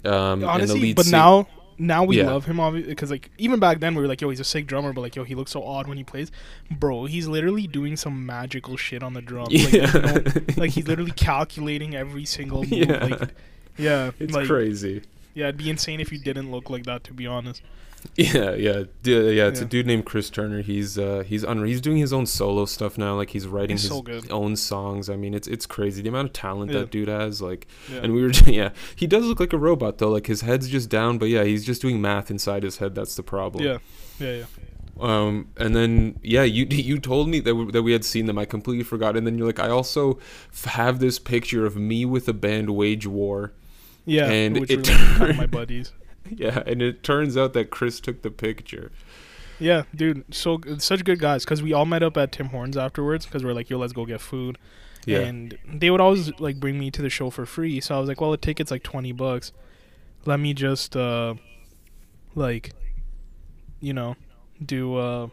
Um, 0.05 0.13
and 0.13 0.43
the 0.43 0.47
Honestly, 0.47 0.95
but 0.95 1.05
sing- 1.07 1.13
now 1.13 1.47
now 1.79 2.05
we 2.05 2.19
Yeah. 2.19 2.27
love 2.27 2.45
him 2.45 2.61
obviously 2.61 2.91
because 2.91 3.11
like 3.11 3.31
even 3.39 3.59
back 3.59 3.81
then 3.81 3.95
we 3.95 4.03
were 4.03 4.09
like, 4.09 4.21
yo, 4.21 4.29
he's 4.31 4.39
a 4.41 4.45
sick 4.45 4.67
drummer, 4.67 4.93
but 4.93 5.01
like, 5.01 5.17
yo, 5.17 5.25
he 5.25 5.35
looks 5.35 5.51
so 5.51 5.65
odd 5.65 5.89
when 5.89 5.97
he 5.99 6.05
plays. 6.05 6.31
Bro, 6.71 7.07
he's 7.07 7.27
literally 7.27 7.67
doing 7.67 7.97
some 7.97 8.25
magical 8.27 8.77
shit 8.77 9.03
on 9.03 9.15
the 9.15 9.23
drums. 9.23 9.53
Like, 9.53 9.73
you 9.73 9.81
know, 10.01 10.23
like 10.57 10.71
he's 10.71 10.87
literally 10.87 11.11
calculating 11.13 11.95
every 11.97 12.25
single 12.25 12.61
move. 12.65 12.73
Yeah. 12.73 13.05
Like, 13.05 13.31
yeah, 13.79 14.11
it's 14.21 14.33
like, 14.35 14.47
crazy. 14.47 15.03
Yeah, 15.35 15.45
it'd 15.49 15.57
be 15.59 15.71
insane 15.71 16.01
if 16.01 16.13
you 16.13 16.19
didn't 16.19 16.51
look 16.51 16.71
like 16.71 16.85
that. 16.85 17.05
To 17.05 17.13
be 17.13 17.27
honest. 17.27 17.63
Yeah, 18.17 18.55
yeah, 18.55 18.85
D- 19.03 19.33
yeah. 19.37 19.49
It's 19.49 19.61
a 19.61 19.65
dude 19.67 19.87
named 19.87 20.07
Chris 20.07 20.31
Turner. 20.31 20.63
He's 20.63 20.99
uh, 20.99 21.23
he's 21.27 21.45
unreal. 21.45 21.69
He's 21.69 21.83
doing 21.83 21.99
his 21.99 22.15
own 22.15 22.25
solo 22.25 22.65
stuff 22.65 22.97
now. 22.97 23.15
Like 23.15 23.29
he's 23.31 23.47
writing 23.47 23.75
He's 23.77 23.83
his 23.83 23.91
so 23.91 24.03
own 24.31 24.57
songs. 24.57 25.11
I 25.11 25.17
mean, 25.17 25.35
it's 25.35 25.47
it's 25.47 25.67
crazy 25.67 26.01
the 26.01 26.09
amount 26.09 26.29
of 26.29 26.33
talent 26.33 26.73
Yeah. 26.73 26.81
that 26.81 26.91
dude 26.91 27.09
has. 27.09 27.43
Like, 27.43 27.67
Yeah. 27.93 28.01
and 28.03 28.15
we 28.15 28.23
were 28.23 28.31
yeah, 28.47 28.71
he 28.97 29.07
does 29.07 29.27
look 29.27 29.39
like 29.39 29.53
a 29.53 29.59
robot 29.59 29.99
though. 29.99 30.09
Like 30.11 30.29
his 30.29 30.41
head's 30.41 30.69
just 30.69 30.89
down, 30.89 31.19
but 31.19 31.27
yeah, 31.29 31.45
he's 31.45 31.65
just 31.65 31.83
doing 31.83 32.01
math 32.01 32.31
inside 32.31 32.63
his 32.63 32.79
head. 32.79 32.95
That's 32.95 33.15
the 33.17 33.23
problem. 33.23 33.65
yeah, 33.65 33.79
yeah, 34.19 34.33
yeah. 34.39 34.45
Um, 34.99 35.49
and 35.59 35.77
then 35.77 36.19
yeah, 36.23 36.43
you 36.43 36.67
you 36.71 36.99
told 36.99 37.29
me 37.29 37.41
that 37.41 37.55
we, 37.55 37.71
that 37.71 37.83
we 37.83 37.93
had 37.93 38.07
seen 38.07 38.25
them. 38.25 38.39
I 38.39 38.47
completely 38.47 38.85
forgot. 38.85 39.15
And 39.15 39.27
then 39.27 39.37
you're 39.37 39.47
like, 39.47 39.61
I 39.61 39.69
also 39.69 40.19
f- 40.53 40.65
have 40.65 41.01
this 41.01 41.19
picture 41.19 41.67
of 41.67 41.77
me 41.77 42.07
with 42.07 42.27
a 42.29 42.33
band 42.35 42.71
Wage 42.71 43.07
War. 43.07 43.53
Yeah, 44.05 44.27
And 44.27 44.59
which 44.59 44.71
it 44.71 44.89
were 45.19 45.27
like 45.27 45.37
my 45.37 45.47
buddies. 45.47 45.93
Yeah, 46.29 46.63
and 46.67 46.83
it 46.83 47.03
turns 47.03 47.37
out 47.37 47.53
that 47.55 47.71
Chris 47.71 48.01
took 48.01 48.23
the 48.23 48.31
picture. 48.31 48.93
Yeah, 49.59 49.83
dude, 49.95 50.25
so 50.35 50.61
such 50.79 51.05
good 51.05 51.19
guys 51.19 51.45
because 51.45 51.63
we 51.63 51.73
all 51.73 51.85
met 51.85 52.03
up 52.03 52.17
at 52.17 52.33
Tim 52.33 52.47
Hortons 52.47 52.77
afterwards 52.77 53.27
because 53.27 53.45
we're 53.45 53.53
like, 53.53 53.69
yo, 53.69 53.79
let's 53.79 53.93
go 53.93 54.07
get 54.07 54.21
food. 54.21 54.57
Yeah. 55.07 55.21
And 55.21 55.59
they 55.67 55.91
would 55.91 56.01
always 56.01 56.31
like 56.41 56.59
bring 56.59 56.79
me 56.79 56.91
to 56.91 57.03
the 57.03 57.11
show 57.11 57.31
for 57.31 57.47
free. 57.47 57.81
So 57.81 57.95
I 57.95 57.99
was 57.99 58.09
like, 58.09 58.21
well, 58.21 58.31
the 58.31 58.37
ticket's 58.37 58.71
like 58.71 58.83
twenty 58.83 59.13
bucks. 59.13 59.53
Let 60.27 60.41
me 60.41 60.55
just 60.55 60.97
uh, 60.97 61.35
like, 62.35 62.73
you 63.81 63.93
know, 63.93 64.17
do 64.65 64.97
uh, 64.97 65.29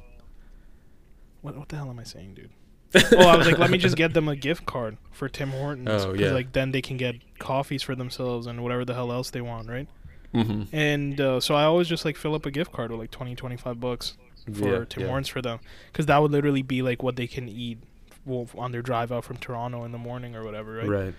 what 1.41 1.57
what 1.57 1.69
the 1.69 1.77
hell 1.77 1.89
am 1.89 1.99
I 1.99 2.03
saying, 2.03 2.33
dude? 2.35 2.51
Oh, 2.95 3.27
I 3.27 3.35
was 3.35 3.47
like, 3.47 3.57
let 3.57 3.69
me 3.69 3.77
just 3.77 3.95
get 3.97 4.13
them 4.13 4.27
a 4.27 4.35
gift 4.35 4.65
card 4.65 4.97
for 5.11 5.27
Tim 5.27 5.51
Hortons. 5.51 5.89
Oh, 5.89 6.13
yeah. 6.13 6.31
Like 6.31 6.53
then 6.53 6.71
they 6.71 6.81
can 6.81 6.97
get 6.97 7.15
coffees 7.39 7.83
for 7.83 7.95
themselves 7.95 8.47
and 8.47 8.63
whatever 8.63 8.85
the 8.85 8.93
hell 8.93 9.11
else 9.11 9.29
they 9.29 9.41
want, 9.41 9.69
right? 9.69 9.87
mm-hmm. 10.33 10.75
And 10.75 11.19
uh, 11.19 11.39
so 11.39 11.55
I 11.55 11.63
always 11.63 11.87
just 11.87 12.05
like 12.05 12.15
fill 12.15 12.35
up 12.35 12.45
a 12.45 12.51
gift 12.51 12.71
card 12.71 12.91
with 12.91 12.99
like 12.99 13.11
20, 13.11 13.35
25 13.35 13.79
bucks 13.79 14.17
for 14.53 14.79
Yeah, 14.79 14.85
Tim 14.85 15.03
yeah. 15.03 15.07
Hortons 15.07 15.27
for 15.27 15.41
them, 15.41 15.59
because 15.91 16.05
that 16.07 16.21
would 16.21 16.31
literally 16.31 16.61
be 16.61 16.81
like 16.81 17.03
what 17.03 17.15
they 17.15 17.27
can 17.27 17.49
eat 17.49 17.79
on 18.27 18.71
their 18.71 18.81
drive 18.81 19.11
out 19.11 19.23
from 19.23 19.37
Toronto 19.37 19.83
in 19.85 19.91
the 19.91 19.97
morning 19.97 20.35
or 20.35 20.43
whatever, 20.43 20.75
right? 20.75 20.87
Right. 20.87 21.13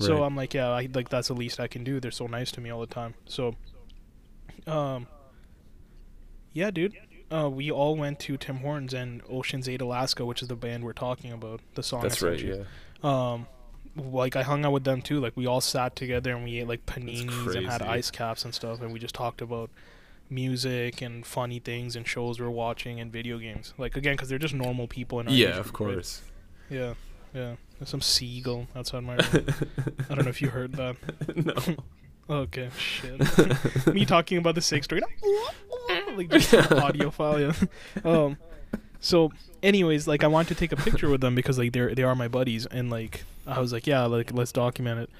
So 0.00 0.14
right. 0.14 0.26
I'm 0.26 0.34
like, 0.34 0.54
yeah, 0.54 0.68
I, 0.68 0.88
like 0.92 1.08
that's 1.08 1.28
the 1.28 1.34
least 1.34 1.60
I 1.60 1.68
can 1.68 1.84
do. 1.84 2.00
They're 2.00 2.10
so 2.10 2.26
nice 2.26 2.50
to 2.52 2.60
me 2.60 2.70
all 2.70 2.80
the 2.80 2.86
time. 2.86 3.14
So, 3.26 3.54
um, 4.66 5.06
yeah, 6.52 6.70
dude. 6.70 6.96
Uh, 7.32 7.48
we 7.50 7.70
all 7.70 7.96
went 7.96 8.18
to 8.20 8.36
Tim 8.36 8.58
Hortons 8.58 8.94
and 8.94 9.22
Oceans 9.28 9.68
Ate 9.68 9.80
Alaska, 9.80 10.24
which 10.24 10.42
is 10.42 10.48
the 10.48 10.56
band 10.56 10.84
we're 10.84 10.92
talking 10.92 11.32
about. 11.32 11.60
The 11.74 11.82
song. 11.82 12.02
That's 12.02 12.22
right. 12.22 12.38
Yeah. 12.40 12.64
Um, 13.02 13.46
like 13.96 14.36
I 14.36 14.42
hung 14.42 14.64
out 14.64 14.72
with 14.72 14.84
them 14.84 15.02
too. 15.02 15.20
Like 15.20 15.36
we 15.36 15.46
all 15.46 15.60
sat 15.60 15.94
together 15.96 16.34
and 16.34 16.44
we 16.44 16.58
ate 16.60 16.68
like 16.68 16.84
paninis 16.86 17.54
and 17.56 17.66
had 17.66 17.82
ice 17.82 18.10
caps 18.10 18.44
and 18.44 18.54
stuff, 18.54 18.80
and 18.82 18.92
we 18.92 18.98
just 18.98 19.14
talked 19.14 19.40
about 19.40 19.70
music 20.30 21.02
and 21.02 21.24
funny 21.26 21.58
things 21.58 21.94
and 21.96 22.06
shows 22.08 22.40
we're 22.40 22.50
watching 22.50 22.98
and 23.00 23.12
video 23.12 23.38
games. 23.38 23.74
Like 23.78 23.96
again, 23.96 24.14
because 24.14 24.28
they're 24.28 24.38
just 24.38 24.54
normal 24.54 24.86
people 24.88 25.20
in 25.20 25.28
our 25.28 25.34
Yeah, 25.34 25.58
of 25.58 25.72
group, 25.72 25.88
right? 25.88 25.94
course. 25.96 26.22
Yeah, 26.70 26.94
yeah. 27.34 27.54
There's 27.78 27.88
some 27.90 28.00
seagull 28.00 28.68
outside 28.74 29.02
my 29.04 29.14
room. 29.32 29.46
I 30.10 30.14
don't 30.14 30.24
know 30.24 30.30
if 30.30 30.40
you 30.42 30.48
heard 30.48 30.72
that. 30.74 30.96
no. 31.36 31.76
Okay, 32.28 32.70
shit. 32.78 33.86
Me 33.94 34.04
talking 34.04 34.38
about 34.38 34.54
the 34.54 34.60
six 34.60 34.84
story, 34.86 35.02
like 36.16 36.30
just 36.30 36.54
audio 36.72 37.10
file. 37.10 37.40
Yeah. 37.40 37.52
Um. 38.04 38.38
So, 39.00 39.30
anyways, 39.62 40.08
like 40.08 40.24
I 40.24 40.26
wanted 40.26 40.48
to 40.48 40.54
take 40.54 40.72
a 40.72 40.76
picture 40.76 41.10
with 41.10 41.20
them 41.20 41.34
because 41.34 41.58
like 41.58 41.72
they're 41.72 41.94
they 41.94 42.02
are 42.02 42.14
my 42.14 42.28
buddies, 42.28 42.66
and 42.66 42.90
like 42.90 43.24
I 43.46 43.60
was 43.60 43.72
like, 43.72 43.86
yeah, 43.86 44.04
like 44.06 44.32
let's 44.32 44.52
document 44.52 45.00
it. 45.00 45.10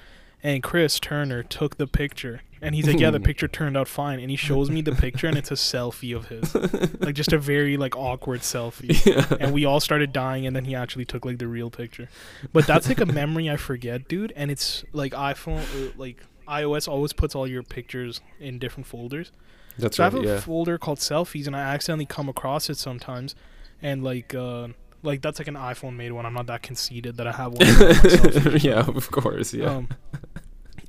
And 0.43 0.63
Chris 0.63 1.01
Turner 1.01 1.43
took 1.43 1.79
the 1.79 1.87
picture, 1.87 2.43
and 2.61 2.75
he's 2.75 2.87
like, 2.87 3.01
yeah, 3.01 3.11
the 3.11 3.21
picture 3.21 3.49
turned 3.49 3.79
out 3.79 3.89
fine. 3.89 4.21
And 4.21 4.31
he 4.31 4.37
shows 4.37 4.71
me 4.71 4.83
the 4.83 4.93
picture, 4.93 5.27
and 5.27 5.39
it's 5.39 5.51
a 5.51 5.55
selfie 5.55 6.15
of 6.15 6.29
his, 6.29 6.55
like 7.01 7.15
just 7.15 7.33
a 7.33 7.39
very 7.39 7.79
like 7.79 7.97
awkward 7.97 8.41
selfie. 8.41 9.07
yeah. 9.07 9.37
And 9.41 9.55
we 9.55 9.65
all 9.65 9.81
started 9.81 10.13
dying, 10.13 10.47
and 10.47 10.55
then 10.55 10.67
he 10.67 10.75
actually 10.75 11.07
took 11.07 11.25
like 11.25 11.39
the 11.39 11.49
real 11.49 11.71
picture. 11.71 12.11
But 12.53 12.67
that's 12.67 12.89
like 12.89 13.01
a 13.01 13.07
memory 13.07 13.49
I 13.49 13.57
forget, 13.57 14.07
dude. 14.07 14.33
And 14.37 14.51
it's 14.51 14.85
like 14.93 15.13
iPhone, 15.13 15.63
uh, 15.63 15.93
like 15.97 16.23
iOS 16.47 16.89
always 16.89 17.13
puts 17.13 17.35
all 17.35 17.47
your 17.47 17.63
pictures 17.63 18.21
in 18.41 18.59
different 18.59 18.87
folders. 18.87 19.33
That's 19.79 19.97
So 19.97 20.05
I 20.05 20.07
have 20.07 20.15
a 20.15 20.23
Yeah. 20.23 20.41
folder 20.41 20.79
called 20.79 20.99
selfies, 20.99 21.47
and 21.47 21.57
I 21.57 21.61
accidentally 21.61 22.07
come 22.07 22.29
across 22.29 22.71
it 22.71 22.77
sometimes, 22.79 23.35
and 23.83 24.05
like, 24.05 24.35
uh, 24.35 24.69
like 25.03 25.21
that's 25.21 25.39
like 25.39 25.49
an 25.49 25.55
iPhone 25.57 25.97
made 25.97 26.13
one. 26.13 26.25
I'm 26.27 26.35
not 26.35 26.47
that 26.47 26.63
conceited 26.63 27.17
that 27.17 27.27
I 27.27 27.33
have 27.33 27.53
one. 27.53 28.59
yeah, 28.63 28.85
of 28.87 29.11
course. 29.11 29.53
Yeah. 29.53 29.67
Um, 29.67 29.89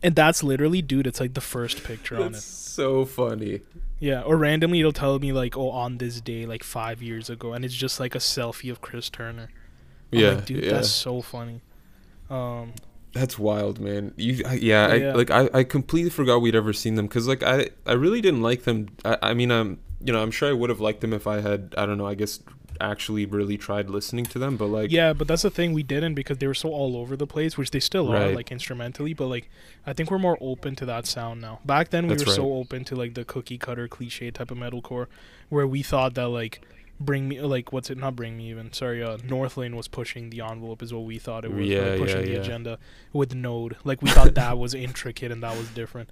and 0.04 0.16
that's 0.16 0.44
literally, 0.44 0.82
dude. 0.82 1.08
It's 1.08 1.20
like 1.20 1.34
the 1.34 1.42
first 1.42 1.84
picture 1.84 2.16
on 2.18 2.34
That's 2.34 2.46
it. 2.46 2.50
so 2.50 3.06
funny. 3.06 3.62
Yeah, 4.00 4.22
or 4.22 4.38
randomly 4.38 4.80
it'll 4.82 4.92
tell 4.92 5.18
me 5.20 5.34
like, 5.34 5.58
oh, 5.58 5.70
on 5.72 5.98
this 5.98 6.22
day, 6.22 6.46
like 6.46 6.64
five 6.64 7.02
years 7.02 7.30
ago, 7.30 7.54
and 7.54 7.66
it's 7.66 7.74
just 7.74 8.00
like 8.00 8.14
a 8.14 8.20
selfie 8.20 8.70
of 8.72 8.82
Chris 8.82 9.10
Turner. 9.10 9.50
I'm 10.14 10.20
Yeah. 10.20 10.30
like, 10.32 10.46
dude, 10.46 10.64
yeah. 10.64 10.72
that's 10.74 10.90
so 10.92 11.22
funny. 11.22 11.62
Um, 12.30 12.74
That's 13.16 13.40
wild, 13.40 13.80
man. 13.80 14.14
You, 14.18 14.44
I- 14.46 14.56
yeah, 14.56 14.88
I, 14.88 14.96
Yeah. 14.96 15.14
like 15.14 15.32
I, 15.32 15.50
I 15.54 15.64
completely 15.64 16.10
forgot 16.10 16.42
we'd 16.42 16.54
ever 16.54 16.74
seen 16.74 16.96
them 16.96 17.08
because, 17.08 17.28
like, 17.30 17.42
I, 17.44 17.70
I 17.88 17.94
really 17.94 18.20
didn't 18.20 18.42
like 18.42 18.64
them. 18.64 18.90
I, 19.06 19.18
I 19.24 19.34
mean, 19.34 19.52
um, 19.52 19.80
you 20.04 20.12
know, 20.12 20.22
I'm 20.22 20.32
sure 20.32 20.50
I 20.50 20.54
would 20.54 20.70
have 20.70 20.82
liked 20.82 21.00
them 21.00 21.14
if 21.14 21.26
I 21.26 21.40
had, 21.40 21.74
I 21.78 21.86
don't 21.86 21.98
know, 21.98 22.06
I 22.08 22.14
guess, 22.16 22.42
actually 22.82 23.26
really 23.26 23.58
tried 23.58 23.90
listening 23.90 24.26
to 24.26 24.38
them. 24.38 24.58
But 24.58 24.66
like, 24.68 24.92
yeah, 24.92 25.14
but 25.14 25.30
that's 25.30 25.44
the 25.44 25.50
thing 25.50 25.72
we 25.72 25.82
didn't 25.82 26.14
because 26.14 26.40
they 26.40 26.48
were 26.48 26.54
so 26.54 26.70
all 26.70 26.98
over 26.98 27.16
the 27.16 27.26
place, 27.26 27.58
which 27.58 27.72
they 27.72 27.80
still 27.80 28.12
are, 28.14 28.32
like 28.32 28.52
instrumentally. 28.52 29.14
But 29.14 29.28
like, 29.28 29.50
I 29.88 29.94
think 29.94 30.12
we're 30.12 30.20
more 30.20 30.38
open 30.42 30.76
to 30.76 30.86
that 30.88 31.06
sound 31.06 31.40
now. 31.40 31.62
Back 31.64 31.92
then, 31.92 32.08
we 32.08 32.16
That's 32.16 32.26
were 32.26 32.34
so 32.34 32.54
open 32.56 32.84
to 32.84 32.96
like 32.98 33.14
the 33.14 33.24
cookie 33.24 33.58
cutter 33.58 33.88
cliche 33.88 34.30
type 34.30 34.52
of 34.52 34.58
metalcore, 34.58 35.08
where 35.48 35.66
we 35.66 35.84
thought 35.84 36.16
that 36.16 36.28
like, 36.28 36.62
bring 37.00 37.28
me 37.28 37.42
like 37.42 37.74
what's 37.74 37.90
it? 37.90 37.98
Not 37.98 38.16
bring 38.16 38.38
me 38.38 38.50
even. 38.50 38.72
Sorry, 38.74 39.04
uh, 39.04 39.18
Northlane 39.18 39.76
was 39.76 39.88
pushing 39.88 40.30
the 40.30 40.42
envelope, 40.42 40.82
is 40.82 40.94
what 40.94 41.04
we 41.04 41.18
thought 41.18 41.46
it 41.46 41.52
was. 41.52 41.68
Yeah, 41.68 41.82
like, 41.82 42.00
pushing 42.00 42.18
yeah, 42.18 42.26
the 42.26 42.32
yeah. 42.32 42.40
agenda 42.40 42.80
with 43.14 43.36
Node. 43.36 43.78
Like 43.84 44.02
we 44.02 44.10
thought 44.10 44.34
that 44.36 44.58
was 44.58 44.74
intricate 44.74 45.32
and 45.32 45.44
that 45.44 45.58
was 45.58 45.70
different. 45.70 46.10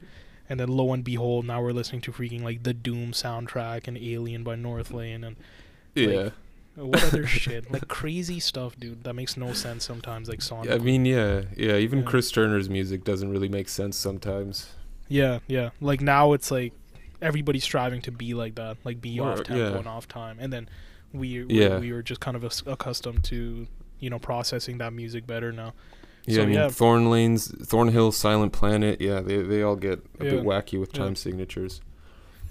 And 0.49 0.59
then 0.59 0.67
lo 0.67 0.91
and 0.91 1.03
behold, 1.03 1.45
now 1.45 1.61
we're 1.61 1.71
listening 1.71 2.01
to 2.01 2.11
freaking 2.11 2.43
like 2.43 2.63
the 2.63 2.73
Doom 2.73 3.11
soundtrack 3.11 3.87
and 3.87 3.97
Alien 3.97 4.43
by 4.43 4.55
Northlane 4.55 5.25
and 5.25 5.35
yeah. 5.95 6.29
what 6.75 7.03
other 7.05 7.25
shit? 7.27 7.71
Like 7.71 7.87
crazy 7.87 8.39
stuff, 8.39 8.77
dude. 8.77 9.03
That 9.03 9.13
makes 9.13 9.37
no 9.37 9.53
sense 9.53 9.85
sometimes. 9.85 10.27
Like 10.27 10.41
song. 10.41 10.69
I 10.69 10.77
mean, 10.79 11.05
yeah, 11.05 11.43
yeah. 11.55 11.77
Even. 11.77 12.03
Chris 12.03 12.29
Turner's 12.29 12.69
music 12.69 13.03
doesn't 13.03 13.31
really 13.31 13.49
make 13.49 13.69
sense 13.69 13.95
sometimes. 13.97 14.71
Yeah, 15.07 15.39
yeah. 15.47 15.69
Like 15.79 16.01
now 16.01 16.33
it's 16.33 16.51
like 16.51 16.73
everybody's 17.23 17.63
striving 17.63 18.01
to 18.03 18.11
be 18.11 18.33
like 18.33 18.55
that, 18.55 18.77
like 18.83 19.01
be 19.01 19.19
Or- 19.19 19.31
off 19.31 19.43
tempo 19.43 19.71
yeah. 19.71 19.77
and 19.77 19.87
off 19.87 20.07
time, 20.07 20.37
and 20.39 20.51
then 20.53 20.69
we 21.13 21.43
we, 21.45 21.61
Yeah. 21.61 21.79
we 21.79 21.91
were 21.93 22.03
just 22.03 22.19
kind 22.21 22.35
of 22.37 22.43
ac- 22.43 22.63
accustomed 22.67 23.23
to 23.25 23.67
you 23.99 24.09
know 24.09 24.19
processing 24.19 24.77
that 24.79 24.93
music 24.93 25.25
better 25.25 25.51
now. 25.51 25.73
Yeah, 26.25 26.35
So, 26.35 26.41
I 26.41 26.45
mean, 26.45 26.55
yeah. 26.55 26.69
Thorn 26.69 27.09
Lanes, 27.09 27.47
Thornhill, 27.67 28.11
Silent 28.13 28.53
Planet. 28.53 29.01
Yeah, 29.01 29.19
they 29.21 29.41
they 29.41 29.61
all 29.61 29.75
get 29.75 29.99
a 30.19 30.23
bit 30.23 30.43
wacky 30.43 30.79
with 30.79 30.91
Yeah. 30.93 31.03
time 31.03 31.15
signatures. 31.15 31.81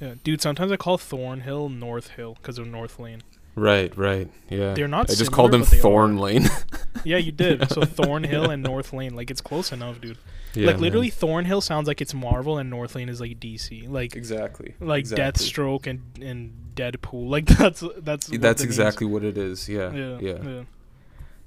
Yeah, 0.00 0.14
dude. 0.24 0.40
Sometimes 0.42 0.72
I 0.72 0.76
call 0.76 0.98
Thornhill 0.98 1.68
North 1.68 2.08
Hill 2.10 2.34
because 2.34 2.58
of 2.58 2.66
North 2.66 2.98
Lane. 2.98 3.22
Right, 3.54 3.96
right. 3.96 4.30
Yeah. 4.48 4.72
They're 4.74 4.88
not. 4.88 5.02
I 5.10 5.14
just 5.14 5.18
similar, 5.18 5.36
called 5.36 5.50
them 5.52 5.62
Thorn. 5.64 6.16
Lane. 6.18 6.48
Yeah, 7.04 7.16
you 7.16 7.32
did. 7.32 7.68
So 7.70 7.82
Thornhill 7.84 8.48
and 8.50 8.64
Northlane, 8.64 9.14
like 9.14 9.28
it's 9.28 9.40
close 9.40 9.72
enough, 9.72 10.00
dude. 10.00 10.18
Yeah, 10.54 10.66
like 10.66 10.76
man. 10.76 10.82
literally, 10.82 11.10
Thornhill 11.10 11.60
sounds 11.60 11.88
like 11.88 12.00
it's 12.00 12.14
Marvel, 12.14 12.58
and 12.58 12.72
Northlane 12.72 13.08
is 13.08 13.20
like 13.20 13.40
DC. 13.40 13.90
Like 13.90 14.14
Exactly. 14.14 14.74
like 14.78 15.00
exactly. 15.00 15.24
Deathstroke 15.24 15.88
and 15.88 16.00
and 16.22 16.52
Deadpool. 16.76 17.28
Like 17.28 17.46
that's 17.58 17.82
that's 17.98 18.30
what 18.30 18.40
That's 18.40 18.62
exactly 18.62 19.06
what 19.06 19.24
it 19.24 19.36
is. 19.36 19.68
Yeah. 19.68 19.92
yeah 19.92 20.18
Yeah. 20.20 20.38
yeah. 20.44 20.62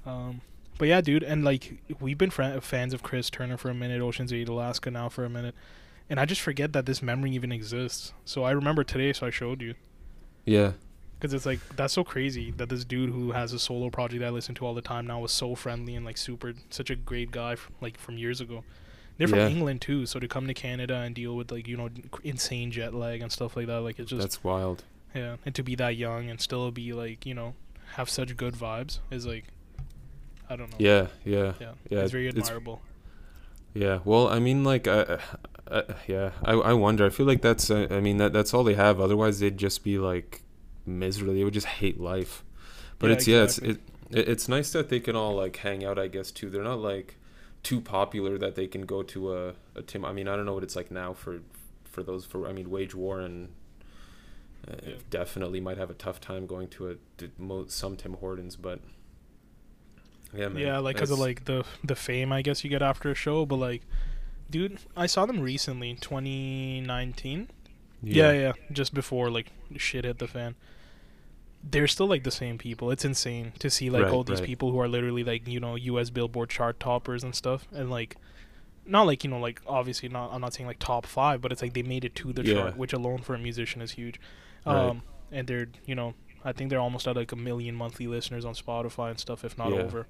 Um, 0.04 0.42
but 0.76 0.88
yeah, 0.88 1.00
dude, 1.00 1.22
and 1.22 1.42
like 1.42 1.78
we've 2.00 2.18
been 2.18 2.30
fr- 2.30 2.60
fans 2.60 2.92
of 2.92 3.02
Chris 3.02 3.30
Turner 3.30 3.56
for 3.56 3.70
a 3.70 3.74
minute, 3.74 4.02
Oceans 4.02 4.32
Ate 4.32 4.48
Alaska 4.48 4.90
now 4.90 5.08
for 5.08 5.24
a 5.24 5.30
minute, 5.30 5.54
and 6.10 6.20
I 6.20 6.26
just 6.26 6.42
forget 6.42 6.74
that 6.74 6.84
this 6.84 7.00
memory 7.00 7.30
even 7.30 7.50
exists. 7.50 8.12
So 8.26 8.44
I 8.44 8.50
remember 8.50 8.84
today, 8.84 9.14
so 9.14 9.26
I 9.26 9.30
showed 9.30 9.62
you. 9.62 9.74
Yeah. 10.44 10.72
Because 11.18 11.32
it's 11.32 11.46
like 11.46 11.60
that's 11.76 11.94
so 11.94 12.04
crazy 12.04 12.50
that 12.58 12.68
this 12.68 12.84
dude 12.84 13.10
who 13.10 13.32
has 13.32 13.52
a 13.52 13.58
solo 13.58 13.88
project 13.90 14.20
that 14.20 14.26
I 14.26 14.30
listen 14.30 14.54
to 14.56 14.66
all 14.66 14.74
the 14.74 14.82
time 14.82 15.06
now 15.06 15.20
was 15.20 15.32
so 15.32 15.54
friendly 15.54 15.94
and 15.94 16.04
like 16.04 16.18
super 16.18 16.52
such 16.70 16.90
a 16.90 16.94
great 16.96 17.30
guy 17.30 17.52
f- 17.52 17.70
like 17.80 17.98
from 17.98 18.18
years 18.18 18.40
ago. 18.40 18.64
They're 19.16 19.26
from 19.28 19.38
Yeah. 19.38 19.48
England 19.48 19.80
too, 19.80 20.04
so 20.04 20.20
to 20.20 20.28
come 20.28 20.46
to 20.46 20.52
Canada 20.52 20.96
and 20.96 21.14
deal 21.14 21.34
with 21.34 21.50
like 21.50 21.66
you 21.66 21.76
know 21.78 21.88
insane 22.22 22.70
jet 22.70 22.92
lag 22.92 23.22
and 23.22 23.32
stuff 23.32 23.56
like 23.56 23.66
that, 23.66 23.80
like 23.80 23.98
it's 23.98 24.10
just 24.10 24.20
That's 24.20 24.44
wild. 24.44 24.84
yeah, 25.14 25.36
and 25.46 25.54
to 25.54 25.62
be 25.62 25.74
that 25.76 25.96
young 25.96 26.28
and 26.28 26.38
still 26.38 26.70
be 26.70 26.92
like 26.92 27.24
you 27.24 27.32
know 27.34 27.54
have 27.94 28.10
such 28.10 28.36
good 28.36 28.52
vibes 28.54 28.98
is 29.10 29.26
like 29.26 29.44
I 30.50 30.56
don't 30.56 30.70
know. 30.70 30.76
Yeah. 30.78 31.06
Yeah. 31.24 31.54
yeah, 31.58 31.72
yeah, 31.88 32.00
it's 32.00 32.12
very 32.12 32.28
it's- 32.28 32.46
admirable. 32.46 32.82
Yeah. 33.74 33.98
Well, 34.04 34.28
I 34.28 34.38
mean, 34.38 34.64
like, 34.64 34.86
uh, 34.88 35.18
uh, 35.68 35.82
yeah. 36.06 36.30
I 36.44 36.52
I 36.52 36.72
wonder. 36.72 37.04
I 37.04 37.10
feel 37.10 37.26
like 37.26 37.42
that's. 37.42 37.70
Uh, 37.70 37.86
I 37.90 38.00
mean, 38.00 38.16
that 38.18 38.32
that's 38.32 38.54
all 38.54 38.64
they 38.64 38.74
have. 38.74 39.00
Otherwise, 39.00 39.38
they'd 39.40 39.58
just 39.58 39.82
be 39.84 39.98
like 39.98 40.42
miserable. 40.86 41.34
They 41.34 41.44
would 41.44 41.54
just 41.54 41.66
hate 41.66 42.00
life. 42.00 42.44
But 42.98 43.08
Yeah, 43.08 43.12
it's 43.16 43.28
yeah. 43.28 43.42
It's 43.42 43.58
it, 43.58 43.80
it. 44.10 44.28
It's 44.28 44.48
nice 44.48 44.72
that 44.72 44.88
they 44.88 45.00
can 45.00 45.16
all 45.16 45.34
like 45.34 45.56
hang 45.56 45.84
out. 45.84 45.98
I 45.98 46.08
guess 46.08 46.30
too. 46.30 46.48
They're 46.50 46.62
not 46.62 46.78
like 46.80 47.16
too 47.62 47.80
popular 47.80 48.38
that 48.38 48.54
they 48.54 48.66
can 48.66 48.82
go 48.86 49.02
to 49.02 49.34
a 49.34 49.54
a 49.74 49.82
Tim. 49.82 50.04
I 50.04 50.12
mean, 50.12 50.28
I 50.28 50.36
don't 50.36 50.46
know 50.46 50.54
what 50.54 50.62
it's 50.62 50.76
like 50.76 50.90
now 50.90 51.12
for 51.12 51.40
for 51.84 52.02
those 52.02 52.24
for. 52.24 52.46
I 52.46 52.52
mean, 52.52 52.70
Wage 52.70 52.94
War 52.94 53.20
and. 53.20 53.48
Uh, 54.68 54.74
Yeah. 54.84 54.94
Definitely 55.10 55.60
might 55.60 55.78
have 55.78 55.90
a 55.90 55.94
tough 55.94 56.20
time 56.20 56.44
going 56.46 56.66
to 56.68 56.90
a 56.90 56.94
to 57.18 57.30
mo- 57.38 57.66
some 57.68 57.94
Tim 57.96 58.14
Hortons, 58.14 58.56
but 58.56 58.80
yeah, 60.34 60.48
man. 60.48 60.56
yeah, 60.62 60.78
like 60.78 60.96
because 60.96 61.10
of 61.10 61.18
like 61.18 61.44
the 61.44 61.64
the 61.84 61.94
fame 61.94 62.32
I 62.32 62.42
guess 62.42 62.64
you 62.64 62.70
get 62.70 62.82
after 62.82 63.10
a 63.10 63.14
show, 63.14 63.46
but 63.46 63.56
like, 63.56 63.82
dude, 64.50 64.78
I 64.96 65.06
saw 65.06 65.24
them 65.24 65.40
recently, 65.40 65.94
2019. 65.94 67.48
Yeah. 68.02 68.32
yeah, 68.32 68.52
just 68.72 68.92
before 68.92 69.30
like 69.30 69.52
shit 69.76 70.04
hit 70.04 70.18
the 70.18 70.26
fan. 70.26 70.56
They're 71.68 71.88
still 71.88 72.06
like 72.06 72.22
the 72.22 72.30
same 72.30 72.58
people. 72.58 72.90
It's 72.90 73.04
insane 73.04 73.52
to 73.58 73.68
see 73.70 73.90
like 73.90 74.04
Right, 74.04 74.12
all 74.12 74.22
these 74.24 74.38
right. 74.40 74.46
people 74.46 74.70
who 74.70 74.78
are 74.80 74.88
literally 74.88 75.24
like 75.24 75.48
you 75.48 75.58
know 75.60 75.74
U.S. 75.74 76.10
Billboard 76.10 76.48
chart 76.50 76.78
toppers 76.78 77.24
and 77.24 77.34
stuff, 77.34 77.66
and 77.72 77.90
like, 77.90 78.16
not 78.86 79.02
like 79.06 79.24
you 79.24 79.30
know 79.30 79.40
like 79.40 79.60
obviously 79.66 80.08
not. 80.08 80.30
I'm 80.32 80.40
not 80.40 80.54
saying 80.54 80.66
like 80.68 80.78
top 80.78 81.06
five, 81.06 81.40
but 81.40 81.50
it's 81.52 81.62
like 81.62 81.72
they 81.74 81.82
made 81.82 82.04
it 82.04 82.14
to 82.16 82.32
the 82.32 82.44
Yeah. 82.44 82.54
chart, 82.54 82.76
which 82.76 82.92
alone 82.92 83.18
for 83.18 83.34
a 83.34 83.38
musician 83.38 83.82
is 83.82 83.92
huge. 83.92 84.20
Right. 84.64 84.76
Um, 84.90 85.02
and 85.32 85.48
they're 85.48 85.66
you 85.86 85.94
know 85.96 86.14
I 86.44 86.52
think 86.52 86.70
they're 86.70 86.80
almost 86.80 87.08
at 87.08 87.16
like 87.16 87.32
a 87.32 87.36
million 87.36 87.74
monthly 87.74 88.06
listeners 88.06 88.44
on 88.44 88.54
Spotify 88.54 89.10
and 89.10 89.18
stuff, 89.18 89.44
if 89.44 89.58
not 89.58 89.72
Yeah. 89.72 89.80
over. 89.82 90.06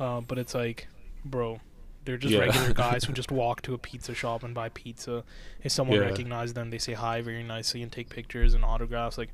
Uh, 0.00 0.20
but 0.20 0.36
it's 0.38 0.52
like, 0.54 0.88
bro, 1.24 1.60
they're 2.04 2.16
just 2.16 2.34
Yeah. 2.34 2.40
regular 2.40 2.72
guys 2.86 3.04
who 3.04 3.12
just 3.12 3.30
walk 3.30 3.62
to 3.62 3.74
a 3.74 3.78
pizza 3.78 4.14
shop 4.14 4.42
and 4.42 4.52
buy 4.52 4.68
pizza. 4.70 5.22
If 5.62 5.70
someone 5.70 6.00
recognizes 6.00 6.54
them, 6.54 6.70
they 6.70 6.78
say 6.78 6.94
hi 6.94 7.20
very 7.20 7.44
nicely 7.44 7.82
and 7.82 7.92
take 7.92 8.08
pictures 8.08 8.54
and 8.54 8.64
autographs. 8.64 9.16
Like, 9.18 9.30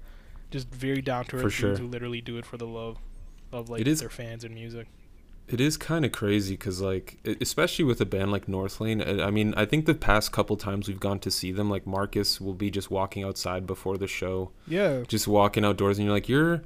just 0.54 0.68
very 0.72 1.02
down 1.02 1.24
to 1.26 1.36
earth 1.36 1.42
dudes 1.42 1.54
sure. 1.54 1.76
who 1.76 1.86
literally 1.86 2.20
do 2.20 2.38
it 2.38 2.46
for 2.46 2.56
the 2.56 2.66
love 2.66 2.96
of 3.52 3.68
like 3.68 3.86
is- 3.86 4.00
their 4.00 4.08
fans 4.08 4.44
and 4.44 4.54
music. 4.54 4.86
It 5.46 5.60
is 5.60 5.76
kind 5.76 6.06
of 6.06 6.12
crazy 6.12 6.54
because, 6.54 6.80
like, 6.80 7.18
especially 7.38 7.84
with 7.84 8.00
a 8.00 8.06
band 8.06 8.32
like 8.32 8.46
Northlane. 8.46 9.22
I 9.22 9.30
mean, 9.30 9.52
I 9.58 9.66
think 9.66 9.84
the 9.84 9.92
past 9.94 10.32
couple 10.32 10.56
times 10.56 10.88
we've 10.88 10.98
gone 10.98 11.18
to 11.18 11.30
see 11.30 11.52
them, 11.52 11.68
like 11.68 11.86
Marcus 11.86 12.40
will 12.40 12.54
be 12.54 12.70
just 12.70 12.90
walking 12.90 13.22
outside 13.24 13.66
before 13.66 13.98
the 13.98 14.06
show, 14.06 14.52
Yeah. 14.66 15.02
just 15.06 15.28
walking 15.28 15.62
outdoors, 15.62 15.98
and 15.98 16.06
you're 16.06 16.14
like, 16.14 16.30
you're, 16.30 16.62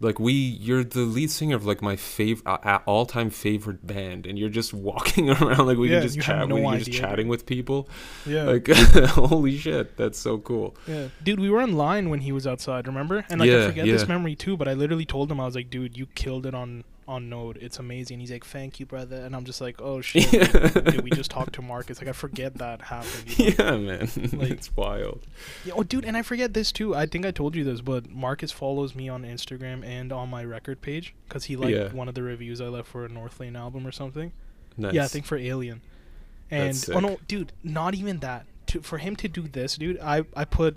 like, 0.00 0.18
we, 0.18 0.32
you're 0.32 0.82
the 0.84 1.00
lead 1.00 1.30
singer 1.30 1.56
of 1.56 1.66
like 1.66 1.82
my 1.82 1.96
favorite 1.96 2.46
uh, 2.46 2.78
all 2.86 3.06
time 3.06 3.30
favorite 3.30 3.86
band, 3.86 4.26
and 4.26 4.38
you're 4.38 4.48
just 4.48 4.72
walking 4.90 5.30
around 5.30 5.66
like 5.66 5.78
we 5.78 5.88
Yeah, 5.88 5.94
can 5.94 6.00
just 6.02 6.20
chat, 6.20 6.48
no 6.48 6.56
you're 6.56 6.78
just 6.78 6.90
chatting 6.92 7.28
with 7.28 7.46
people. 7.46 7.88
Yeah. 8.24 8.44
Like, 8.44 8.68
holy 8.68 9.56
shit, 9.56 9.96
that's 9.96 10.18
so 10.18 10.38
cool. 10.38 10.76
Yeah, 10.86 11.08
dude, 11.22 11.40
we 11.40 11.50
were 11.50 11.60
in 11.60 11.76
line 11.76 12.08
when 12.10 12.20
he 12.20 12.32
was 12.32 12.46
outside. 12.46 12.86
Remember? 12.86 13.24
And 13.28 13.40
like 13.40 13.52
I 13.52 13.58
Yeah, 13.58 13.66
forget 13.66 13.90
this 13.90 14.08
memory 14.08 14.34
too, 14.36 14.56
but 14.56 14.68
I 14.68 14.74
literally 14.74 15.06
told 15.06 15.30
him 15.30 15.40
I 15.40 15.44
was 15.44 15.54
like, 15.54 15.70
"Dude, 15.70 15.96
you 15.96 16.06
killed 16.06 16.46
it 16.46 16.54
on 16.54 16.84
on 17.10 17.28
Node. 17.28 17.56
It's 17.60 17.78
amazing." 17.78 18.20
He's 18.20 18.30
like, 18.30 18.44
"Thank 18.44 18.78
you, 18.80 18.86
brother." 18.86 19.16
And 19.16 19.34
I'm 19.36 19.44
just 19.44 19.60
like, 19.60 19.80
"Oh 19.82 20.00
shit, 20.08 20.32
Yeah. 20.32 20.68
dude, 20.90 21.00
we 21.02 21.10
just 21.10 21.30
talked 21.30 21.52
to 21.54 21.62
Marcus. 21.62 21.98
Like 22.00 22.08
I 22.08 22.12
forget 22.12 22.54
that 22.58 22.80
happened." 22.82 23.38
You 23.38 23.54
know? 23.58 23.64
yeah, 23.64 23.76
man, 23.76 24.08
Like- 24.32 24.50
it's 24.50 24.74
wild. 24.76 25.26
Yeah, 25.64 25.74
oh, 25.76 25.82
dude, 25.82 26.04
and 26.04 26.16
I 26.16 26.22
forget 26.22 26.54
this 26.54 26.72
too. 26.72 26.94
I 26.94 27.06
think 27.06 27.26
I 27.26 27.30
told 27.30 27.54
you 27.56 27.64
this, 27.64 27.80
but 27.80 28.08
Marcus 28.10 28.52
follows 28.52 28.94
me 28.94 29.08
on 29.08 29.24
Instagram 29.24 29.84
and 29.84 30.12
on 30.12 30.30
my 30.30 30.44
record 30.44 30.80
page 30.80 31.14
because 31.28 31.44
he 31.44 31.56
liked 31.56 31.76
Yeah. 31.76 31.88
one 31.92 32.08
of 32.08 32.14
the 32.14 32.22
reviews 32.22 32.60
I 32.60 32.66
left 32.68 32.88
for 32.88 33.04
a 33.04 33.08
Northlane 33.08 33.56
album 33.56 33.86
or 33.86 33.92
something. 33.92 34.32
Nice. 34.76 34.94
Yeah, 34.94 35.04
I 35.04 35.08
think 35.08 35.26
for 35.26 35.36
Alien. 35.36 35.82
And 36.50 36.82
oh 36.92 37.00
no, 37.00 37.18
dude, 37.28 37.52
not 37.62 37.94
even 37.94 38.18
that. 38.20 38.46
To, 38.68 38.80
for 38.82 38.98
him 38.98 39.16
to 39.16 39.28
do 39.28 39.42
this, 39.42 39.76
dude, 39.76 39.98
I 40.00 40.24
I 40.36 40.44
put 40.44 40.76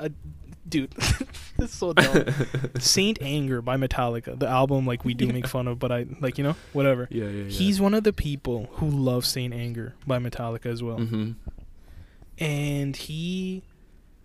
a 0.00 0.10
dude. 0.68 0.90
this 1.58 1.70
is 1.70 1.72
so 1.72 1.92
dumb. 1.92 2.24
Saint 2.78 3.18
Anger 3.22 3.62
by 3.62 3.76
Metallica, 3.76 4.38
the 4.38 4.48
album 4.48 4.86
like 4.86 5.04
we 5.04 5.14
do 5.14 5.26
make 5.28 5.46
fun 5.46 5.68
of, 5.68 5.78
but 5.78 5.90
I 5.92 6.06
like 6.20 6.38
you 6.38 6.44
know 6.44 6.56
whatever. 6.72 7.08
yeah, 7.10 7.24
yeah, 7.24 7.30
yeah. 7.44 7.50
He's 7.50 7.80
one 7.80 7.94
of 7.94 8.04
the 8.04 8.12
people 8.12 8.68
who 8.74 8.88
love 8.88 9.24
Saint 9.26 9.54
Anger 9.54 9.94
by 10.06 10.18
Metallica 10.18 10.66
as 10.66 10.82
well, 10.82 10.98
Mm-hmm. 10.98 11.32
and 12.38 12.96
he 12.96 13.62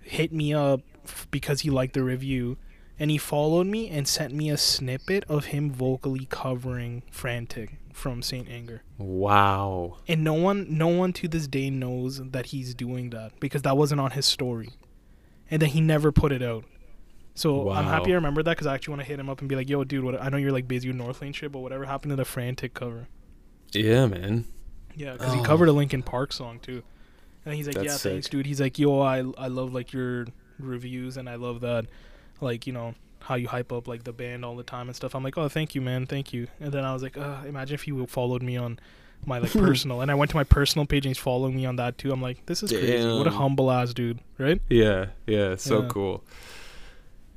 hit 0.02 0.32
me 0.34 0.54
up 0.54 0.82
f- 1.06 1.28
because 1.32 1.62
he 1.62 1.70
liked 1.70 1.94
the 1.94 2.04
review, 2.04 2.58
and 3.00 3.10
he 3.12 3.18
followed 3.18 3.68
me 3.68 3.90
and 3.90 4.08
sent 4.08 4.34
me 4.34 4.50
a 4.50 4.58
snippet 4.58 5.24
of 5.30 5.46
him 5.46 5.72
vocally 5.72 6.26
covering 6.30 7.04
"Frantic" 7.12 7.78
from 7.94 8.22
Saint 8.22 8.50
Anger. 8.50 8.84
Wow. 8.98 9.98
and 10.08 10.24
no 10.24 10.34
one 10.34 10.66
no 10.70 10.88
one 10.88 11.12
to 11.14 11.28
this 11.28 11.48
day 11.48 11.70
knows 11.70 12.22
that 12.32 12.48
he's 12.48 12.74
doing 12.74 13.10
that 13.12 13.40
because 13.40 13.62
that 13.64 13.76
wasn't 13.78 14.00
on 14.02 14.12
his 14.12 14.26
story 14.26 14.70
and 15.52 15.62
then 15.62 15.70
he 15.70 15.82
never 15.82 16.12
put 16.12 16.32
it 16.32 16.42
out. 16.42 16.64
So 17.36 17.70
i'm 17.70 17.86
happy 17.86 18.12
i 18.12 18.16
remember 18.16 18.44
that 18.44 18.52
because 18.52 18.68
i 18.68 18.74
actually 18.76 18.92
want 18.94 19.02
to 19.04 19.08
hit 19.08 19.18
him 19.20 19.30
up 19.30 19.40
and 19.40 19.48
be 19.48 19.56
like 19.56 19.70
yo 19.70 19.86
dude 19.86 20.04
what 20.04 20.22
i 20.22 20.28
know 20.28 20.36
you're 20.36 20.52
like 20.52 20.68
busy 20.68 20.90
with 20.92 20.98
northlane 20.98 21.34
shit 21.34 21.50
but 21.52 21.60
whatever 21.60 21.86
happened 21.86 22.10
to 22.12 22.18
the 22.18 22.26
frantic 22.26 22.74
cover? 22.74 23.08
Yeah, 23.72 24.06
man. 24.08 24.44
yeah 24.96 25.14
because 25.14 25.34
he 25.34 25.40
Oh. 25.40 25.44
covered 25.44 25.70
a 25.70 25.72
linkin 25.72 26.04
park 26.04 26.34
song 26.34 26.60
too. 26.60 26.84
And 27.46 27.56
he's 27.56 27.68
like 27.68 27.76
That's 27.76 27.86
yeah 27.88 28.12
thanks 28.12 28.28
dude. 28.28 28.46
He's 28.46 28.60
like 28.60 28.78
yo 28.78 29.00
i 29.00 29.20
i 29.38 29.48
love 29.48 29.74
like 29.74 29.94
your 29.94 30.28
reviews 30.60 31.16
and 31.18 31.30
i 31.30 31.36
love 31.36 31.62
that 31.62 31.86
like 32.42 32.68
you 32.68 32.74
know 32.74 32.96
how 33.22 33.36
you 33.36 33.48
hype 33.48 33.72
up 33.72 33.88
like 33.88 34.04
the 34.04 34.12
band 34.14 34.44
all 34.44 34.56
the 34.58 34.64
time 34.64 34.88
and 34.90 34.96
stuff. 34.96 35.16
I'm 35.16 35.24
like 35.24 35.38
oh 35.38 35.48
thank 35.48 35.74
you 35.74 35.80
man. 35.82 36.06
Thank 36.08 36.34
you. 36.34 36.48
And 36.60 36.74
then 36.74 36.84
i 36.84 36.92
was 36.94 37.02
like 37.02 37.18
uh, 37.18 37.38
imagine 37.48 37.76
if 37.76 37.88
you 37.88 38.06
followed 38.08 38.44
me 38.44 38.58
on 38.58 38.78
my 39.26 39.38
like 39.40 39.52
personal 39.68 40.02
and 40.02 40.10
i 40.10 40.16
went 40.16 40.32
to 40.32 40.38
my 40.38 40.44
personal 40.44 40.86
page 40.86 41.06
and 41.06 41.12
he's 41.12 41.18
following 41.22 41.56
me 41.56 41.66
on 41.66 41.76
that 41.76 41.98
too 41.98 42.12
i'm 42.12 42.22
like 42.22 42.46
this 42.48 42.64
is 42.64 42.72
crazy 42.72 43.08
what 43.18 43.28
a 43.28 43.32
humble 43.32 43.70
ass 43.72 43.94
dude 43.94 44.20
right 44.38 44.62
Yeah, 44.70 45.08
yeah, 45.28 45.56
so 45.56 45.82
Yeah. 45.82 45.88
cool. 45.90 46.24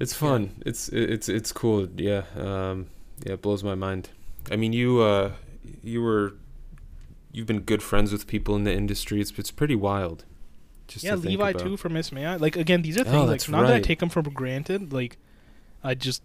It's 0.01 0.13
fun. 0.13 0.61
It's 0.67 0.89
it's 0.89 1.29
it's 1.29 1.53
cool. 1.53 1.87
Yeah, 1.97 2.25
um, 2.37 2.87
yeah, 3.25 3.35
it 3.35 3.43
blows 3.43 3.63
my 3.63 3.77
mind. 3.77 4.09
I 4.51 4.57
mean, 4.57 4.73
you 4.73 5.01
uh, 5.01 5.33
you 5.85 6.03
were, 6.03 6.35
you've 7.33 7.47
been 7.47 7.61
good 7.61 7.81
friends 7.81 8.11
with 8.11 8.27
people 8.27 8.57
in 8.57 8.65
the 8.65 8.73
industry. 8.75 9.21
It's 9.21 9.33
it's 9.39 9.53
pretty 9.53 9.77
wild. 9.77 10.25
Just 10.89 11.05
yeah 11.05 11.13
to 11.13 11.17
levi 11.19 11.53
too 11.53 11.77
from 11.77 11.93
miss 11.95 12.11
may 12.11 12.27
I? 12.27 12.37
like 12.37 12.57
again 12.57 12.83
these 12.83 12.97
are 12.99 13.03
Oh, 13.03 13.05
things 13.05 13.21
like 13.29 13.29
that's 13.41 13.49
not 13.49 13.63
that 13.69 13.77
i 13.77 13.81
take 13.81 14.01
them 14.01 14.11
for 14.11 14.21
granted 14.21 14.93
like 14.93 15.17
i 15.83 15.95
just 15.95 16.23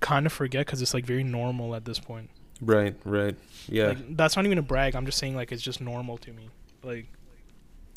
kind 0.00 0.26
of 0.26 0.32
forget 0.32 0.66
because 0.66 0.82
it's 0.82 0.92
like 0.92 1.06
very 1.06 1.24
normal 1.24 1.74
at 1.74 1.86
this 1.86 1.98
point 1.98 2.28
Right, 2.64 2.96
right. 3.04 3.36
Yeah, 3.68 3.88
Like 3.88 4.16
that's 4.16 4.36
not 4.36 4.44
even 4.44 4.58
a 4.58 4.62
brag. 4.62 4.94
I'm 4.94 5.06
just 5.06 5.18
saying 5.18 5.36
like 5.36 5.52
it's 5.52 5.62
just 5.62 5.80
normal 5.80 6.18
to 6.18 6.32
me. 6.32 6.48
Like 6.82 7.06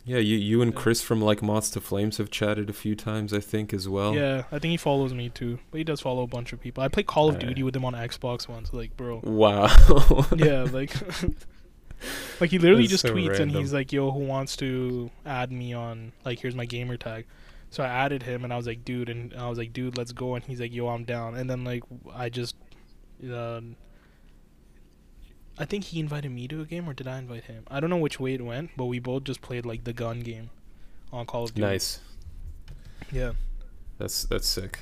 yeah. 0.05 0.17
You 0.17 0.37
you 0.37 0.61
and 0.61 0.73
Chris 0.73 1.01
from 1.01 1.21
like 1.21 1.41
Moths 1.41 1.69
to 1.71 1.81
Flames 1.81 2.17
have 2.17 2.31
chatted 2.31 2.69
a 2.69 2.73
few 2.73 2.95
times, 2.95 3.33
I 3.33 3.39
think, 3.39 3.73
as 3.73 3.89
well. 3.89 4.15
yeah, 4.15 4.43
I 4.51 4.59
think 4.59 4.71
he 4.71 4.77
follows 4.77 5.13
me 5.13 5.29
too. 5.29 5.59
But 5.71 5.79
he 5.79 5.83
does 5.83 6.01
follow 6.01 6.23
a 6.23 6.27
bunch 6.27 6.53
of 6.53 6.61
people. 6.61 6.83
I 6.83 6.87
play 6.87 7.03
Call 7.03 7.29
of 7.29 7.39
Duty 7.39 7.63
with 7.63 7.75
him 7.75 7.85
on 7.85 7.93
Xbox 7.93 8.47
once. 8.47 8.71
Like, 8.73 8.95
bro. 8.95 9.21
Wow. 9.23 9.67
yeah, 10.35 10.63
like 10.71 10.93
like 12.39 12.51
he 12.51 12.59
literally 12.59 12.87
just 12.87 13.03
so 13.03 13.13
tweets 13.13 13.39
and 13.39 13.51
he's 13.51 13.73
like, 13.73 13.91
"Yo, 13.91 14.11
who 14.11 14.19
wants 14.19 14.55
to 14.57 15.09
add 15.25 15.51
me 15.51 15.73
on 15.73 16.13
like 16.25 16.39
here's 16.39 16.55
my 16.55 16.65
gamer 16.65 16.97
tag." 16.97 17.25
So 17.69 17.83
I 17.83 17.87
added 17.87 18.23
him 18.23 18.43
and 18.45 18.53
I 18.53 18.57
was 18.57 18.65
like, 18.65 18.85
"Dude," 18.85 19.09
and 19.09 19.33
I 19.33 19.49
was 19.49 19.57
like, 19.57 19.73
"Dude, 19.73 19.97
let's 19.97 20.13
go." 20.13 20.35
And 20.35 20.43
he's 20.45 20.61
like, 20.61 20.73
"Yo, 20.73 20.87
I'm 20.87 21.03
down." 21.03 21.35
And 21.35 21.49
then 21.49 21.63
like 21.63 21.83
I 22.15 22.29
just 22.29 22.55
uh, 23.29 23.61
I 25.59 25.65
think 25.65 25.85
he 25.85 25.99
invited 25.99 26.31
me 26.31 26.47
to 26.49 26.61
a 26.61 26.65
game 26.65 26.87
or 26.87 26.93
did 26.93 27.07
I 27.07 27.17
invite 27.17 27.45
him? 27.45 27.63
I 27.69 27.79
don't 27.79 27.89
know 27.89 27.97
which 27.97 28.19
way 28.19 28.33
it 28.33 28.41
went, 28.45 28.71
but 28.77 28.85
we 28.85 28.99
both 28.99 29.23
just 29.23 29.41
played 29.41 29.65
like 29.65 29.83
the 29.83 29.93
gun 29.93 30.19
game 30.21 30.49
on 31.11 31.25
Call 31.25 31.45
of 31.45 31.53
Duty. 31.55 31.61
nice. 31.67 31.99
Yeah. 33.11 33.31
That's 33.97 34.25
that's 34.25 34.47
sick. 34.47 34.79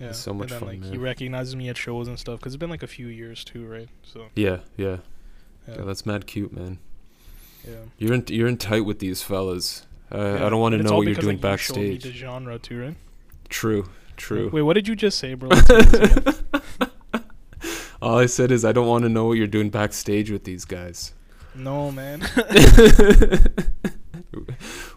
Yeah. 0.00 0.08
It's 0.08 0.18
so 0.18 0.32
much 0.32 0.50
then, 0.50 0.60
fun, 0.60 0.68
like 0.68 0.80
man. 0.80 0.92
he 0.92 0.98
recognizes 0.98 1.54
me 1.54 1.68
at 1.68 1.76
shows 1.76 2.08
and 2.08 2.18
stuff 2.18 2.40
because 2.40 2.54
it's 2.54 2.60
been 2.60 2.70
like 2.70 2.82
a 2.82 2.86
few 2.88 3.06
years 3.08 3.44
too, 3.44 3.66
right? 3.66 3.88
So 4.02 4.26
Yeah, 4.34 4.60
yeah, 4.76 4.98
yeah, 5.68 5.76
yeah. 5.76 5.82
That's 5.84 6.04
mad 6.06 6.26
cute, 6.26 6.52
man. 6.52 6.78
yeah. 7.66 7.74
You're 7.98 8.14
in 8.14 8.24
you're 8.28 8.48
in 8.48 8.56
tight 8.56 8.84
with 8.86 8.98
these 9.00 9.22
fellas. 9.22 9.84
Uh, 10.10 10.18
Yeah, 10.18 10.46
I 10.46 10.48
don't 10.48 10.60
want 10.60 10.74
to 10.74 10.82
know 10.82 10.96
what 10.96 11.06
you're 11.06 11.14
doing 11.14 11.38
like, 11.40 11.52
you 11.52 11.56
showed 11.58 11.76
me 11.76 11.90
backstage. 11.90 12.02
the 12.04 12.12
genre 12.12 12.58
too, 12.58 12.80
right? 12.80 12.96
True, 13.48 13.88
true. 14.16 14.48
Wait, 14.52 14.62
what 14.62 14.74
did 14.74 14.88
you 14.88 14.96
just 14.96 15.18
say, 15.18 15.34
bro? 15.34 15.48
Let's 15.60 15.62
hear 15.68 15.82
this 16.22 16.32
again. 16.32 17.93
All 18.04 18.18
I 18.18 18.26
said 18.26 18.52
is 18.52 18.64
I 18.64 18.72
don't 18.72 18.86
want 18.86 19.04
to 19.04 19.08
know 19.08 19.24
what 19.24 19.32
you're 19.38 19.46
doing 19.46 19.70
backstage 19.70 20.30
with 20.30 20.44
these 20.44 20.64
guys. 20.64 21.14
no, 21.54 21.90
man. 21.90 22.22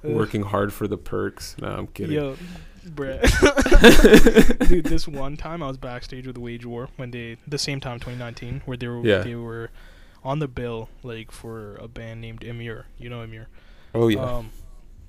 Working 0.03 0.43
hard 0.43 0.73
for 0.73 0.87
the 0.87 0.97
perks. 0.97 1.55
No, 1.59 1.67
I'm 1.67 1.87
kidding. 1.87 2.15
Yo, 2.15 2.35
bruh. 2.85 3.21
Dude, 4.69 4.85
this 4.85 5.07
one 5.07 5.37
time 5.37 5.63
I 5.63 5.67
was 5.67 5.77
backstage 5.77 6.27
with 6.27 6.37
Wage 6.37 6.65
War 6.65 6.89
when 6.97 7.11
they 7.11 7.37
the 7.47 7.57
same 7.57 7.79
time 7.79 7.99
2019 7.99 8.61
where 8.65 8.77
they 8.77 8.87
were 8.87 9.05
Yeah. 9.05 9.19
they 9.19 9.35
were 9.35 9.69
on 10.23 10.39
the 10.39 10.47
bill 10.47 10.89
like 11.03 11.31
for 11.31 11.75
a 11.75 11.87
band 11.87 12.21
named 12.21 12.41
Emmure. 12.41 12.85
You 12.97 13.09
know 13.09 13.21
Emmure. 13.21 13.47
Oh 13.93 14.07
yeah. 14.07 14.21
Um, 14.21 14.51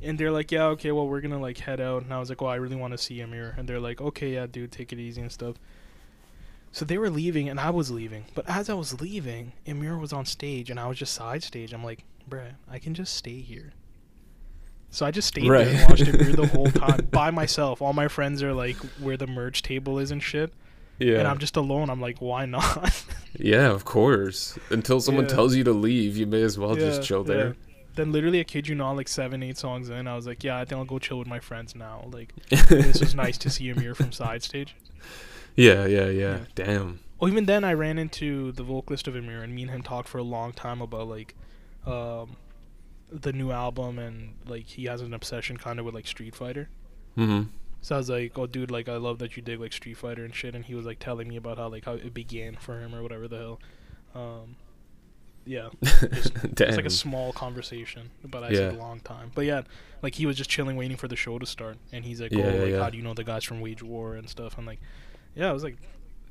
and 0.02 0.18
they're 0.18 0.30
like, 0.30 0.52
yeah, 0.52 0.64
okay, 0.66 0.92
well, 0.92 1.08
we're 1.08 1.20
gonna 1.20 1.40
like 1.40 1.58
head 1.58 1.80
out. 1.80 2.02
And 2.04 2.12
I 2.14 2.20
was 2.20 2.28
like, 2.28 2.40
well, 2.40 2.50
I 2.50 2.56
really 2.56 2.76
want 2.76 2.92
to 2.92 2.98
see 2.98 3.18
Emmure. 3.20 3.56
And 3.58 3.68
they're 3.68 3.80
like, 3.80 4.00
okay, 4.00 4.34
yeah, 4.34 4.46
dude, 4.46 4.72
take 4.72 4.92
it 4.92 4.98
easy 4.98 5.20
and 5.20 5.32
stuff. 5.32 5.56
So 6.72 6.84
they 6.84 6.98
were 6.98 7.10
leaving, 7.10 7.48
and 7.48 7.58
I 7.58 7.70
was 7.70 7.90
leaving. 7.90 8.26
But 8.34 8.48
as 8.48 8.68
I 8.68 8.74
was 8.74 9.00
leaving, 9.00 9.52
Emmure 9.66 9.98
was 9.98 10.12
on 10.12 10.26
stage, 10.26 10.70
and 10.70 10.78
I 10.78 10.86
was 10.86 10.98
just 10.98 11.14
side 11.14 11.42
stage. 11.42 11.72
I'm 11.72 11.82
like, 11.84 12.04
bruh, 12.28 12.52
I 12.70 12.78
can 12.78 12.94
just 12.94 13.14
stay 13.16 13.40
here. 13.40 13.72
So 14.90 15.04
I 15.04 15.10
just 15.10 15.28
stayed 15.28 15.48
Right. 15.48 15.64
there 15.64 15.80
and 15.80 15.90
watched 15.90 16.04
Emmure 16.04 16.36
the 16.36 16.46
whole 16.46 16.66
time 16.70 17.06
by 17.10 17.30
myself. 17.30 17.82
All 17.82 17.92
my 17.92 18.08
friends 18.08 18.42
are 18.42 18.52
like 18.54 18.76
where 19.00 19.16
the 19.16 19.26
merch 19.26 19.62
table 19.62 19.98
is 19.98 20.10
and 20.10 20.22
shit, 20.22 20.52
yeah. 20.98 21.18
and 21.18 21.26
I'm 21.28 21.38
just 21.38 21.56
alone. 21.56 21.90
I'm 21.90 22.00
like, 22.00 22.18
why 22.20 22.46
not? 22.46 23.04
yeah, 23.38 23.70
of 23.70 23.84
course. 23.84 24.58
Until 24.70 25.00
someone 25.00 25.24
Yeah. 25.24 25.34
tells 25.34 25.54
you 25.56 25.64
to 25.64 25.72
leave, 25.72 26.16
you 26.16 26.26
may 26.26 26.42
as 26.42 26.58
well 26.58 26.78
Yeah, 26.78 26.86
just 26.86 27.02
chill 27.02 27.24
yeah. 27.26 27.34
there. 27.34 27.56
Then 27.96 28.12
literally, 28.12 28.38
I 28.40 28.44
kid 28.44 28.68
you 28.68 28.74
not, 28.76 28.92
like 28.92 29.08
seven, 29.08 29.42
eight 29.42 29.58
songs 29.58 29.88
in, 29.90 30.06
I 30.06 30.14
was 30.14 30.26
like, 30.26 30.44
yeah, 30.44 30.56
I 30.58 30.64
think 30.64 30.78
I'll 30.78 30.84
go 30.84 30.98
chill 31.00 31.18
with 31.18 31.26
my 31.28 31.40
friends 31.40 31.74
now. 31.74 32.08
Like, 32.12 32.32
this 32.48 33.00
was 33.00 33.14
nice 33.14 33.36
to 33.38 33.50
see 33.50 33.64
Emmure 33.72 33.96
from 33.96 34.12
side 34.12 34.42
stage. 34.44 34.76
Yeah, 35.58 35.86
yeah, 35.86 36.06
yeah. 36.06 36.10
Yeah. 36.10 36.38
Damn. 36.54 37.00
Well, 37.18 37.30
even 37.30 37.46
then, 37.46 37.64
I 37.64 37.72
ran 37.72 37.98
into 37.98 38.52
the 38.52 38.62
vocalist 38.62 39.08
of 39.08 39.14
Emmure, 39.14 39.42
and 39.42 39.54
me 39.54 39.62
and 39.62 39.70
him 39.72 39.82
talked 39.82 40.08
for 40.08 40.18
a 40.18 40.22
long 40.22 40.52
time 40.52 40.80
about 40.80 41.08
like, 41.08 41.34
um, 41.84 42.36
the 43.10 43.32
new 43.32 43.50
album, 43.50 43.98
and 43.98 44.34
like 44.46 44.66
he 44.66 44.84
has 44.84 45.00
an 45.00 45.12
obsession 45.12 45.56
kind 45.56 45.78
of 45.80 45.84
with 45.84 45.94
like 45.94 46.06
Street 46.06 46.34
Fighter. 46.36 46.68
Mm-hmm. 47.16 47.48
So 47.80 47.94
I 47.96 47.98
was 47.98 48.08
like, 48.08 48.38
"Oh, 48.38 48.46
dude, 48.46 48.70
like 48.70 48.88
I 48.88 48.96
love 48.96 49.18
that 49.18 49.36
you 49.36 49.42
dig 49.42 49.60
like 49.60 49.72
Street 49.72 49.96
Fighter 49.96 50.24
and 50.24 50.32
shit." 50.34 50.54
And 50.54 50.64
he 50.64 50.74
was 50.76 50.86
like 50.86 51.00
telling 51.00 51.26
me 51.28 51.36
about 51.36 51.58
how 51.58 51.68
like 51.68 51.84
how 51.86 51.94
it 51.94 52.14
began 52.14 52.54
for 52.54 52.78
him 52.78 52.94
or 52.94 53.02
whatever 53.02 53.26
the 53.26 53.38
hell. 53.38 53.60
Um, 54.14 54.56
yeah, 55.46 55.70
it's 55.82 56.76
like 56.76 56.84
a 56.86 56.90
small 56.90 57.32
conversation, 57.32 58.10
but 58.24 58.44
I 58.44 58.50
Yeah. 58.50 58.56
said 58.56 58.74
a 58.74 58.78
long 58.78 59.00
time. 59.00 59.32
But 59.34 59.44
yeah, 59.46 59.62
like 60.02 60.14
he 60.14 60.26
was 60.26 60.36
just 60.36 60.50
chilling, 60.50 60.76
waiting 60.76 60.96
for 60.96 61.08
the 61.08 61.16
show 61.16 61.38
to 61.38 61.46
start, 61.46 61.78
and 61.90 62.04
he's 62.04 62.20
like, 62.20 62.30
Yeah, 62.32 62.44
"Oh, 62.44 62.54
yeah, 62.54 62.62
like 62.74 62.82
how 62.82 62.90
do 62.90 62.96
you 62.96 63.02
know 63.02 63.14
the 63.14 63.24
guys 63.24 63.42
from 63.44 63.60
Wage 63.60 63.82
War 63.82 64.14
and 64.14 64.28
stuff?" 64.28 64.54
I'm 64.58 64.66
like, 64.66 64.80
"Yeah." 65.38 65.48
I 65.48 65.52
was 65.52 65.64
like, 65.64 65.76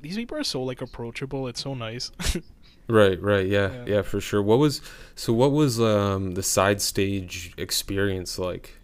"These 0.02 0.16
people 0.18 0.38
are 0.38 0.44
so 0.44 0.62
like 0.64 0.82
approachable. 0.82 1.48
It's 1.48 1.62
so 1.62 1.74
nice." 1.74 2.12
Right, 2.90 3.22
right, 3.22 3.46
yeah, 3.46 3.70
Yeah. 3.74 3.86
yeah, 3.96 4.02
for 4.02 4.22
sure. 4.22 4.42
What 4.42 4.60
was 4.60 4.80
so? 5.14 5.34
What 5.34 5.52
was 5.52 5.78
um 5.82 6.32
the 6.36 6.42
side 6.44 6.80
stage 6.82 7.54
experience 7.58 8.40
like? 8.40 8.76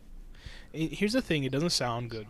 it, 0.74 0.96
here's 0.96 1.14
the 1.14 1.22
thing: 1.22 1.46
it 1.46 1.54
doesn't 1.54 1.70
sound 1.70 2.10
good 2.10 2.28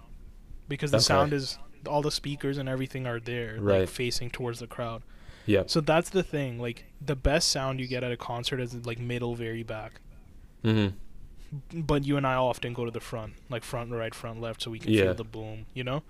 because 0.68 0.92
the 0.92 0.98
Okay. 0.98 1.04
sound 1.06 1.34
is 1.34 1.58
all 1.88 2.04
the 2.04 2.12
speakers 2.12 2.60
and 2.60 2.70
everything 2.70 3.08
are 3.08 3.20
there, 3.20 3.58
Right. 3.60 3.80
like 3.82 3.90
facing 3.90 4.30
towards 4.30 4.60
the 4.60 4.68
crowd. 4.68 5.02
Yeah. 5.48 5.64
So 5.66 5.82
that's 5.82 6.12
the 6.12 6.22
thing. 6.22 6.60
Like 6.60 6.86
the 7.04 7.16
best 7.16 7.50
sound 7.50 7.80
you 7.80 7.88
get 7.88 8.04
at 8.04 8.12
a 8.12 8.18
concert 8.18 8.60
is 8.60 8.76
like 8.86 9.00
middle, 9.00 9.34
very 9.36 9.64
back. 9.64 9.94
Mm-hmm. 10.64 10.96
But 11.74 12.06
you 12.06 12.18
and 12.18 12.26
I 12.26 12.36
often 12.36 12.74
go 12.74 12.86
to 12.86 12.92
the 12.92 13.00
front, 13.00 13.34
like 13.50 13.64
front, 13.64 13.92
right, 13.92 14.14
front, 14.16 14.42
left, 14.42 14.62
so 14.62 14.72
we 14.72 14.80
can 14.80 14.92
Yeah. 14.94 15.04
feel 15.04 15.14
the 15.16 15.24
boom. 15.24 15.66
You 15.74 15.84
know, 15.84 16.04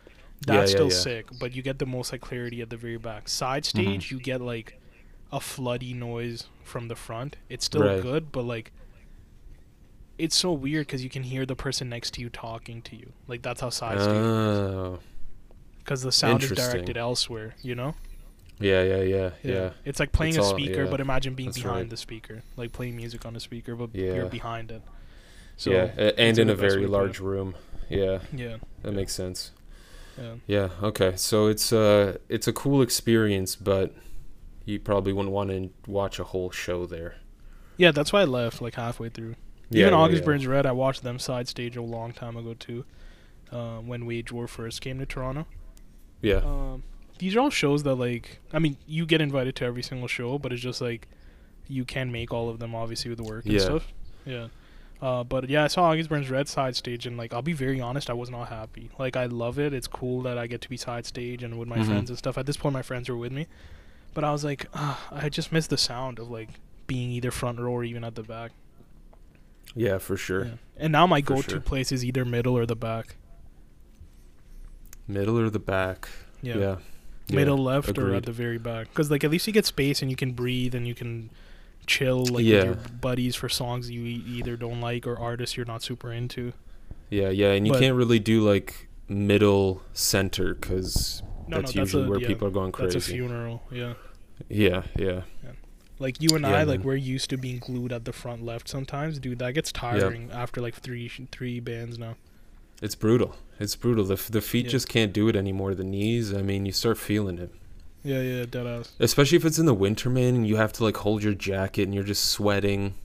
that's 0.45 0.71
yeah, 0.71 0.75
still 0.75 0.89
yeah. 0.89 0.97
sick. 0.97 1.25
But 1.39 1.53
you 1.55 1.61
get 1.61 1.79
the 1.79 1.85
most 1.85 2.11
like 2.11 2.21
clarity 2.21 2.61
at 2.61 2.69
the 2.69 2.77
very 2.77 2.97
back. 2.97 3.27
Side 3.29 3.63
Mm-hmm. 3.63 3.81
stage, 3.81 4.11
you 4.11 4.19
get 4.19 4.41
like 4.41 4.79
a 5.31 5.39
floody 5.39 5.95
noise 5.95 6.47
from 6.63 6.87
the 6.87 6.95
front. 6.95 7.37
It's 7.49 7.65
still 7.65 7.83
Right. 7.83 8.01
good, 8.01 8.31
but 8.31 8.43
like. 8.43 8.71
It's 10.17 10.35
so 10.35 10.51
weird 10.53 10.85
because 10.85 11.03
you 11.03 11.09
can 11.09 11.23
hear 11.23 11.45
the 11.45 11.55
person 11.55 11.89
next 11.89 12.11
to 12.13 12.21
you 12.21 12.29
talking 12.29 12.81
to 12.83 12.95
you. 12.95 13.13
Like 13.27 13.41
that's 13.41 13.61
how 13.61 13.69
side 13.71 13.99
stage 13.99 14.13
Oh, 14.13 14.99
because 15.79 16.03
the 16.03 16.11
sound 16.11 16.43
is 16.43 16.51
directed 16.51 16.97
elsewhere. 16.97 17.55
You 17.63 17.73
know. 17.75 17.95
yeah, 18.59 18.83
yeah, 18.83 19.01
yeah, 19.01 19.29
yeah. 19.41 19.69
It's 19.85 19.99
like 19.99 20.11
playing 20.11 20.35
It's 20.35 20.45
a 20.45 20.47
all- 20.47 20.53
speaker, 20.57 20.83
yeah, 20.85 20.89
but 20.91 21.01
imagine 21.01 21.33
being 21.33 21.49
that's 21.49 21.57
behind 21.57 21.77
right. 21.81 21.89
the 21.89 21.97
speaker, 21.97 22.43
like 22.55 22.71
playing 22.71 22.95
music 22.95 23.25
on 23.25 23.35
a 23.35 23.39
speaker, 23.39 23.75
but 23.75 23.89
Yeah. 23.93 24.13
you're 24.13 24.25
behind 24.27 24.71
it. 24.71 24.83
So 25.57 25.71
yeah, 25.71 25.91
a- 25.97 26.19
and 26.19 26.37
in 26.37 26.49
a 26.49 26.55
very 26.55 26.81
way 26.81 26.85
to 26.85 26.91
large 26.91 27.19
room. 27.19 27.55
Yeah, 27.89 28.19
Yeah, 28.33 28.57
that 28.81 28.89
Yeah. 28.89 28.91
makes 28.91 29.13
sense. 29.13 29.51
yeah. 30.17 30.35
Yeah. 30.47 30.69
Okay. 30.81 31.13
So 31.15 31.47
it's 31.47 31.71
uh 31.71 32.17
it's 32.29 32.47
a 32.47 32.53
cool 32.53 32.81
experience, 32.81 33.55
but 33.55 33.93
you 34.65 34.79
probably 34.79 35.13
wouldn't 35.13 35.33
want 35.33 35.49
to 35.51 35.69
watch 35.91 36.19
a 36.19 36.23
whole 36.23 36.49
show 36.51 36.85
there. 36.85 37.15
Yeah, 37.77 37.91
that's 37.91 38.13
why 38.13 38.21
I 38.21 38.25
left 38.25 38.61
like 38.61 38.75
halfway 38.75 39.09
through. 39.09 39.35
Yeah, 39.69 39.81
Even 39.81 39.93
yeah, 39.93 39.99
August 39.99 40.21
yeah. 40.21 40.25
Burns 40.25 40.47
Red, 40.47 40.65
I 40.65 40.71
watched 40.71 41.03
them 41.03 41.19
side 41.19 41.47
stage 41.47 41.75
a 41.75 41.81
long 41.81 42.11
time 42.13 42.37
ago 42.37 42.53
too, 42.53 42.85
uh, 43.51 43.77
when 43.79 44.05
Wage 44.05 44.31
War 44.31 44.47
first 44.47 44.81
came 44.81 44.99
to 44.99 45.05
Toronto. 45.05 45.45
Yeah. 46.21 46.35
Um, 46.37 46.83
these 47.19 47.35
are 47.35 47.39
all 47.41 47.49
shows 47.49 47.83
that 47.83 47.95
like, 47.95 48.39
I 48.51 48.59
mean, 48.59 48.77
you 48.87 49.05
get 49.05 49.21
invited 49.21 49.55
to 49.57 49.65
every 49.65 49.83
single 49.83 50.07
show, 50.07 50.37
but 50.37 50.51
it's 50.53 50.61
just 50.61 50.81
like, 50.81 51.07
you 51.67 51.85
can 51.85 52.11
make 52.11 52.31
all 52.33 52.49
of 52.49 52.59
them 52.59 52.75
obviously 52.75 53.09
with 53.09 53.17
the 53.17 53.23
work 53.23 53.45
and 53.45 53.53
Yeah. 53.53 53.59
stuff. 53.59 53.87
Yeah. 54.25 54.47
Uh, 55.03 55.21
but 55.21 55.49
yeah, 55.49 55.65
I 55.65 55.67
saw 55.67 55.83
August 55.83 56.07
Burns 56.09 56.29
Red 56.29 56.47
side 56.47 56.77
stage, 56.77 57.05
and 57.05 57.17
like, 57.17 57.33
I'll 57.33 57.41
be 57.41 57.51
very 57.51 57.81
honest, 57.81 58.09
I 58.09 58.13
was 58.13 58.29
not 58.29 58.47
happy. 58.47 58.89
Like, 58.97 59.17
I 59.17 59.25
love 59.25 59.59
it. 59.59 59.73
It's 59.73 59.85
cool 59.87 60.21
that 60.21 60.37
I 60.37 60.47
get 60.47 60.61
to 60.61 60.69
be 60.69 60.77
side 60.77 61.05
stage 61.05 61.43
and 61.43 61.59
with 61.59 61.67
my 61.67 61.79
Mhm. 61.79 61.87
friends 61.87 62.09
and 62.09 62.17
stuff. 62.17 62.37
At 62.37 62.45
this 62.45 62.55
point, 62.55 62.71
my 62.71 62.81
friends 62.83 63.09
were 63.09 63.17
with 63.17 63.33
me, 63.33 63.47
but 64.13 64.23
I 64.23 64.31
was 64.31 64.45
like, 64.45 64.67
ah, 64.73 65.09
I 65.11 65.27
just 65.27 65.51
miss 65.51 65.67
the 65.67 65.77
sound 65.77 66.19
of 66.19 66.29
like 66.31 66.51
being 66.87 67.11
either 67.11 67.31
front 67.31 67.59
row 67.59 67.73
or 67.73 67.83
even 67.83 68.05
at 68.05 68.15
the 68.15 68.23
back. 68.23 68.51
Yeah, 69.75 69.97
for 69.97 70.15
sure. 70.15 70.45
Yeah. 70.45 70.51
And 70.77 70.91
now 70.93 71.05
my 71.05 71.19
For 71.19 71.25
go-to 71.35 71.49
sure. 71.51 71.59
place 71.59 71.91
is 71.91 72.05
either 72.05 72.23
middle 72.23 72.57
or 72.57 72.65
the 72.65 72.75
back. 72.77 73.17
Middle 75.07 75.37
or 75.37 75.49
the 75.49 75.59
back? 75.59 76.07
Yeah. 76.41 76.57
Yeah. 76.57 76.75
Yeah, 77.27 77.35
Middle 77.37 77.57
left 77.57 77.97
or 77.97 78.13
at 78.15 78.25
the 78.25 78.31
very 78.31 78.57
back. 78.57 78.89
Because 78.89 79.09
like 79.11 79.23
at 79.23 79.31
least 79.31 79.47
you 79.47 79.53
get 79.53 79.65
space 79.65 80.01
and 80.01 80.09
you 80.11 80.17
can 80.17 80.31
breathe 80.33 80.75
and 80.75 80.87
you 80.87 80.93
can 80.95 81.29
chill 81.87 82.25
like 82.25 82.43
Yeah. 82.45 82.57
with 82.57 82.65
your 82.65 82.75
buddies 83.01 83.35
for 83.35 83.49
songs 83.49 83.89
you 83.89 84.03
either 84.03 84.55
don't 84.55 84.81
like 84.81 85.05
or 85.07 85.17
artists 85.17 85.55
you're 85.57 85.65
not 85.65 85.81
super 85.83 86.11
into. 86.11 86.53
Yeah, 87.09 87.29
yeah, 87.29 87.51
and 87.51 87.65
you 87.67 87.73
But- 87.73 87.81
can't 87.81 87.95
really 87.95 88.19
do 88.19 88.41
like 88.41 88.87
middle 89.07 89.81
center 89.93 90.53
because 90.55 91.21
No, 91.47 91.57
that's 91.57 91.75
no, 91.75 91.81
that's 91.81 91.93
usually 91.93 92.05
a 92.05 92.09
where 92.09 92.19
yeah, 92.19 92.27
people 92.27 92.47
are 92.47 92.51
going 92.51 92.71
crazy. 92.71 92.93
that's 92.93 93.07
a 93.07 93.11
funeral. 93.11 93.61
Yeah. 93.71 93.93
yeah, 94.49 94.83
yeah, 94.97 95.21
Like 95.99 96.21
you 96.21 96.35
and 96.35 96.45
I, 96.45 96.63
like 96.63 96.79
man. 96.79 96.87
we're 96.87 96.95
used 96.95 97.29
to 97.29 97.37
being 97.37 97.59
glued 97.59 97.91
at 97.93 98.05
the 98.05 98.13
front 98.13 98.43
left 98.43 98.67
sometimes, 98.67 99.19
dude. 99.19 99.39
That 99.39 99.53
gets 99.53 99.71
tiring 99.71 100.29
after 100.31 100.59
like 100.61 100.73
three 100.75 101.09
three 101.31 101.59
bands 101.59 101.97
now. 101.99 102.15
it's 102.81 102.95
brutal. 102.95 103.35
It's 103.59 103.75
brutal. 103.75 104.03
The 104.05 104.19
the 104.31 104.41
feet 104.41 104.67
just 104.67 104.89
can't 104.89 105.13
do 105.13 105.27
it 105.29 105.35
anymore. 105.35 105.75
The 105.75 105.83
knees. 105.83 106.33
I 106.33 106.41
mean, 106.41 106.65
you 106.65 106.71
start 106.71 106.97
feeling 106.97 107.37
it. 107.37 107.51
Yeah, 108.03 108.21
yeah, 108.21 108.45
dead 108.45 108.67
ass. 108.67 108.91
Especially 108.99 109.37
if 109.37 109.45
it's 109.45 109.59
in 109.59 109.65
the 109.65 109.73
winter, 109.73 110.09
man, 110.09 110.35
and 110.35 110.47
you 110.47 110.57
have 110.57 110.73
to 110.73 110.83
like 110.83 110.97
hold 110.97 111.23
your 111.23 111.33
jacket 111.33 111.83
and 111.83 111.93
you're 111.95 112.03
just 112.03 112.25
sweating. 112.25 112.95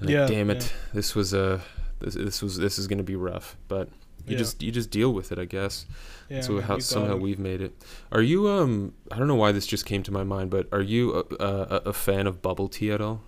Like, 0.00 0.10
Yeah, 0.10 0.26
damn 0.26 0.50
it, 0.50 0.64
yeah. 0.64 0.70
this 0.92 1.14
was 1.14 1.32
a 1.32 1.62
this, 2.00 2.14
this 2.14 2.42
was 2.42 2.58
this 2.58 2.78
is 2.78 2.86
gonna 2.86 3.02
be 3.02 3.16
rough, 3.16 3.56
but 3.68 3.88
you 4.26 4.32
Yeah. 4.32 4.38
just 4.38 4.62
you 4.62 4.70
just 4.70 4.90
deal 4.90 5.12
with 5.14 5.32
it, 5.32 5.38
I 5.38 5.46
guess. 5.46 5.86
Yeah, 6.28 6.42
so 6.42 6.60
how 6.60 6.78
somehow 6.80 7.16
we've 7.16 7.38
made 7.38 7.60
it. 7.62 7.82
Are 8.12 8.20
you 8.20 8.48
um? 8.48 8.92
I 9.10 9.18
don't 9.18 9.28
know 9.28 9.36
why 9.36 9.52
this 9.52 9.66
just 9.66 9.86
came 9.86 10.02
to 10.02 10.12
my 10.12 10.24
mind, 10.24 10.50
but 10.50 10.68
are 10.70 10.82
you 10.82 11.14
a, 11.14 11.34
a, 11.42 11.82
a 11.86 11.92
fan 11.94 12.26
of 12.26 12.42
bubble 12.42 12.68
tea 12.68 12.90
at 12.90 13.00
all? 13.00 13.22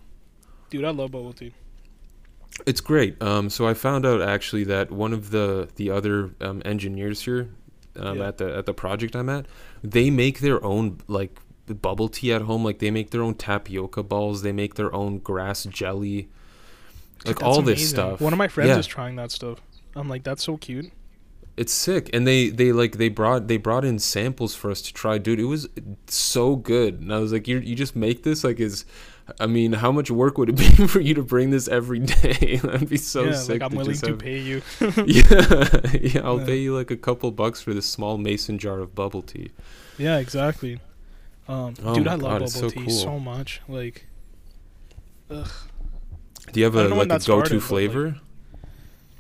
Dude, 0.69 0.85
I 0.85 0.91
love 0.91 1.13
bubble 1.13 1.33
tea. 1.33 1.55
It's 2.67 2.81
great. 2.81 3.23
Um, 3.23 3.49
so 3.51 3.67
I 3.69 3.73
found 3.75 4.05
out 4.05 4.21
actually 4.21 4.65
that 4.65 4.91
one 4.91 5.13
of 5.15 5.31
the 5.31 5.69
the 5.77 5.91
other 5.91 6.35
um, 6.43 6.61
engineers 6.67 7.23
here 7.23 7.49
um, 7.97 8.19
Yeah. 8.19 8.29
at 8.29 8.39
the 8.39 8.55
at 8.57 8.67
the 8.67 8.75
project 8.75 9.15
I'm 9.17 9.29
at, 9.29 9.47
they 9.83 10.11
make 10.11 10.41
their 10.41 10.63
own 10.65 10.99
like 11.07 11.39
bubble 11.67 12.09
tea 12.09 12.33
at 12.33 12.43
home. 12.43 12.65
Like 12.65 12.79
they 12.79 12.91
make 12.91 13.11
their 13.11 13.23
own 13.23 13.35
tapioca 13.35 14.03
balls. 14.03 14.43
They 14.43 14.53
make 14.53 14.75
their 14.75 14.95
own 14.95 15.19
grass 15.19 15.65
jelly. 15.65 16.29
Like 17.27 17.39
that's 17.39 17.43
all 17.43 17.63
this 17.63 17.79
amazing. 17.79 17.87
stuff. 17.89 18.21
One 18.21 18.33
of 18.33 18.39
my 18.39 18.49
friends 18.49 18.69
Yeah. 18.71 18.79
is 18.79 18.87
trying 18.87 19.17
that 19.17 19.31
stuff. 19.31 19.61
I'm 19.97 20.09
like, 20.09 20.23
that's 20.23 20.45
so 20.45 20.57
cute. 20.57 20.93
It's 21.57 21.73
sick, 21.73 22.09
and 22.13 22.25
they 22.25 22.51
they 22.51 22.71
like 22.71 22.99
they 22.99 23.09
brought 23.09 23.49
they 23.49 23.57
brought 23.57 23.85
in 23.85 23.99
samples 23.99 24.55
for 24.55 24.71
us 24.71 24.81
to 24.83 24.95
try, 24.95 25.19
dude. 25.19 25.41
It 25.41 25.47
was 25.47 25.67
so 26.07 26.55
good, 26.55 27.01
and 27.01 27.13
I 27.13 27.19
was 27.19 27.33
like, 27.33 27.49
you 27.49 27.59
you 27.59 27.75
just 27.75 27.97
make 27.97 28.23
this 28.23 28.45
like 28.45 28.61
is 28.61 28.85
I 29.41 29.47
mean, 29.47 29.73
how 29.75 29.93
much 29.93 30.11
work 30.11 30.39
would 30.39 30.49
it 30.49 30.57
be 30.57 30.69
for 30.89 31.01
you 31.01 31.15
to 31.15 31.23
bring 31.23 31.51
this 31.51 31.69
every 31.69 31.99
day? 32.01 32.57
That'd 32.63 32.89
be 32.89 32.97
so 32.97 33.25
yeah, 33.25 33.33
sick. 33.35 33.61
like 33.61 33.63
I'm 33.63 33.71
to 33.71 33.77
willing 33.77 33.97
to 33.99 34.07
have- 34.09 34.19
pay 34.19 34.39
you. 34.39 34.63
yeah, 34.81 35.81
yeah. 36.01 36.21
I'll 36.25 36.39
Yeah. 36.41 36.47
pay 36.47 36.57
you 36.59 36.75
like 36.77 36.91
a 36.91 36.97
couple 36.97 37.31
bucks 37.31 37.61
for 37.61 37.75
this 37.75 37.87
small 37.87 38.17
mason 38.19 38.59
jar 38.59 38.79
of 38.81 38.95
bubble 38.95 39.23
tea. 39.23 39.51
yeah, 39.99 40.19
exactly. 40.19 40.81
Um, 41.49 41.75
Oh 41.85 41.95
dude, 41.95 42.09
I 42.09 42.15
love 42.15 42.33
bubble 42.33 42.47
so 42.49 42.69
tea 42.71 42.81
cool. 42.87 42.91
so 42.91 43.19
much. 43.19 43.61
Like, 43.69 44.07
ugh. 45.31 45.51
Do 46.53 46.61
you 46.61 46.65
have 46.65 46.75
a 46.77 46.81
don't 46.83 46.91
know 46.91 46.97
when 46.97 47.09
like 47.09 47.23
a 47.23 47.27
go-to 47.27 47.43
but, 47.43 47.53
like, 47.55 47.63
flavor? 47.63 48.17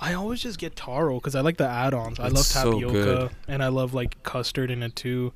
I 0.00 0.14
always 0.14 0.40
just 0.40 0.58
get 0.58 0.76
taro 0.76 1.16
because 1.16 1.34
I 1.34 1.40
like 1.40 1.56
the 1.56 1.66
add-ons. 1.68 2.20
I 2.20 2.24
love 2.28 2.32
It's 2.38 2.46
so 2.46 2.72
tapioca 2.72 2.92
good. 2.92 3.30
and 3.48 3.62
I 3.62 3.68
love 3.68 3.94
like 3.94 4.22
custard 4.22 4.70
in 4.70 4.82
it 4.82 4.94
too. 4.94 5.32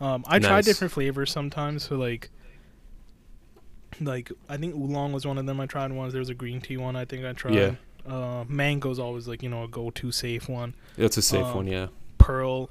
Um, 0.00 0.24
I 0.26 0.38
try 0.38 0.60
different 0.62 0.92
flavors 0.92 1.30
sometimes. 1.30 1.84
So 1.84 1.96
like, 1.96 2.30
like 4.06 4.30
I 4.48 4.56
think 4.56 4.74
oolong 4.74 5.12
was 5.12 5.26
one 5.26 5.38
of 5.38 5.46
them. 5.46 5.60
I 5.60 5.66
tried 5.66 5.92
once. 5.92 6.12
There 6.12 6.20
was 6.20 6.28
a 6.28 6.34
green 6.34 6.60
tea 6.60 6.76
one. 6.76 6.96
I 6.96 7.04
think 7.04 7.24
I 7.24 7.32
tried. 7.32 7.54
Yeah. 7.54 7.74
Uh, 8.06 8.44
mango's 8.48 8.98
always 8.98 9.28
like 9.28 9.42
you 9.42 9.48
know 9.48 9.64
a 9.64 9.68
go-to 9.68 10.10
safe 10.10 10.48
one. 10.48 10.74
That's 10.96 11.18
a 11.18 11.22
safe 11.22 11.44
um, 11.44 11.54
one, 11.54 11.66
yeah. 11.66 11.88
Pearl 12.18 12.70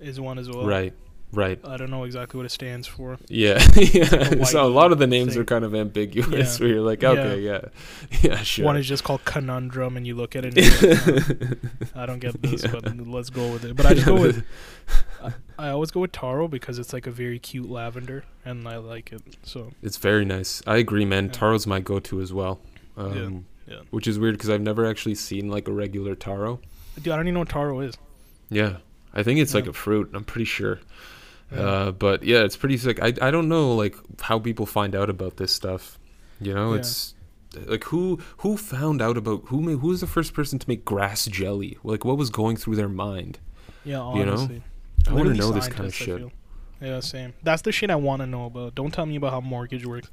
is 0.00 0.20
one 0.20 0.38
as 0.38 0.48
well. 0.48 0.66
right, 0.66 0.92
right. 1.32 1.58
I 1.64 1.76
don't 1.76 1.90
know 1.90 2.04
exactly 2.04 2.38
what 2.38 2.46
it 2.46 2.50
stands 2.50 2.86
for. 2.86 3.18
Yeah, 3.28 3.64
yeah. 3.76 4.44
So 4.44 4.64
a 4.64 4.68
lot 4.68 4.92
of 4.92 4.98
the 4.98 5.06
names 5.06 5.32
thing. 5.34 5.42
are 5.42 5.44
kind 5.44 5.64
of 5.64 5.74
ambiguous. 5.74 6.58
Yeah. 6.58 6.64
Where 6.64 6.74
you're 6.74 6.82
like, 6.84 7.02
okay, 7.04 7.40
yeah, 7.40 7.60
yeah, 8.22 8.36
sure. 8.42 8.64
One 8.64 8.76
is 8.76 8.86
just 8.86 9.04
called 9.04 9.24
conundrum, 9.24 9.96
and 9.96 10.06
you 10.06 10.14
look 10.14 10.36
at 10.36 10.44
it. 10.44 10.56
And 10.56 10.82
you're 10.82 11.14
like, 11.16 11.58
"Oh, 11.96 12.00
I 12.02 12.06
don't 12.06 12.18
get 12.18 12.40
this, 12.42 12.64
Yeah. 12.64 12.70
but 12.72 13.06
let's 13.06 13.30
go 13.30 13.52
with 13.52 13.64
it. 13.64 13.76
But 13.76 13.86
I 13.86 13.94
just 13.94 14.06
go 14.06 14.14
with. 14.20 14.44
I, 15.22 15.32
I 15.58 15.68
always 15.70 15.90
go 15.90 16.00
with 16.00 16.12
taro 16.12 16.48
because 16.48 16.78
it's 16.78 16.92
like 16.92 17.06
a 17.06 17.10
very 17.10 17.38
cute 17.38 17.68
lavender, 17.68 18.24
and 18.44 18.66
I 18.68 18.76
like 18.76 19.12
it. 19.12 19.20
So 19.42 19.72
It's 19.82 19.96
very 19.96 20.24
nice. 20.24 20.62
I 20.66 20.76
agree, 20.76 21.04
man. 21.04 21.26
Yeah. 21.26 21.32
Taro's 21.32 21.66
my 21.66 21.80
go-to 21.80 22.20
as 22.20 22.32
well. 22.32 22.60
Um, 22.96 23.46
yeah. 23.66 23.80
Which 23.90 24.06
is 24.06 24.18
weird 24.18 24.34
because 24.36 24.48
I've 24.50 24.60
never 24.62 24.86
actually 24.86 25.14
seen 25.16 25.50
like 25.50 25.68
a 25.68 25.72
regular 25.72 26.14
taro. 26.14 26.60
dude, 26.96 27.08
I 27.12 27.16
don't 27.16 27.26
even 27.26 27.34
know 27.34 27.40
what 27.40 27.48
taro 27.50 27.80
is. 27.80 27.94
Yeah, 28.50 28.78
I 29.12 29.22
think 29.22 29.40
it's 29.40 29.52
like 29.52 29.66
a 29.66 29.72
fruit. 29.74 30.10
I'm 30.14 30.24
pretty 30.24 30.46
sure. 30.46 30.80
Yeah. 31.52 31.60
Uh, 31.60 31.90
but 31.92 32.22
yeah, 32.22 32.40
it's 32.44 32.56
pretty 32.56 32.76
sick. 32.76 33.00
I 33.02 33.14
I 33.22 33.30
don't 33.30 33.48
know 33.48 33.74
like 33.74 33.96
how 34.20 34.38
people 34.38 34.66
find 34.66 34.94
out 34.94 35.08
about 35.10 35.36
this 35.38 35.52
stuff. 35.52 35.98
You 36.40 36.54
know, 36.54 36.72
Yeah. 36.72 36.80
it's 36.80 37.14
like 37.66 37.84
who 37.84 38.18
who 38.38 38.56
found 38.56 39.00
out 39.00 39.16
about 39.16 39.42
who 39.46 39.62
made 39.62 39.78
who 39.78 39.88
was 39.88 40.00
the 40.00 40.06
first 40.06 40.34
person 40.34 40.58
to 40.58 40.68
make 40.68 40.84
grass 40.84 41.24
jelly? 41.26 41.78
Like 41.82 42.04
what 42.04 42.16
was 42.18 42.30
going 42.30 42.56
through 42.56 42.76
their 42.76 42.88
mind? 42.88 43.38
Yeah, 43.84 44.14
You 44.14 44.26
know? 44.26 44.32
honestly. 44.32 44.62
I 45.08 45.12
want 45.14 45.28
to 45.28 45.34
know 45.34 45.52
this 45.52 45.68
kind 45.68 45.86
of 45.86 45.94
shit. 45.94 46.22
Yeah, 46.82 47.00
same. 47.00 47.32
That's 47.42 47.62
the 47.62 47.72
shit 47.72 47.90
I 47.90 47.96
want 47.96 48.20
to 48.20 48.26
know 48.26 48.44
about. 48.44 48.74
Don't 48.74 48.92
tell 48.92 49.06
me 49.06 49.16
about 49.16 49.32
how 49.32 49.40
mortgage 49.40 49.86
works. 49.86 50.10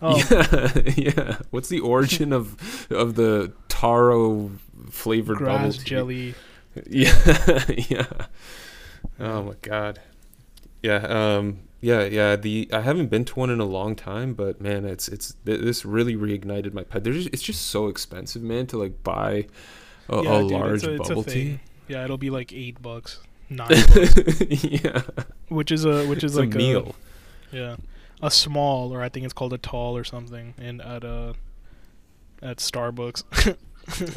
Um, 0.00 0.16
yeah, 0.30 0.80
yeah. 0.96 1.38
What's 1.50 1.68
the 1.68 1.80
origin 1.80 2.32
of 2.32 2.56
of 2.90 3.16
the 3.16 3.52
taro 3.68 4.52
flavored 4.90 5.40
bubble 5.40 5.58
grass 5.58 5.78
tea? 5.78 5.84
jelly. 5.84 6.34
Yeah, 6.88 7.64
yeah. 7.88 8.06
Oh 9.18 9.42
my 9.42 9.54
god. 9.62 9.98
Yeah, 10.82 10.96
um 11.06 11.60
yeah, 11.80 12.04
yeah, 12.04 12.34
the 12.36 12.68
I 12.72 12.80
haven't 12.80 13.06
been 13.08 13.24
to 13.26 13.34
one 13.38 13.50
in 13.50 13.60
a 13.60 13.64
long 13.64 13.94
time, 13.94 14.34
but 14.34 14.60
man, 14.60 14.84
it's 14.84 15.08
it's 15.08 15.34
th- 15.46 15.60
this 15.60 15.84
really 15.84 16.16
reignited 16.16 16.72
my 16.72 16.82
pet. 16.82 17.04
There's 17.04 17.26
it's 17.28 17.42
just 17.42 17.66
so 17.66 17.88
expensive, 17.88 18.42
man, 18.42 18.66
to 18.68 18.76
like 18.78 19.02
buy 19.04 19.46
a, 20.08 20.22
Yeah, 20.22 20.38
a 20.38 20.42
dude, 20.42 20.50
large 20.52 20.74
it's 20.74 20.84
a, 20.84 20.94
it's 20.94 21.08
bubble 21.08 21.22
tea. 21.24 21.60
Yeah, 21.86 22.04
it'll 22.04 22.18
be 22.18 22.30
like 22.30 22.52
eight 22.52 22.82
bucks, 22.82 23.20
nine 23.48 23.68
bucks, 23.94 24.40
yeah. 24.50 25.02
which 25.48 25.70
is 25.70 25.84
a 25.84 26.04
which 26.06 26.24
is 26.24 26.32
It's 26.36 26.38
like 26.40 26.54
a 26.54 26.58
meal. 26.58 26.94
yeah, 27.52 27.76
a 28.22 28.30
small 28.30 28.92
or 28.92 29.00
I 29.02 29.08
think 29.08 29.24
it's 29.24 29.32
called 29.34 29.52
a 29.52 29.58
tall 29.58 29.96
or 29.96 30.04
something, 30.04 30.54
and 30.58 30.82
at 30.82 31.04
uh 31.04 31.34
at 32.42 32.58
Starbucks. 32.58 33.22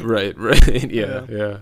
right, 0.00 0.36
right. 0.50 0.90
Yeah, 0.90 1.24
Yeah. 1.28 1.36
yeah. 1.38 1.56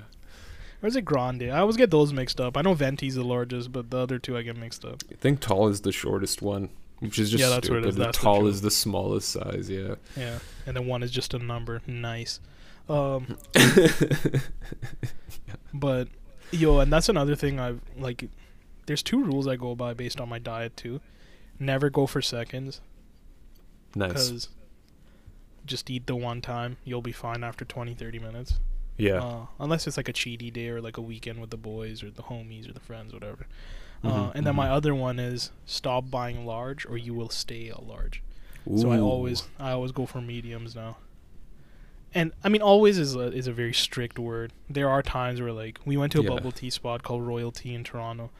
Or 0.82 0.88
is 0.88 0.96
it 0.96 1.04
grande? 1.04 1.42
I 1.44 1.58
always 1.58 1.76
get 1.76 1.90
those 1.90 2.12
mixed 2.12 2.40
up. 2.40 2.56
I 2.56 2.62
know 2.62 2.74
venti's 2.74 3.14
the 3.14 3.24
largest, 3.24 3.72
but 3.72 3.90
the 3.90 3.98
other 3.98 4.18
two 4.18 4.36
I 4.36 4.42
get 4.42 4.56
mixed 4.56 4.84
up. 4.84 5.02
I 5.10 5.14
think 5.16 5.40
tall 5.40 5.68
is 5.68 5.82
the 5.82 5.92
shortest 5.92 6.42
one, 6.42 6.70
which 7.00 7.18
is 7.18 7.30
just 7.30 7.40
Yeah, 7.42 7.48
that's 7.50 7.68
what 7.68 7.82
stupid. 7.82 7.84
it 7.84 7.88
is. 7.90 7.96
That's 7.96 8.18
tall 8.18 8.40
truth. 8.40 8.54
is 8.54 8.60
the 8.62 8.70
smallest 8.70 9.28
size, 9.28 9.68
yeah. 9.70 9.96
Yeah, 10.16 10.38
and 10.66 10.76
then 10.76 10.86
one 10.86 11.02
is 11.02 11.10
just 11.10 11.34
a 11.34 11.38
number. 11.38 11.82
Nice. 11.86 12.40
Um, 12.88 13.36
but 15.74 16.08
yo, 16.50 16.78
and 16.80 16.92
that's 16.92 17.08
another 17.08 17.36
thing 17.36 17.60
I've 17.60 17.80
like. 17.96 18.28
There's 18.86 19.02
two 19.02 19.22
rules 19.22 19.46
I 19.46 19.56
go 19.56 19.74
by 19.76 19.94
based 19.94 20.20
on 20.20 20.28
my 20.28 20.38
diet 20.38 20.76
too. 20.76 21.00
Never 21.60 21.90
go 21.90 22.06
for 22.06 22.20
seconds 22.20 22.80
nice. 23.94 24.08
because 24.08 24.48
just 25.64 25.88
eat 25.90 26.06
the 26.06 26.16
one 26.16 26.40
time. 26.40 26.78
You'll 26.84 27.02
be 27.02 27.12
fine 27.12 27.44
after 27.44 27.64
20, 27.64 27.94
30 27.94 28.18
minutes. 28.18 28.58
Yeah. 29.02 29.22
Uh, 29.22 29.46
unless 29.58 29.86
it's 29.86 29.96
like 29.96 30.08
a 30.08 30.12
cheaty 30.12 30.52
day 30.52 30.68
or 30.68 30.80
like 30.80 30.96
a 30.96 31.00
weekend 31.02 31.40
with 31.40 31.50
the 31.50 31.56
boys 31.56 32.02
or 32.02 32.10
the 32.10 32.22
homies 32.24 32.68
or 32.68 32.72
the 32.72 32.80
friends, 32.80 33.12
whatever. 33.12 33.46
Uh, 34.02 34.08
Mhm, 34.30 34.34
and 34.36 34.46
then 34.46 34.56
my 34.56 34.66
mhm. 34.68 34.72
other 34.72 34.94
one 34.94 35.18
is 35.18 35.50
stop 35.66 36.10
buying 36.10 36.46
large 36.46 36.86
or 36.86 36.96
you 36.96 37.12
will 37.14 37.28
stay 37.28 37.68
a 37.68 37.80
large. 37.80 38.22
So 38.76 38.90
I 38.90 38.98
always 38.98 39.48
I 39.58 39.72
always 39.72 39.92
go 39.92 40.06
for 40.06 40.20
mediums 40.20 40.74
now. 40.74 40.96
And 42.12 42.32
I 42.42 42.48
mean 42.48 42.62
always 42.62 42.98
is 42.98 43.14
a 43.14 43.32
is 43.32 43.46
a 43.46 43.52
very 43.52 43.72
strict 43.72 44.18
word. 44.18 44.52
There 44.68 44.88
are 44.88 45.02
times 45.02 45.40
where 45.40 45.52
like 45.52 45.78
we 45.84 45.96
went 45.96 46.12
to 46.12 46.20
a 46.20 46.22
Yeah. 46.24 46.30
bubble 46.30 46.52
tea 46.52 46.70
spot 46.70 47.02
called 47.02 47.22
Royalty 47.26 47.74
in 47.74 47.84
Toronto. 47.84 48.30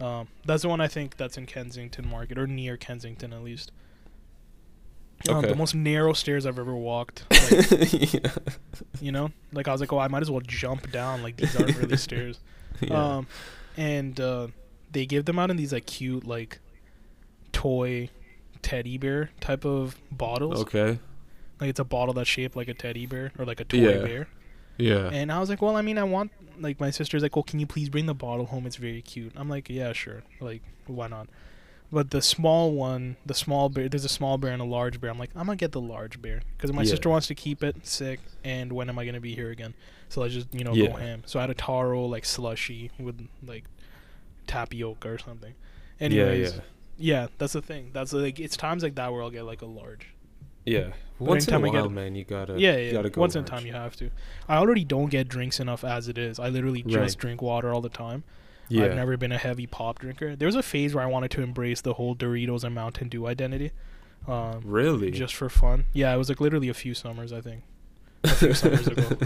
Um, 0.00 0.28
that's 0.44 0.62
the 0.62 0.68
one 0.68 0.80
I 0.80 0.88
think 0.88 1.16
that's 1.16 1.36
in 1.36 1.46
Kensington 1.46 2.08
Market 2.08 2.38
or 2.38 2.46
near 2.46 2.76
Kensington 2.76 3.32
at 3.32 3.42
least. 3.42 3.70
Um, 5.28 5.36
Okay. 5.38 5.48
the 5.48 5.56
most 5.56 5.74
narrow 5.74 6.12
stairs 6.12 6.46
I've 6.46 6.58
ever 6.58 6.74
walked. 6.76 7.24
Like, 7.50 8.12
yeah. 8.14 8.30
you 9.00 9.10
know, 9.10 9.30
like 9.52 9.66
I 9.68 9.72
was 9.72 9.80
like, 9.80 9.92
oh, 9.92 9.98
I 9.98 10.08
might 10.08 10.22
as 10.22 10.30
well 10.30 10.40
jump 10.40 10.90
down. 10.92 11.22
Like 11.22 11.36
these 11.36 11.54
aren't 11.58 11.76
really 11.76 11.96
stairs. 11.96 12.38
yeah. 12.80 13.16
Um, 13.16 13.26
and 13.76 14.18
uh, 14.20 14.48
they 14.92 15.06
give 15.06 15.24
them 15.24 15.38
out 15.38 15.50
in 15.50 15.56
these 15.56 15.72
like 15.72 15.86
cute 15.86 16.26
like 16.26 16.60
toy 17.52 18.10
teddy 18.62 18.98
bear 18.98 19.30
type 19.40 19.64
of 19.64 19.96
bottles. 20.12 20.60
okay. 20.62 20.98
Like 21.60 21.70
it's 21.70 21.80
a 21.80 21.84
bottle 21.84 22.14
that's 22.14 22.28
shaped 22.28 22.54
like 22.56 22.68
a 22.68 22.74
teddy 22.74 23.06
bear 23.06 23.32
or 23.38 23.44
like 23.44 23.60
a 23.60 23.64
toy 23.64 23.78
Yeah. 23.78 23.98
bear. 24.02 24.28
Yeah. 24.76 25.10
And 25.12 25.32
I 25.32 25.40
was 25.40 25.48
like, 25.50 25.60
well, 25.60 25.76
I 25.76 25.82
mean, 25.82 25.98
I 25.98 26.04
want 26.04 26.30
like 26.60 26.78
my 26.78 26.90
sister's 26.90 27.22
like, 27.22 27.34
well, 27.34 27.42
can 27.42 27.58
you 27.58 27.66
please 27.66 27.88
bring 27.88 28.06
the 28.06 28.14
bottle 28.14 28.46
home? 28.46 28.66
It's 28.66 28.76
very 28.76 29.02
cute. 29.02 29.32
I'm 29.36 29.48
like, 29.48 29.68
yeah, 29.68 29.92
sure. 29.92 30.22
Like, 30.40 30.62
why 30.86 31.08
not? 31.08 31.28
But 31.90 32.10
the 32.10 32.20
small 32.20 32.72
one, 32.72 33.16
the 33.24 33.32
small 33.32 33.70
bear, 33.70 33.88
there's 33.88 34.04
a 34.04 34.10
small 34.10 34.36
bear 34.36 34.52
and 34.52 34.60
a 34.60 34.64
large 34.66 35.00
bear. 35.00 35.10
I'm 35.10 35.18
like, 35.18 35.30
I'm 35.34 35.46
gonna 35.46 35.56
get 35.56 35.72
the 35.72 35.80
large 35.80 36.20
bear 36.20 36.42
because 36.56 36.70
my 36.72 36.82
Yeah. 36.82 36.90
sister 36.90 37.08
wants 37.08 37.26
to 37.28 37.34
keep 37.34 37.64
it 37.64 37.86
sick. 37.86 38.20
And 38.44 38.72
when 38.72 38.90
am 38.90 38.98
I 38.98 39.06
gonna 39.06 39.20
be 39.20 39.34
here 39.34 39.50
again? 39.50 39.72
So 40.10 40.20
let's 40.20 40.34
just 40.34 40.52
you 40.52 40.64
know 40.64 40.74
Yeah. 40.74 40.88
go 40.88 40.96
ham. 40.96 41.22
So 41.24 41.38
I 41.38 41.42
had 41.44 41.50
a 41.50 41.54
taro 41.54 42.04
like 42.04 42.26
slushy 42.26 42.90
with 42.98 43.26
like 43.46 43.64
tapioca 44.46 45.08
or 45.08 45.18
something. 45.18 45.54
Anyways, 46.00 46.54
yeah, 46.54 46.60
yeah, 46.98 47.26
that's 47.38 47.54
the 47.54 47.62
thing. 47.62 47.90
That's 47.92 48.12
like 48.12 48.38
it's 48.38 48.56
times 48.56 48.82
like 48.82 48.94
that 48.96 49.12
where 49.12 49.22
I'll 49.22 49.30
get 49.30 49.44
like 49.44 49.62
a 49.62 49.66
large. 49.66 50.08
yeah. 50.64 50.78
Yeah. 50.78 50.92
Once 51.26 51.48
in 51.48 51.54
a 51.54 51.56
I 51.56 51.60
while, 51.60 51.82
get- 51.84 51.90
man, 51.90 52.14
you 52.14 52.24
gotta. 52.24 52.60
yeah, 52.60 52.76
you 52.76 52.86
yeah. 52.86 52.92
gotta 52.92 53.10
go 53.10 53.20
Once 53.22 53.34
in 53.34 53.42
a 53.42 53.46
time 53.46 53.66
you 53.66 53.72
have 53.72 53.96
to. 53.96 54.10
I 54.48 54.58
already 54.58 54.84
don't 54.84 55.08
get 55.08 55.26
drinks 55.26 55.58
enough 55.58 55.82
as 55.82 56.06
it 56.08 56.16
is. 56.18 56.38
I 56.38 56.48
literally 56.50 56.82
just 56.82 56.96
Right. 57.16 57.16
drink 57.16 57.42
water 57.42 57.72
all 57.72 57.80
the 57.80 57.88
time. 57.88 58.22
Yeah. 58.68 58.84
I've 58.84 58.94
never 58.96 59.16
been 59.16 59.32
a 59.32 59.38
heavy 59.38 59.66
pop 59.66 59.98
drinker. 59.98 60.36
There 60.36 60.46
was 60.46 60.54
a 60.54 60.62
phase 60.62 60.94
where 60.94 61.02
I 61.02 61.06
wanted 61.06 61.30
to 61.32 61.42
embrace 61.42 61.80
the 61.80 61.94
whole 61.94 62.14
Doritos 62.14 62.64
and 62.64 62.74
Mountain 62.74 63.08
Dew 63.08 63.26
identity, 63.26 63.72
um, 64.26 64.60
really. 64.64 65.10
just 65.10 65.34
for 65.34 65.48
fun. 65.48 65.86
Yeah, 65.92 66.12
it 66.14 66.18
was 66.18 66.28
like 66.28 66.40
literally 66.40 66.68
a 66.68 66.74
few 66.74 66.94
summers, 66.94 67.32
I 67.32 67.40
think. 67.40 67.62
A 68.24 68.28
few 68.28 68.54
summers 68.54 68.86
ago. 68.86 69.04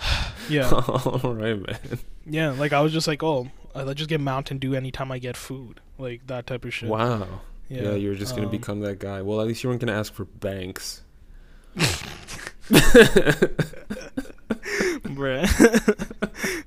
Yeah, 0.48 0.68
All 0.72 1.34
right, 1.34 1.54
man. 1.64 1.78
yeah. 2.26 2.50
Like 2.50 2.72
I 2.72 2.80
was 2.80 2.92
just 2.92 3.06
like, 3.06 3.22
oh, 3.22 3.48
let's 3.72 3.98
just 3.98 4.08
get 4.10 4.20
Mountain 4.20 4.58
Dew 4.58 4.74
anytime 4.74 5.12
I 5.12 5.20
get 5.20 5.36
food, 5.36 5.80
like 5.96 6.26
that 6.26 6.48
type 6.48 6.64
of 6.64 6.74
shit. 6.74 6.88
Wow. 6.88 7.42
Yeah, 7.68 7.82
Yeah, 7.82 7.94
you're 7.94 8.16
just 8.16 8.34
gonna 8.34 8.46
um, 8.46 8.50
become 8.50 8.80
that 8.80 8.98
guy. 8.98 9.22
Well, 9.22 9.40
at 9.40 9.46
least 9.46 9.62
you 9.62 9.70
weren't 9.70 9.80
gonna 9.80 9.96
ask 9.96 10.12
for 10.12 10.24
banks. 10.24 11.02
Bruh. 15.14 15.46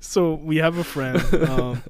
so 0.00 0.34
we 0.34 0.56
have 0.56 0.78
a 0.78 0.84
friend. 0.84 1.22
Um, 1.48 1.82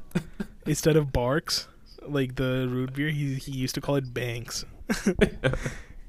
instead 0.66 0.96
of 0.96 1.06
Barq's, 1.08 1.68
like 2.06 2.36
the 2.36 2.68
root 2.70 2.94
beer, 2.94 3.10
he 3.10 3.34
he 3.34 3.52
used 3.52 3.74
to 3.76 3.80
call 3.80 3.96
it 3.96 4.12
Banks. 4.12 4.64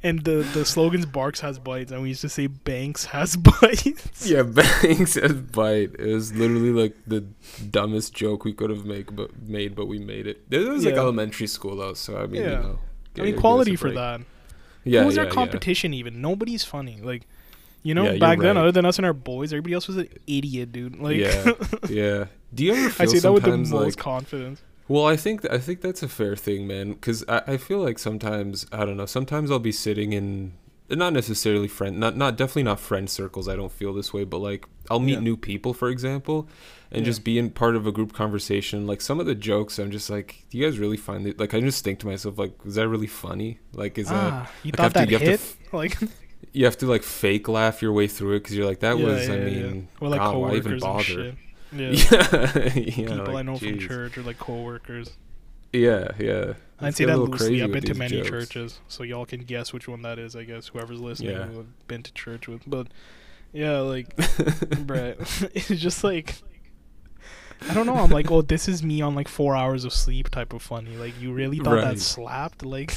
and 0.03 0.23
the 0.23 0.47
the 0.53 0.65
slogan's 0.65 1.05
Barq's 1.05 1.39
has 1.41 1.59
bites, 1.59 1.91
and 1.91 2.01
we 2.01 2.09
used 2.09 2.21
to 2.21 2.29
say 2.29 2.47
Banks 2.47 3.05
has 3.05 3.35
bites. 3.37 4.27
yeah, 4.27 4.43
banks 4.43 5.15
has 5.15 5.33
bite. 5.33 5.91
It 5.97 6.13
was 6.13 6.33
literally 6.33 6.71
like 6.71 6.95
the 7.07 7.21
dumbest 7.69 8.13
joke 8.13 8.43
we 8.43 8.53
could 8.53 8.69
have 8.69 8.85
make, 8.85 9.15
but 9.15 9.37
made, 9.41 9.75
but 9.75 9.85
we 9.87 9.99
made 9.99 10.27
it. 10.27 10.43
It 10.49 10.67
was 10.67 10.85
like 10.85 10.95
elementary 10.95 11.47
school 11.47 11.75
though, 11.75 11.93
so 11.93 12.17
I 12.17 12.27
mean, 12.27 12.43
you 12.43 12.49
know. 12.49 12.79
I 13.17 13.21
mean, 13.21 13.37
quality 13.37 13.75
for 13.75 13.91
that. 13.91 14.21
Yeah, 14.83 14.99
Who 15.01 15.07
was 15.07 15.15
yeah, 15.15 15.23
our 15.23 15.27
yeah. 15.27 15.33
competition 15.33 15.93
even? 15.93 16.21
Nobody's 16.21 16.63
funny. 16.63 16.99
Like, 17.01 17.23
you 17.85 17.93
know, 17.93 18.03
Yeah, 18.11 18.17
back 18.17 18.39
then, 18.39 18.55
right. 18.55 18.61
other 18.63 18.71
than 18.73 18.85
us 18.85 18.97
and 18.99 19.05
our 19.05 19.13
boys, 19.13 19.53
everybody 19.53 19.73
else 19.73 19.87
was 19.87 19.97
an 19.97 20.09
idiot, 20.27 20.71
dude. 20.73 20.99
Like, 21.07 21.17
Yeah, 21.17 21.51
yeah. 21.89 22.25
Do 22.53 22.63
you 22.65 22.73
ever 22.73 22.89
feel 22.97 23.09
I 23.09 23.13
say 23.13 23.19
that 23.19 23.31
with 23.31 23.43
the 23.43 23.55
most 23.57 23.71
like 23.71 23.95
confidence. 23.97 24.61
Well, 24.87 25.05
I 25.07 25.15
think 25.15 25.49
I 25.49 25.57
think 25.57 25.81
that's 25.81 26.03
a 26.03 26.07
fair 26.07 26.35
thing, 26.35 26.67
man. 26.67 26.93
Because 26.93 27.23
I, 27.27 27.41
I 27.53 27.57
feel 27.57 27.79
like 27.79 27.97
sometimes 27.99 28.65
I 28.71 28.85
don't 28.85 28.97
know. 28.97 29.05
Sometimes 29.05 29.49
I'll 29.51 29.59
be 29.59 29.71
sitting 29.71 30.13
in 30.13 30.53
not 30.89 31.11
necessarily 31.13 31.67
friend, 31.67 31.99
not 31.99 32.15
not 32.15 32.37
definitely 32.37 32.63
not 32.63 32.79
friend 32.79 33.09
circles. 33.09 33.47
I 33.47 33.55
don't 33.55 33.71
feel 33.71 33.93
this 33.93 34.13
way, 34.13 34.23
but 34.25 34.37
like 34.39 34.65
I'll 34.91 34.99
meet 34.99 35.13
Yeah. 35.13 35.19
new 35.29 35.37
people, 35.37 35.73
for 35.73 35.89
example, 35.89 36.47
and 36.91 36.99
Yeah. 37.01 37.05
just 37.11 37.23
be 37.23 37.39
in 37.39 37.49
part 37.49 37.75
of 37.75 37.87
a 37.87 37.91
group 37.91 38.13
conversation. 38.13 38.85
Like 38.85 39.01
some 39.01 39.19
of 39.19 39.25
the 39.25 39.33
jokes, 39.33 39.79
I'm 39.79 39.89
just 39.89 40.09
like, 40.11 40.45
do 40.51 40.57
you 40.59 40.65
guys 40.65 40.77
really 40.77 40.97
find 40.97 41.25
it? 41.25 41.39
Like 41.39 41.55
I 41.55 41.59
just 41.61 41.83
think 41.83 41.97
to 42.01 42.05
myself, 42.07 42.37
like, 42.37 42.53
is 42.65 42.75
that 42.75 42.87
really 42.87 43.07
funny? 43.07 43.57
Like, 43.73 43.97
is 43.97 44.07
that 44.09 44.33
ah, 44.33 44.51
you 44.63 44.69
like, 44.71 44.75
thought 44.77 44.83
have 44.83 44.93
to- 44.93 44.99
that 44.99 45.09
you 45.11 45.17
hit? 45.17 45.39
f- 45.39 45.57
like 45.73 45.97
you 46.53 46.65
have 46.65 46.77
to 46.79 46.85
like 46.87 47.03
fake 47.03 47.47
laugh 47.47 47.81
your 47.81 47.91
way 47.93 48.07
through 48.07 48.35
it 48.35 48.39
because 48.43 48.55
you're 48.55 48.65
like, 48.65 48.79
that 48.79 48.97
Yeah, 48.97 49.05
was, 49.05 49.29
I 49.29 49.35
yeah, 49.37 49.45
yeah. 49.45 49.63
mean, 49.67 49.87
or 50.01 50.09
like 50.09 50.19
God, 50.19 50.35
why 50.35 50.49
coworkers 50.49 50.57
even 50.57 50.71
and 50.73 50.81
bother? 50.81 51.03
shit. 51.03 51.35
Yeah. 51.75 51.89
Yeah, 51.91 52.71
yeah, 52.73 52.91
People 52.95 53.15
like, 53.17 53.35
I 53.35 53.41
know 53.41 53.57
from 53.57 53.79
church 53.79 54.17
or 54.17 54.21
like 54.21 54.37
coworkers. 54.39 55.11
Yeah, 55.73 56.09
yeah. 56.19 56.53
I'd 56.79 56.95
say 56.95 57.03
get 57.05 57.13
a 57.15 57.17
that 57.17 57.23
loosely. 57.23 57.61
I've 57.61 57.71
been 57.71 57.83
to 57.83 57.93
many 57.95 58.17
jokes. 58.17 58.29
churches, 58.29 58.79
so 58.87 59.03
y'all 59.03 59.25
can 59.25 59.41
guess 59.41 59.73
which 59.73 59.87
one 59.87 60.01
that 60.03 60.17
is. 60.17 60.35
I 60.37 60.43
guess 60.45 60.67
whoever's 60.67 61.01
listening 61.01 61.31
Yeah. 61.31 61.45
who 61.47 61.57
have 61.57 61.87
been 61.87 62.01
to 62.03 62.13
church 62.13 62.47
with. 62.47 62.61
But 62.65 62.87
yeah, 63.51 63.79
like, 63.79 64.15
bruh, 64.17 65.49
it's 65.53 65.67
just 65.81 66.03
like 66.03 66.35
I 67.67 67.73
don't 67.73 67.85
know. 67.87 67.95
I'm 67.95 68.09
like, 68.11 68.29
oh, 68.31 68.41
this 68.41 68.67
is 68.69 68.83
me 68.83 69.01
on 69.01 69.15
like 69.15 69.27
four 69.27 69.55
hours 69.55 69.83
of 69.85 69.91
sleep 69.93 70.29
type 70.29 70.53
of 70.53 70.61
funny. 70.61 70.95
Like, 70.97 71.19
you 71.19 71.33
really 71.33 71.57
thought 71.59 71.75
Right. 71.75 71.95
that 71.95 71.99
slapped? 71.99 72.63
Like, 72.63 72.93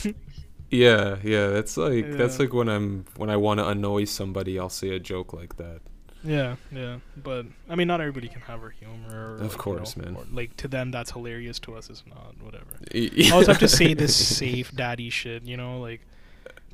Yeah, 0.71 1.17
yeah, 1.23 1.49
that's 1.49 1.77
like 1.77 2.11
that's 2.13 2.39
like 2.39 2.53
when 2.53 2.69
I'm 2.69 3.07
when 3.17 3.31
I 3.31 3.37
want 3.37 3.59
to 3.61 3.67
annoy 3.69 4.05
somebody, 4.05 4.59
I'll 4.59 4.69
say 4.69 4.91
a 4.91 4.99
joke 4.99 5.33
like 5.33 5.57
that. 5.57 5.81
yeah, 6.23 6.57
yeah. 6.71 6.99
But 7.17 7.47
I 7.71 7.75
mean, 7.75 7.89
not 7.89 8.01
everybody 8.01 8.29
can 8.29 8.43
have 8.43 8.61
her 8.61 8.71
humor. 8.71 9.09
Or, 9.11 9.35
Of 9.37 9.41
like, 9.43 9.53
you 9.53 9.59
course, 9.59 9.97
know, 9.97 10.05
man. 10.05 10.17
or, 10.17 10.25
like 10.33 10.57
to 10.59 10.69
them, 10.69 10.91
that's 10.91 11.13
hilarious. 11.13 11.59
To 11.61 11.75
us, 11.77 11.89
it's 11.89 12.05
not. 12.07 12.35
Whatever. 12.43 12.67
I 12.95 13.31
always 13.33 13.47
have 13.47 13.59
to 13.61 13.69
say 13.81 13.95
this 13.95 14.15
safe 14.15 14.75
daddy 14.75 15.09
shit, 15.11 15.45
you 15.45 15.57
know, 15.57 15.81
like 15.81 16.03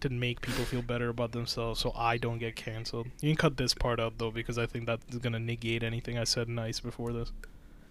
to 0.00 0.10
make 0.10 0.40
people 0.40 0.64
feel 0.64 0.82
better 0.82 1.08
about 1.08 1.32
themselves 1.32 1.80
so 1.80 1.92
I 1.94 2.16
don't 2.18 2.38
get 2.38 2.56
canceled. 2.56 3.06
You 3.20 3.30
can 3.30 3.36
cut 3.36 3.56
this 3.56 3.74
part 3.74 4.00
out 4.00 4.18
though 4.18 4.30
because 4.32 4.58
I 4.58 4.66
think 4.66 4.86
that's 4.86 5.18
gonna 5.18 5.38
negate 5.38 5.82
anything 5.84 6.18
I 6.18 6.24
said 6.24 6.48
nice 6.48 6.80
before 6.80 7.12
this. 7.12 7.32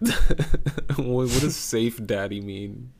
what, 0.00 0.98
what 0.98 1.40
does 1.40 1.56
safe 1.56 2.04
daddy 2.04 2.40
mean? 2.40 2.92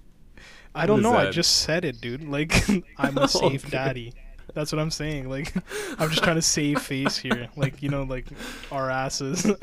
I 0.74 0.86
don't 0.86 1.02
know, 1.02 1.14
I 1.14 1.30
just 1.30 1.58
said 1.58 1.84
it, 1.84 2.00
dude. 2.00 2.26
Like 2.28 2.52
I'm 2.98 3.16
a 3.18 3.22
oh, 3.22 3.26
safe 3.26 3.64
Okay. 3.66 3.70
daddy. 3.76 4.14
That's 4.54 4.70
what 4.72 4.80
I'm 4.80 4.90
saying. 4.90 5.28
Like 5.28 5.52
I'm 5.98 6.10
just 6.10 6.22
trying 6.22 6.36
to 6.36 6.42
save 6.42 6.80
face 6.80 7.16
here. 7.16 7.48
Like, 7.56 7.82
you 7.82 7.88
know, 7.88 8.02
like 8.02 8.26
our 8.70 8.90
asses. 8.90 9.44
like 9.46 9.58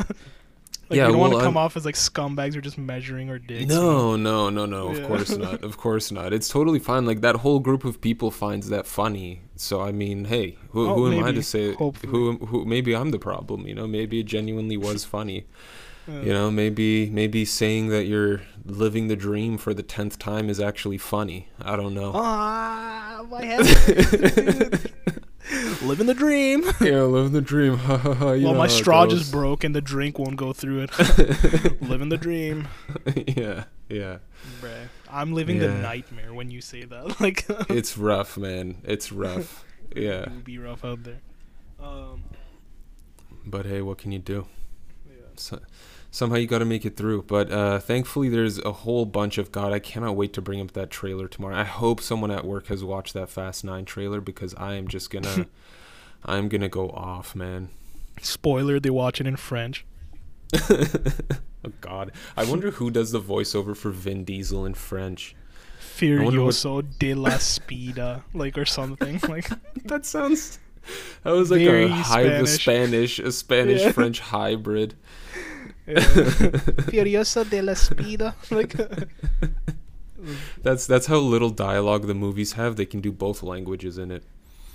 Yeah, 0.89 1.05
we 1.07 1.13
don't 1.13 1.19
want 1.21 1.33
to 1.33 1.39
come 1.39 1.57
I'm- 1.57 1.65
off 1.65 1.77
as 1.77 1.85
like 1.85 1.95
scumbags 1.95 2.55
or 2.55 2.61
just 2.61 2.77
measuring 2.77 3.29
our 3.29 3.39
dicks. 3.39 3.67
No, 3.67 4.15
know? 4.17 4.49
no, 4.49 4.49
no, 4.49 4.65
no. 4.65 4.89
Of 4.89 4.97
Yeah. 4.99 5.07
course 5.07 5.37
not. 5.37 5.63
Of 5.69 5.77
course 5.77 6.11
not. 6.11 6.33
It's 6.33 6.49
totally 6.49 6.79
fine. 6.79 7.05
Like 7.05 7.21
that 7.21 7.37
whole 7.37 7.59
group 7.59 7.85
of 7.85 8.01
people 8.01 8.31
finds 8.31 8.69
that 8.69 8.85
funny. 8.87 9.41
So 9.55 9.81
I 9.81 9.91
mean, 9.91 10.25
hey, 10.25 10.57
who, 10.71 10.89
Oh, 10.89 10.95
who 10.95 11.11
am 11.13 11.23
I 11.23 11.31
to 11.31 11.43
say? 11.43 11.73
Hopefully. 11.73 12.11
Who, 12.11 12.37
who? 12.47 12.65
Maybe 12.65 12.95
I'm 12.95 13.11
the 13.11 13.19
problem. 13.19 13.67
You 13.67 13.75
know, 13.75 13.87
maybe 13.87 14.19
it 14.19 14.25
genuinely 14.25 14.77
was 14.77 15.05
funny. 15.05 15.45
Yeah. 16.07 16.21
You 16.21 16.33
know, 16.33 16.51
maybe 16.51 17.09
maybe 17.09 17.45
saying 17.45 17.89
that 17.89 18.05
you're 18.05 18.41
living 18.65 19.07
the 19.07 19.15
dream 19.15 19.57
for 19.57 19.73
the 19.73 19.83
tenth 19.83 20.17
time 20.19 20.49
is 20.49 20.59
actually 20.59 20.97
funny. 20.97 21.49
I 21.61 21.75
don't 21.75 21.93
know. 21.93 22.11
Ah, 22.15 23.23
my 23.29 23.45
head. 23.45 24.81
Living 25.83 26.05
the 26.05 26.13
dream. 26.13 26.63
yeah, 26.79 27.01
living 27.01 27.33
the 27.33 27.41
dream. 27.41 27.79
Well, 27.87 28.53
my 28.53 28.67
straw 28.67 29.07
just 29.07 29.31
broke 29.31 29.63
and 29.63 29.75
the 29.75 29.81
drink 29.81 30.17
won't 30.19 30.37
go 30.37 30.53
through 30.53 30.83
it. 30.87 30.91
living 31.81 32.09
the 32.09 32.17
dream. 32.17 32.67
yeah, 33.27 33.65
yeah. 33.89 34.19
Bruh. 34.61 34.87
I'm 35.09 35.33
living 35.33 35.57
the 35.59 35.69
nightmare 35.69 36.33
when 36.33 36.51
you 36.51 36.61
say 36.61 36.83
that. 36.85 37.19
Like, 37.19 37.45
It's 37.69 37.97
rough, 37.97 38.37
man. 38.37 38.77
It's 38.83 39.11
rough. 39.11 39.65
Yeah. 39.95 40.21
it 40.23 40.43
be 40.45 40.57
rough 40.57 40.85
out 40.85 41.03
there. 41.03 41.21
Um, 41.79 42.23
But 43.45 43.65
hey, 43.65 43.81
what 43.81 43.97
can 43.97 44.11
you 44.11 44.19
do? 44.19 44.45
yeah. 45.09 45.15
So, 45.35 45.59
somehow 46.11 46.35
you 46.35 46.45
got 46.47 46.59
to 46.59 46.65
make 46.65 46.85
it 46.85 46.95
through. 46.97 47.23
But 47.23 47.51
uh, 47.51 47.79
thankfully, 47.79 48.29
there's 48.29 48.59
a 48.59 48.71
whole 48.71 49.05
bunch 49.05 49.37
of 49.37 49.51
God. 49.51 49.71
I 49.73 49.79
cannot 49.79 50.15
wait 50.15 50.33
to 50.33 50.41
bring 50.41 50.61
up 50.61 50.71
that 50.73 50.89
trailer 50.91 51.27
tomorrow. 51.27 51.55
I 51.55 51.63
hope 51.63 52.01
someone 52.01 52.29
at 52.31 52.45
work 52.45 52.67
has 52.67 52.83
watched 52.83 53.13
that 53.13 53.29
Fast 53.29 53.63
Nine 53.63 53.85
trailer 53.85 54.21
because 54.21 54.53
I 54.55 54.73
am 54.75 54.87
just 54.87 55.09
gonna, 55.09 55.47
I'm 56.25 56.47
gonna 56.49 56.69
go 56.69 56.89
off, 56.89 57.35
man. 57.35 57.69
Spoiler, 58.21 58.79
they 58.79 58.89
watch 58.91 59.19
it 59.19 59.25
in 59.27 59.37
French. 59.37 59.85
oh 60.69 61.71
God, 61.79 62.11
I 62.35 62.43
wonder 62.45 62.71
who 62.71 62.91
does 62.91 63.11
the 63.11 63.21
voiceover 63.21 63.75
for 63.75 63.89
Vin 63.91 64.23
Diesel 64.25 64.65
in 64.65 64.73
French. 64.73 65.35
wonder 66.01 66.43
what- 66.43 66.53
Furioso 66.53 66.81
de 66.99 67.13
la 67.13 67.31
Spida. 67.31 68.23
Like, 68.33 68.57
or 68.57 68.65
something. 68.65 69.19
Like, 69.29 69.49
That 69.85 70.05
sounds. 70.05 70.59
That 71.23 71.31
was 71.31 71.51
like 71.51 71.61
Very 71.61 71.85
a 71.85 71.89
hybrid 71.89 72.47
Spanish. 72.47 72.61
Spanish, 72.61 73.19
a 73.19 73.31
Spanish 73.31 73.81
Yeah. 73.81 73.91
French 73.91 74.19
hybrid. 74.19 74.95
Yeah. 75.87 75.95
Furioso 76.89 77.43
de 77.49 77.61
la 77.61 77.73
Spida. 77.73 78.33
Like, 78.51 78.75
That's 80.61 80.85
that's 80.85 81.07
how 81.07 81.17
little 81.17 81.49
dialogue 81.49 82.05
the 82.05 82.13
movies 82.13 82.53
have. 82.53 82.75
They 82.75 82.85
can 82.85 83.01
do 83.01 83.11
both 83.11 83.41
languages 83.41 83.97
in 83.97 84.11
it. 84.11 84.23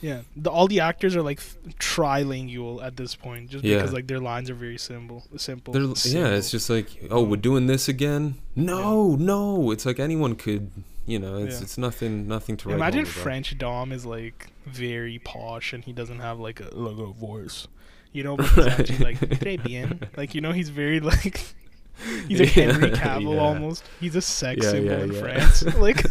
yeah. 0.03 0.23
The, 0.37 0.51
all 0.51 0.67
the 0.67 0.81
actors 0.81 1.15
are 1.15 1.23
like 1.23 1.41
trilingual 1.79 2.83
at 2.83 2.97
this 2.97 3.15
point, 3.15 3.51
just 3.51 3.65
Yeah. 3.65 3.77
because 3.77 3.93
like 3.93 4.09
their 4.09 4.19
lines 4.19 4.51
are 4.51 4.55
very 4.57 4.79
simple. 4.79 5.23
Simple. 5.37 5.73
They're, 5.73 5.83
yeah, 6.13 6.29
it's 6.37 6.51
just 6.51 6.69
like, 6.69 6.89
oh, 7.11 7.23
we're 7.23 7.37
doing 7.37 7.67
this 7.69 7.89
again. 7.89 8.35
No, 8.57 9.15
no, 9.15 9.71
it's 9.71 9.87
like 9.87 10.01
anyone 10.01 10.35
could, 10.35 10.71
you 11.07 11.21
know, 11.21 11.37
it's 11.39 11.57
Yeah. 11.57 11.63
it's 11.63 11.79
nothing, 11.79 12.27
nothing 12.27 12.57
to 12.59 12.69
write. 12.69 12.75
Imagine. 12.77 13.05
French 13.05 13.57
Dom 13.57 13.93
is 13.93 14.05
like 14.05 14.49
very 14.67 15.21
posh 15.21 15.73
and 15.73 15.85
he 15.85 15.93
doesn't 15.93 16.19
have 16.19 16.41
like 16.41 16.59
a 16.61 16.75
like 16.75 16.99
a 16.99 17.13
voice. 17.13 17.69
You 18.13 18.25
know, 18.25 18.37
but 18.37 18.89
he's 18.89 19.01
like 19.01 19.19
très 19.41 19.63
bien. 19.63 20.01
Like 20.17 20.35
you 20.35 20.41
know, 20.41 20.53
he's 20.53 20.69
very 20.71 21.01
like 21.13 21.41
he's 22.29 22.41
like 22.41 22.51
Henry 22.51 22.91
Yeah, 22.91 22.97
Cavill 22.97 23.35
yeah. 23.35 23.41
almost. 23.41 23.85
He's 24.01 24.17
a 24.17 24.23
sex 24.23 24.65
Yeah, 24.65 24.71
symbol 24.71 24.91
yeah, 24.93 25.03
in 25.05 25.13
yeah. 25.13 25.21
France. 25.21 25.63
Like 25.77 26.05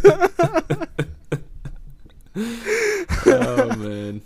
oh 3.26 3.76
man, 3.76 4.22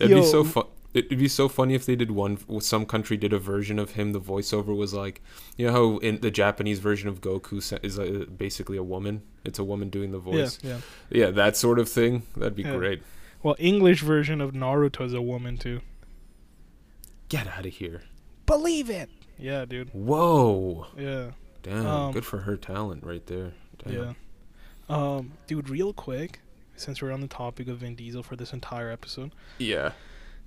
it'd 0.00 0.16
be 0.16 0.22
so 0.24 0.44
fun. 0.44 0.64
It'd 0.92 1.18
be 1.20 1.28
so 1.28 1.48
funny 1.48 1.74
if 1.74 1.86
they 1.86 1.94
did 1.94 2.10
one. 2.10 2.38
Some 2.60 2.84
country 2.84 3.16
did 3.16 3.32
a 3.32 3.38
version 3.38 3.78
of 3.78 3.92
him. 3.92 4.12
The 4.12 4.20
voiceover 4.20 4.76
was 4.76 4.92
like, 4.92 5.22
you 5.56 5.66
know 5.66 5.72
how 5.72 5.98
in 5.98 6.20
the 6.20 6.30
Japanese 6.32 6.80
version 6.80 7.08
of 7.08 7.20
Goku 7.20 7.58
is 7.84 7.98
uh 7.98 8.24
basically 8.36 8.76
a 8.76 8.82
woman. 8.82 9.22
It's 9.44 9.58
a 9.58 9.64
woman 9.64 9.88
doing 9.88 10.10
the 10.10 10.18
yeah, 10.18 10.24
voice. 10.24 10.58
yeah. 10.62 10.78
Yeah, 11.10 11.30
that 11.30 11.56
sort 11.56 11.78
of 11.78 11.88
thing. 11.88 12.22
That'd 12.36 12.56
be 12.56 12.62
Yeah. 12.62 12.76
great. 12.76 13.02
Well, 13.42 13.56
English 13.58 14.02
version 14.02 14.40
of 14.40 14.52
Naruto 14.52 15.04
is 15.06 15.14
a 15.14 15.22
woman 15.22 15.56
too. 15.58 15.80
Get 17.30 17.46
out 17.46 17.64
of 17.64 17.72
here. 17.72 18.02
Believe 18.44 18.90
it. 18.90 19.08
Yeah, 19.38 19.64
dude. 19.64 19.88
Whoa. 19.94 20.86
Yeah. 20.98 21.30
Damn. 21.62 21.86
Um, 21.86 22.12
good 22.12 22.26
for 22.26 22.38
her 22.40 22.56
talent 22.58 23.04
right 23.04 23.24
there. 23.26 23.52
Damn. 23.84 23.92
Yeah. 23.94 24.12
Um, 24.88 25.32
dude, 25.46 25.70
real 25.70 25.92
quick, 25.94 26.40
since 26.76 27.00
we're 27.00 27.12
on 27.12 27.20
the 27.22 27.28
topic 27.28 27.68
of 27.68 27.78
Vin 27.78 27.94
Diesel 27.94 28.22
for 28.22 28.36
this 28.36 28.52
entire 28.52 28.90
episode, 28.90 29.30
Yeah. 29.58 29.92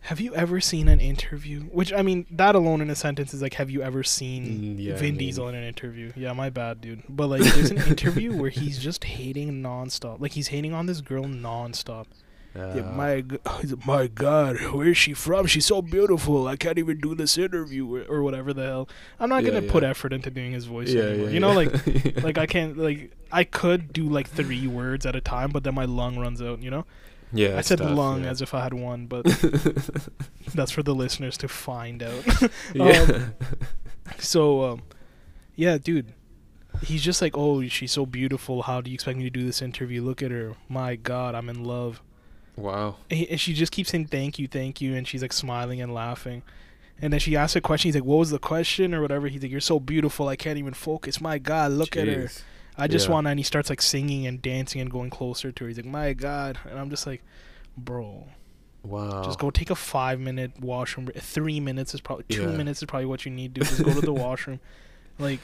have 0.02 0.20
you 0.20 0.36
ever 0.36 0.60
seen 0.60 0.88
an 0.90 1.00
interview? 1.00 1.62
Which 1.62 1.94
I 1.94 2.02
mean, 2.02 2.26
that 2.32 2.54
alone 2.56 2.82
in 2.82 2.90
a 2.90 2.96
sentence 2.96 3.34
is 3.34 3.42
like, 3.42 3.54
have 3.54 3.70
you 3.70 3.82
ever 3.82 4.04
seen 4.04 4.46
Mm, 4.46 4.84
yeah, 4.84 4.94
I 4.94 4.98
Vin 4.98 5.12
mean- 5.12 5.18
Diesel 5.20 5.48
in 5.48 5.56
an 5.56 5.64
interview? 5.64 6.12
Yeah, 6.16 6.34
my 6.34 6.50
bad, 6.50 6.82
dude. 6.82 7.04
But 7.08 7.28
like, 7.28 7.42
there's 7.44 7.72
an 7.72 7.78
interview 7.88 8.36
where 8.36 8.50
he's 8.50 8.78
just 8.80 9.06
hating 9.06 9.62
nonstop. 9.64 10.20
Like 10.20 10.34
he's 10.34 10.50
hating 10.50 10.74
on 10.74 10.86
this 10.88 11.00
girl 11.00 11.24
nonstop. 11.24 12.08
Yeah, 12.56 12.84
Uh, 12.84 12.92
my 12.94 13.24
he's 13.62 13.72
like, 13.74 13.86
my 13.88 14.08
God, 14.08 14.58
where 14.74 14.88
is 14.90 14.98
she 14.98 15.14
from? 15.14 15.48
She's 15.48 15.66
so 15.66 15.82
beautiful. 15.82 16.48
I 16.48 16.56
can't 16.56 16.78
even 16.78 17.00
do 17.00 17.16
this 17.16 17.38
interview 17.38 17.88
or, 17.96 18.04
or 18.18 18.24
whatever 18.24 18.54
the 18.54 18.64
hell. 18.64 18.90
I'm 19.20 19.30
not 19.30 19.44
Yeah, 19.44 19.52
gonna 19.52 19.62
put 19.64 19.84
effort 19.84 20.14
into 20.14 20.30
doing 20.30 20.52
his 20.54 20.66
voice 20.66 20.94
yeah, 20.94 21.04
anymore. 21.04 21.30
yeah, 21.30 21.30
you 21.30 21.40
know, 21.40 21.52
yeah. 21.52 21.56
like 21.56 22.24
like 22.24 22.38
I 22.38 22.46
can't 22.46 22.78
like 22.78 23.12
I 23.32 23.44
could 23.44 23.92
do 23.94 24.08
like 24.08 24.30
three 24.30 24.68
words 24.68 25.06
at 25.06 25.16
a 25.16 25.22
time, 25.22 25.52
but 25.52 25.64
then 25.64 25.74
my 25.76 25.86
lung 25.86 26.18
runs 26.20 26.42
out. 26.42 26.62
You 26.62 26.70
know, 26.72 26.86
yeah. 27.32 27.58
I 27.58 27.62
said 27.62 27.80
tough, 27.80 27.98
lung 27.98 28.24
yeah. 28.24 28.30
as 28.30 28.42
if 28.42 28.54
I 28.54 28.62
had 28.64 28.74
one, 28.74 29.08
but 29.08 29.26
that's 30.54 30.72
for 30.72 30.84
the 30.84 30.94
listeners 30.96 31.38
to 31.40 31.48
find 31.48 32.04
out. 32.04 32.24
yeah. 32.74 33.02
um, 33.02 33.34
so, 34.20 34.64
um, 34.64 34.82
yeah, 35.56 35.78
dude, 35.78 36.14
he's 36.84 37.02
just 37.04 37.22
like, 37.22 37.38
oh, 37.38 37.66
she's 37.68 37.92
so 37.92 38.06
beautiful. 38.06 38.64
How 38.64 38.82
do 38.82 38.90
you 38.92 38.96
expect 38.96 39.18
me 39.18 39.24
to 39.26 39.30
do 39.30 39.46
this 39.46 39.62
interview? 39.62 40.04
Look 40.04 40.22
at 40.22 40.32
her. 40.32 40.56
My 40.70 40.96
God, 40.96 41.36
I'm 41.36 41.50
in 41.50 41.64
love. 41.64 42.02
Wow. 42.56 42.96
And, 43.10 43.40
she 43.40 43.54
just 43.54 43.72
keeps 43.72 43.90
saying 43.92 44.08
thank 44.08 44.40
you, 44.40 44.48
thank 44.48 44.82
you, 44.82 44.96
and 44.96 45.08
she's 45.08 45.22
like 45.22 45.34
smiling 45.34 45.82
and 45.82 45.94
laughing. 45.94 46.44
And 47.02 47.12
then 47.12 47.20
she 47.20 47.36
asks 47.36 47.56
a 47.56 47.62
question. 47.62 47.88
He's 47.90 47.96
like, 47.96 48.06
"What 48.06 48.18
was 48.18 48.30
the 48.30 48.40
question?" 48.40 48.94
or 48.94 49.02
whatever. 49.02 49.28
He's 49.28 49.42
like, 49.42 49.52
"You're 49.52 49.60
so 49.60 49.80
beautiful, 49.80 50.28
I 50.28 50.36
can't 50.36 50.58
even 50.60 50.74
focus. 50.74 51.20
My 51.20 51.38
God, 51.40 51.72
look 51.72 51.98
at 51.98 52.08
her. 52.08 52.30
I 52.78 52.88
just 52.88 53.08
Yeah. 53.08 53.14
want." 53.14 53.28
And 53.28 53.40
he 53.40 53.44
starts 53.44 53.70
like 53.70 53.82
singing 53.82 54.26
and 54.28 54.42
dancing 54.42 54.80
and 54.80 54.90
going 54.92 55.10
closer 55.10 55.52
to 55.52 55.64
her. 55.64 55.68
He's 55.68 55.78
like, 55.78 55.86
"My 55.86 56.14
God," 56.14 56.60
and 56.70 56.80
I'm 56.80 56.90
just 56.90 57.06
like, 57.08 57.24
"Bro, 57.78 58.28
Wow. 58.84 59.24
just 59.24 59.40
go 59.40 59.50
take 59.50 59.70
a 59.72 59.76
five 59.76 60.20
minute 60.20 60.60
washroom. 60.62 61.10
Three 61.16 61.60
minutes 61.60 61.94
is 61.94 62.02
probably 62.02 62.26
two 62.30 62.44
Yeah. 62.44 62.58
minutes 62.58 62.82
is 62.82 62.86
probably 62.86 63.08
what 63.08 63.26
you 63.26 63.32
need. 63.32 63.56
to 63.56 63.62
do. 63.62 63.66
Just 63.66 63.84
go 63.84 63.94
to 63.94 64.02
the 64.02 64.14
washroom. 64.14 64.60
Like, 65.20 65.40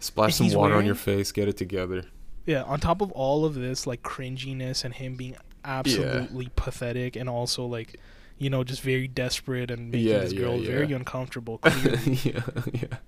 Splash 0.00 0.34
some 0.36 0.50
water 0.52 0.74
on 0.74 0.86
your 0.86 0.94
face. 0.94 1.32
Get 1.32 1.48
it 1.48 1.56
together. 1.56 2.04
Yeah, 2.46 2.62
on 2.64 2.80
top 2.80 3.00
of 3.00 3.10
all 3.12 3.44
of 3.44 3.54
this, 3.54 3.86
like 3.86 4.02
cringiness 4.02 4.84
and 4.84 4.94
him 4.94 5.14
being 5.14 5.36
absolutely 5.64 6.50
pathetic, 6.56 7.16
and 7.16 7.28
also 7.28 7.64
like, 7.66 7.98
you 8.38 8.50
know, 8.50 8.64
just 8.64 8.82
very 8.82 9.08
desperate 9.08 9.70
and 9.70 9.90
making 9.90 10.08
Yeah, 10.08 10.18
this 10.20 10.32
girl 10.32 10.56
yeah. 10.58 10.70
very 10.70 10.92
uncomfortable. 10.92 11.60
Yeah, 12.06 12.42
yeah. 12.72 12.98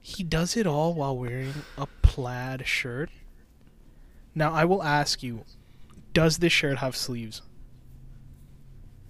he 0.00 0.22
does 0.22 0.56
it 0.56 0.66
all 0.66 0.94
while 0.94 1.16
wearing 1.16 1.52
a 1.76 1.86
plaid 2.02 2.66
shirt. 2.66 3.10
Now 4.34 4.52
I 4.52 4.64
will 4.64 4.82
ask 4.82 5.22
you, 5.22 5.44
does 6.12 6.38
this 6.38 6.52
shirt 6.52 6.78
have 6.78 6.96
sleeves? 6.96 7.42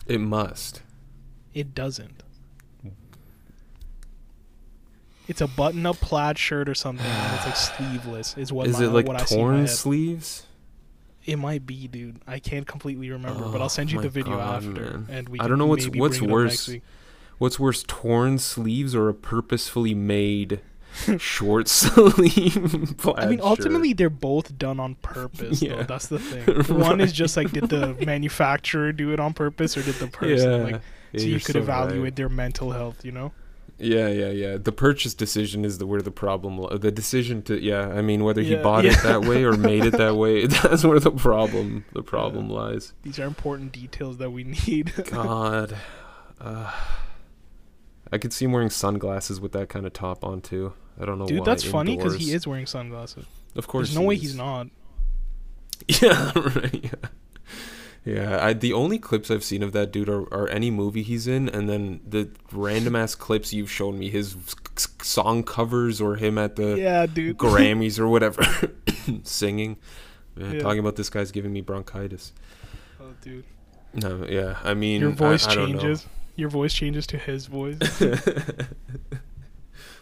It 0.06 0.20
must. 0.20 0.82
It 1.54 1.74
doesn't. 1.74 2.22
It's 5.26 5.42
a 5.42 5.46
button-up 5.46 5.96
plaid 6.00 6.38
shirt 6.38 6.70
or 6.70 6.74
something, 6.74 7.04
and 7.04 7.34
it's 7.36 7.44
like 7.44 7.56
sleeveless. 7.76 8.34
Is 8.38 8.50
what 8.50 8.66
Is 8.66 8.78
my, 8.78 8.86
it 8.86 8.88
like 8.88 9.06
what 9.06 9.20
I 9.20 9.24
see 9.26 9.34
in 9.38 9.50
my 9.50 9.56
torn 9.56 9.68
sleeves? 9.68 10.46
It 11.28 11.36
might 11.36 11.66
be, 11.66 11.86
dude. 11.88 12.20
I 12.26 12.38
can't 12.38 12.66
completely 12.66 13.10
remember, 13.10 13.44
but 13.44 13.58
Oh 13.60 13.62
I'll 13.64 13.68
send 13.68 13.92
you 13.92 13.98
oh 13.98 14.02
the 14.02 14.08
video 14.08 14.36
God, 14.36 14.64
after, 14.64 14.70
man. 14.82 15.06
and 15.10 15.28
we. 15.28 15.38
I 15.38 15.46
don't 15.46 15.58
know 15.58 15.66
what's- 15.66 15.86
what's 15.88 16.18
bring 16.18 16.30
up 16.30 16.36
next 16.44 16.52
worse. 16.66 16.68
week. 16.68 16.82
What's 17.38 17.58
worse, 17.60 17.84
torn 17.86 18.38
sleeves 18.38 18.94
or 18.94 19.08
a 19.08 19.14
purposefully 19.14 19.94
made 19.94 20.60
short 21.18 21.68
sleeve 21.68 22.56
I 23.14 23.26
mean, 23.26 23.38
shirt? 23.38 23.40
ultimately, 23.46 23.92
they're 23.92 24.10
both 24.10 24.56
done 24.58 24.80
on 24.80 24.94
purpose. 24.96 25.60
Yeah. 25.62 25.76
Though. 25.76 25.82
That's 25.84 26.06
the 26.08 26.18
thing. 26.18 26.76
One 26.78 27.00
is 27.00 27.12
just 27.12 27.36
like, 27.36 27.52
did 27.52 27.68
the 27.68 27.94
manufacturer 28.06 28.92
do 28.92 29.12
it 29.12 29.20
on 29.20 29.34
purpose, 29.34 29.76
or 29.76 29.82
did 29.82 29.96
the 29.96 30.08
person? 30.08 30.50
yeah. 30.50 30.64
Like, 30.64 30.80
Yeah, 31.12 31.20
so 31.20 31.26
you 31.26 31.40
could 31.40 31.52
so 31.52 31.58
evaluate 31.60 32.02
right. 32.02 32.16
their 32.16 32.28
mental 32.28 32.72
health. 32.72 33.04
You 33.04 33.12
know. 33.12 33.32
Yeah, 33.78 34.08
yeah, 34.08 34.30
yeah. 34.30 34.56
The 34.56 34.72
purchase 34.72 35.14
decision 35.14 35.64
is 35.64 35.78
the 35.78 35.86
where 35.86 36.02
the 36.02 36.10
problem. 36.10 36.58
The 36.80 36.90
decision 36.90 37.42
to 37.42 37.60
yeah. 37.62 37.88
I 37.88 38.02
mean, 38.02 38.24
whether 38.24 38.42
he 38.42 38.54
Yeah, 38.54 38.62
bought 38.62 38.84
yeah. 38.84 38.92
it 38.92 39.02
that 39.04 39.24
way 39.24 39.44
or 39.44 39.52
made 39.52 39.84
it 39.84 39.92
that 39.92 40.16
way, 40.16 40.46
that's 40.46 40.84
where 40.84 40.98
the 40.98 41.12
problem. 41.12 41.84
The 41.92 42.02
problem 42.02 42.50
lies. 42.50 42.92
These 43.02 43.18
are 43.20 43.26
important 43.26 43.72
details 43.72 44.18
that 44.18 44.30
we 44.30 44.44
need. 44.44 44.92
God, 45.10 45.76
uh, 46.40 46.72
I 48.10 48.18
could 48.18 48.32
see 48.32 48.46
him 48.46 48.52
wearing 48.52 48.70
sunglasses 48.70 49.40
with 49.40 49.52
that 49.52 49.68
kind 49.68 49.86
of 49.86 49.92
top 49.92 50.24
on 50.24 50.40
too. 50.40 50.72
I 51.00 51.04
don't 51.04 51.18
know. 51.18 51.26
Dude, 51.26 51.44
that's 51.44 51.62
funny 51.62 51.96
because 51.96 52.16
he 52.16 52.32
is 52.32 52.46
wearing 52.46 52.66
sunglasses. 52.66 53.26
Of 53.54 53.68
course, 53.68 53.88
There's 53.88 53.98
no 53.98 54.04
way 54.06 54.16
is. 54.16 54.22
he's 54.22 54.34
not. 54.36 54.68
Yeah, 56.02 56.32
right. 56.34 56.80
Yeah, 56.82 57.08
yeah. 58.14 58.44
I 58.44 58.52
the 58.52 58.72
only 58.72 58.98
clips 58.98 59.30
I've 59.30 59.44
seen 59.44 59.62
of 59.62 59.72
that 59.72 59.92
dude 59.92 60.08
are, 60.08 60.22
are 60.32 60.48
any 60.48 60.70
movie 60.70 61.02
he's 61.02 61.26
in, 61.26 61.48
and 61.48 61.68
then 61.68 62.00
the 62.06 62.30
random 62.52 62.96
ass 62.96 63.14
clips 63.14 63.52
you've 63.52 63.70
shown 63.70 63.98
me, 63.98 64.10
his 64.10 64.36
song 65.02 65.42
covers 65.42 66.00
or 66.00 66.16
him 66.16 66.38
at 66.38 66.56
the 66.56 66.78
Yeah, 66.78 67.06
dude. 67.06 67.38
Grammys 67.38 67.98
or 67.98 68.08
whatever, 68.08 68.42
singing. 69.24 69.76
Yeah, 70.36 70.52
Yeah. 70.52 70.60
Talking 70.60 70.80
about 70.80 70.96
this 70.96 71.10
guy's 71.10 71.32
giving 71.32 71.52
me 71.52 71.60
bronchitis. 71.60 72.32
Oh, 73.00 73.12
dude. 73.20 73.44
No, 73.94 74.24
yeah. 74.28 74.58
I 74.62 74.74
mean, 74.74 75.00
Your 75.00 75.10
voice 75.10 75.46
I, 75.46 75.52
I 75.52 75.54
changes. 75.54 76.06
Your 76.36 76.48
voice 76.48 76.72
changes 76.72 77.06
to 77.08 77.18
his 77.18 77.46
voice. 77.46 77.78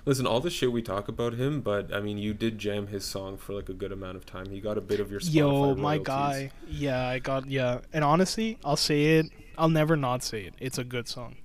Listen, 0.07 0.25
all 0.27 0.39
the 0.41 0.51
shit 0.51 0.71
we 0.71 0.83
talk 0.83 1.09
about 1.09 1.35
him, 1.35 1.61
but 1.61 1.93
I 1.93 2.01
mean, 2.01 2.17
you 2.17 2.33
did 2.33 2.59
jam 2.59 2.87
his 2.87 3.05
song 3.05 3.37
for 3.37 3.53
like 3.55 3.69
a 3.69 3.73
good 3.75 3.91
amount 3.91 4.17
of 4.17 4.25
time. 4.25 4.49
He 4.51 4.61
got 4.61 4.79
a 4.79 4.81
bit 4.81 5.01
of 5.01 5.11
your 5.11 5.19
Spotify 5.19 5.35
Yo, 5.35 5.75
my 5.75 5.83
royalties. 5.97 6.07
guy. 6.07 6.51
Yeah, 6.69 7.09
I 7.09 7.19
got 7.19 7.51
yeah. 7.51 7.81
And 7.93 8.05
honestly, 8.05 8.57
I'll 8.65 8.77
say 8.77 9.19
it. 9.19 9.27
I'll 9.59 9.69
never 9.69 9.97
not 9.97 10.23
say 10.23 10.43
it. 10.45 10.55
It's 10.61 10.79
a 10.79 10.85
good 10.85 11.09
song. 11.09 11.37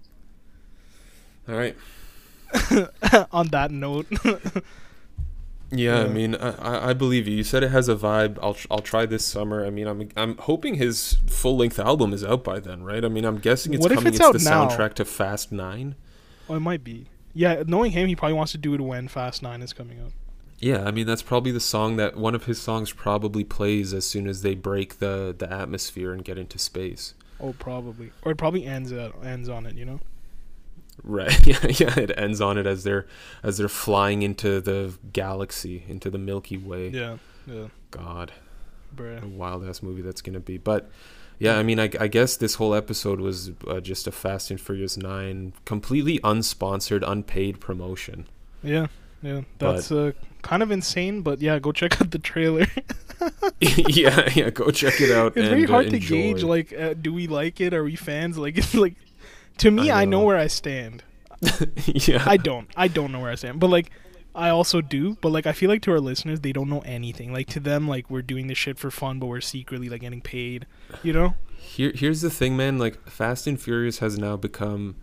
All 1.50 1.56
right. 1.56 1.76
On 3.32 3.48
that 3.48 3.72
note, 3.72 4.06
Yeah, 5.74 6.02
I 6.04 6.08
mean, 6.10 6.36
I, 6.36 6.90
I- 6.90 6.94
believe 6.94 7.28
you. 7.30 7.38
You 7.38 7.44
said 7.46 7.64
it 7.64 7.72
has 7.72 7.88
a 7.88 7.96
vibe. 7.96 8.38
I'll 8.42 8.54
tr- 8.56 8.68
I'll 8.70 8.80
try 8.80 9.06
this 9.06 9.26
summer. 9.26 9.66
I 9.66 9.70
mean, 9.70 9.88
I'm 9.88 10.10
I'm 10.18 10.38
hoping 10.38 10.76
his 10.76 11.16
full 11.28 11.56
length 11.58 11.80
album 11.80 12.12
is 12.14 12.24
out 12.26 12.44
by 12.44 12.60
then, 12.60 12.84
right? 12.84 13.04
I 13.06 13.08
mean, 13.08 13.24
I'm 13.26 13.38
guessing 13.40 13.74
it's 13.74 13.82
What 13.82 13.92
if 13.94 14.00
coming. 14.00 14.14
it's 14.14 14.20
It's, 14.20 14.28
out 14.28 14.34
the 14.34 14.44
now? 14.44 14.68
soundtrack 14.68 14.94
to 14.96 15.06
Fast 15.06 15.52
Nine. 15.54 15.96
oh, 16.50 16.56
it 16.56 16.60
might 16.60 16.84
be. 16.84 17.08
Yeah, 17.34 17.64
knowing 17.66 17.92
him, 17.92 18.08
he 18.08 18.16
probably 18.16 18.36
wants 18.36 18.52
to 18.54 18.58
do 18.58 18.74
it 18.74 18.82
when 18.82 19.08
Fast 19.08 19.42
Nine 19.42 19.62
is 19.62 19.74
coming 19.74 20.00
out. 20.00 20.12
Yeah, 20.60 20.84
I 20.86 20.92
mean, 20.92 21.08
that's 21.08 21.24
probably 21.24 21.52
the 21.52 21.60
song 21.60 21.96
that 21.96 22.16
one 22.16 22.36
of 22.36 22.46
his 22.46 22.62
songs 22.62 22.92
probably 22.92 23.44
plays 23.44 23.94
as 23.94 24.06
soon 24.06 24.28
as 24.28 24.42
they 24.44 24.54
break 24.54 25.00
the 25.00 25.36
the 25.38 25.52
atmosphere 25.52 26.14
and 26.14 26.24
get 26.24 26.38
into 26.38 26.60
space. 26.60 27.16
Oh, 27.40 27.54
probably. 27.54 28.12
Or 28.22 28.32
it 28.32 28.38
probably 28.38 28.66
ends 28.66 28.92
at, 28.92 29.12
ends 29.24 29.50
on 29.50 29.66
it. 29.66 29.76
You 29.76 29.86
know. 29.86 30.00
Right. 31.04 31.46
Yeah, 31.48 31.66
yeah. 31.68 32.00
It 32.00 32.12
ends 32.16 32.42
on 32.42 32.58
it 32.60 32.68
as 32.68 32.84
they're 32.84 33.08
as 33.42 33.58
they're 33.58 33.70
flying 33.70 34.22
into 34.22 34.62
the 34.62 34.94
galaxy, 35.14 35.84
into 35.88 36.10
the 36.12 36.20
Milky 36.20 36.58
Way. 36.58 36.90
Yeah. 36.90 37.18
Yeah. 37.48 37.70
God. 37.90 38.32
a 38.94 39.02
Bruh. 39.02 39.24
wild 39.36 39.66
ass 39.68 39.82
movie 39.82 40.04
that's 40.04 40.22
gonna 40.22 40.40
be. 40.40 40.58
But 40.60 40.92
yeah, 41.42 41.58
I 41.58 41.64
mean, 41.64 41.80
I, 41.80 41.90
I 42.00 42.08
guess 42.08 42.38
this 42.38 42.56
whole 42.56 42.76
episode 42.76 43.20
was 43.20 43.52
uh, 43.68 43.80
just 43.80 44.06
a 44.06 44.12
Fast 44.12 44.52
and 44.52 44.62
Furious 44.62 44.96
Nine, 44.96 45.54
completely 45.66 46.20
unsponsored, 46.20 47.04
unpaid 47.06 47.60
promotion. 47.60 48.28
Yeah. 48.62 48.88
Yeah. 49.24 49.42
That's 49.58 49.92
uh, 49.92 50.12
kind 50.44 50.62
of 50.62 50.70
insane, 50.70 51.22
but 51.22 51.42
yeah, 51.42 51.58
go 51.58 51.72
check 51.72 52.00
out 52.00 52.12
the 52.12 52.20
trailer. 52.20 52.68
yeah, 53.60 54.30
yeah, 54.36 54.50
go 54.52 54.70
check 54.70 55.02
it 55.02 55.12
out. 55.12 55.38
it's 55.38 55.48
and, 55.48 55.50
very 55.50 55.66
uh, 55.66 55.72
hard 55.72 55.90
to 55.90 56.00
gauge. 56.00 56.44
Like, 56.44 56.74
uh, 56.74 56.94
do 56.94 57.14
we 57.14 57.28
like 57.28 57.60
it? 57.60 57.74
Are 57.74 57.84
we 57.84 57.96
fans? 57.96 58.38
Like, 58.38 58.58
it's 58.60 58.74
like, 58.74 58.96
to 59.60 59.72
me, 59.72 59.90
I 59.90 60.02
I 60.02 60.06
know. 60.06 60.20
know. 60.20 60.26
where 60.26 60.38
I 60.38 60.48
stand. 60.48 61.04
yeah, 61.88 62.24
I 62.26 62.38
don't. 62.38 62.70
I 62.76 62.88
don't 62.88 63.12
know 63.12 63.20
where 63.20 63.32
I 63.32 63.36
stand. 63.36 63.60
But 63.60 63.72
like, 63.72 63.90
I 64.34 64.50
also 64.50 64.82
do. 64.82 65.18
But 65.22 65.32
like, 65.32 65.46
I 65.46 65.54
feel 65.54 65.70
like 65.70 65.82
to 65.84 65.92
our 65.92 66.00
listeners, 66.00 66.40
they 66.40 66.54
don't 66.54 66.70
know 66.70 66.82
anything. 66.82 67.34
Like 67.34 67.48
to 67.50 67.60
them, 67.60 67.88
like 67.88 68.10
we're 68.10 68.22
doing 68.22 68.48
this 68.48 68.58
shit 68.58 68.78
for 68.78 68.92
fun, 68.92 69.20
but 69.20 69.28
we're 69.28 69.42
secretly 69.42 69.90
like 69.90 70.02
getting 70.02 70.22
paid. 70.22 70.66
You 71.04 71.14
know? 71.14 71.34
Here, 71.58 71.92
here's 71.94 72.22
the 72.22 72.30
thing, 72.30 72.58
man. 72.58 72.78
Like, 72.80 73.08
Fast 73.10 73.48
and 73.48 73.60
Furious 73.60 74.00
has 74.00 74.18
now 74.18 74.38
become. 74.38 74.96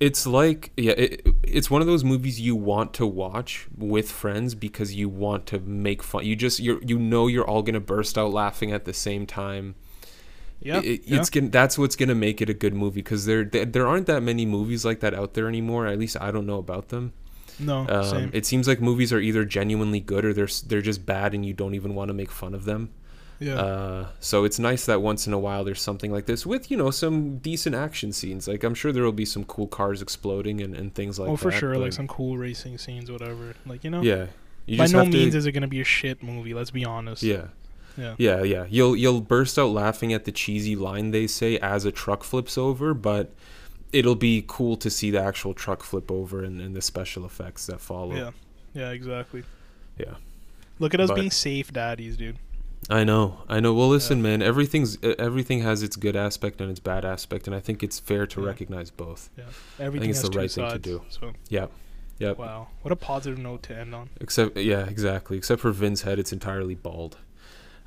It's 0.00 0.26
like, 0.26 0.72
yeah, 0.76 0.92
it, 0.92 1.26
it's 1.42 1.70
one 1.70 1.80
of 1.80 1.86
those 1.86 2.02
movies 2.02 2.40
you 2.40 2.56
want 2.56 2.92
to 2.94 3.06
watch 3.06 3.68
with 3.76 4.10
friends 4.10 4.54
because 4.54 4.94
you 4.94 5.08
want 5.08 5.46
to 5.46 5.60
make 5.60 6.02
fun. 6.02 6.24
You 6.24 6.34
just, 6.34 6.58
you 6.58 6.80
you 6.84 6.98
know, 6.98 7.28
you're 7.28 7.46
all 7.46 7.62
gonna 7.62 7.80
burst 7.80 8.18
out 8.18 8.32
laughing 8.32 8.72
at 8.72 8.84
the 8.84 8.92
same 8.92 9.26
time. 9.26 9.76
Yeah. 10.60 10.78
it, 10.78 11.02
yeah. 11.04 11.18
it's 11.18 11.30
gonna 11.30 11.50
that's 11.50 11.76
what's 11.76 11.96
gonna 11.96 12.14
make 12.14 12.40
it 12.40 12.48
a 12.48 12.54
good 12.54 12.74
movie 12.74 13.00
because 13.00 13.26
there, 13.26 13.44
there 13.44 13.64
there 13.64 13.86
aren't 13.86 14.06
that 14.06 14.22
many 14.22 14.46
movies 14.46 14.84
like 14.84 15.00
that 15.00 15.14
out 15.14 15.34
there 15.34 15.48
anymore. 15.48 15.86
At 15.86 15.98
least 15.98 16.16
I 16.20 16.30
don't 16.30 16.46
know 16.46 16.58
about 16.58 16.88
them. 16.88 17.12
No. 17.58 17.86
Um, 17.88 18.04
same. 18.04 18.30
it 18.32 18.46
seems 18.46 18.66
like 18.68 18.80
movies 18.80 19.12
are 19.12 19.20
either 19.20 19.44
genuinely 19.44 20.00
good 20.00 20.24
or 20.24 20.32
they're 20.32 20.48
they're 20.66 20.82
just 20.82 21.04
bad 21.06 21.34
and 21.34 21.44
you 21.44 21.52
don't 21.54 21.74
even 21.74 21.94
want 21.94 22.08
to 22.08 22.14
make 22.14 22.30
fun 22.30 22.54
of 22.54 22.64
them. 22.64 22.90
yeah. 23.40 23.54
Uh, 23.60 24.06
so 24.20 24.44
it's 24.44 24.58
nice 24.58 24.86
that 24.86 25.02
once 25.02 25.26
in 25.26 25.32
a 25.32 25.38
while 25.38 25.64
there's 25.64 25.80
something 25.80 26.12
like 26.12 26.26
this 26.26 26.46
with 26.46 26.70
you 26.70 26.76
know 26.76 26.90
some 26.90 27.38
decent 27.38 27.74
action 27.74 28.12
scenes. 28.12 28.46
Like 28.48 28.62
I'm 28.64 28.74
sure 28.74 28.92
there 28.92 29.02
will 29.04 29.12
be 29.12 29.24
some 29.24 29.44
cool 29.44 29.66
cars 29.66 30.00
exploding 30.02 30.60
and, 30.60 30.74
and 30.76 30.94
things 30.94 31.18
like 31.18 31.26
that. 31.26 31.32
oh, 31.32 31.36
that. 31.36 31.42
for 31.42 31.50
sure. 31.52 31.76
Like 31.76 31.92
some 31.92 32.08
cool 32.08 32.38
racing 32.38 32.78
scenes, 32.78 33.10
whatever. 33.10 33.54
Like 33.66 33.84
you 33.84 33.90
know. 33.90 34.02
yeah. 34.02 34.26
You 34.66 34.78
By 34.78 34.86
no 34.86 34.98
have 35.00 35.10
to- 35.10 35.18
means 35.18 35.34
is 35.34 35.44
it 35.46 35.52
gonna 35.52 35.66
be 35.68 35.80
a 35.80 35.84
shit 35.84 36.22
movie. 36.22 36.54
Let's 36.54 36.70
be 36.70 36.84
honest. 36.84 37.22
yeah. 37.22 37.46
Yeah. 37.98 38.14
Yeah, 38.16 38.42
yeah. 38.42 38.66
You'll 38.70 38.96
you'll 38.96 39.20
burst 39.20 39.58
out 39.58 39.70
laughing 39.70 40.14
at 40.14 40.24
the 40.24 40.32
cheesy 40.32 40.76
line 40.76 41.10
they 41.10 41.26
say 41.26 41.58
as 41.58 41.84
a 41.84 41.92
truck 41.92 42.24
flips 42.24 42.56
over, 42.56 42.94
but 42.94 43.34
it'll 43.92 44.14
be 44.16 44.44
cool 44.46 44.76
to 44.76 44.90
see 44.90 45.10
the 45.10 45.22
actual 45.22 45.54
truck 45.54 45.82
flip 45.82 46.10
over 46.10 46.42
and, 46.42 46.60
and 46.60 46.74
the 46.74 46.82
special 46.82 47.24
effects 47.24 47.66
that 47.66 47.80
follow. 47.80 48.14
Yeah. 48.14 48.30
Yeah. 48.74 48.90
Exactly. 48.90 49.44
Yeah. 49.98 50.14
Look 50.78 50.94
at 50.94 51.00
us 51.00 51.08
But- 51.10 51.16
being 51.16 51.30
safe 51.30 51.72
daddies, 51.72 52.16
dude. 52.16 52.38
I 52.90 53.04
know. 53.04 53.38
I 53.48 53.60
know. 53.60 53.72
Well, 53.74 53.88
listen, 53.88 54.20
man. 54.22 54.42
Everything's 54.42 54.98
everything 55.04 55.60
has 55.60 55.84
its 55.84 55.94
good 55.94 56.16
aspect 56.16 56.60
and 56.60 56.68
its 56.68 56.80
bad 56.80 57.04
aspect, 57.04 57.46
and 57.46 57.54
I 57.54 57.60
think 57.60 57.82
it's 57.84 58.00
fair 58.00 58.26
to 58.26 58.40
Yeah. 58.40 58.46
recognize 58.48 58.90
both. 58.90 59.30
Yeah, 59.38 59.44
everything 59.78 60.10
it's 60.10 60.20
has 60.22 60.28
the 60.30 60.36
right 60.36 60.50
thing 60.50 60.68
to 60.68 60.78
do. 60.80 61.02
So 61.08 61.32
Yep. 61.48 61.70
Yep. 62.18 62.38
wow, 62.38 62.68
what 62.82 62.90
a 62.90 62.96
positive 62.96 63.38
note 63.38 63.62
to 63.64 63.76
end 63.76 63.94
on. 63.94 64.10
Except, 64.20 64.56
yeah, 64.56 64.84
exactly. 64.86 65.36
Except 65.36 65.60
for 65.60 65.70
Vin's 65.70 66.02
head, 66.02 66.18
it's 66.18 66.32
entirely 66.32 66.74
bald. 66.74 67.18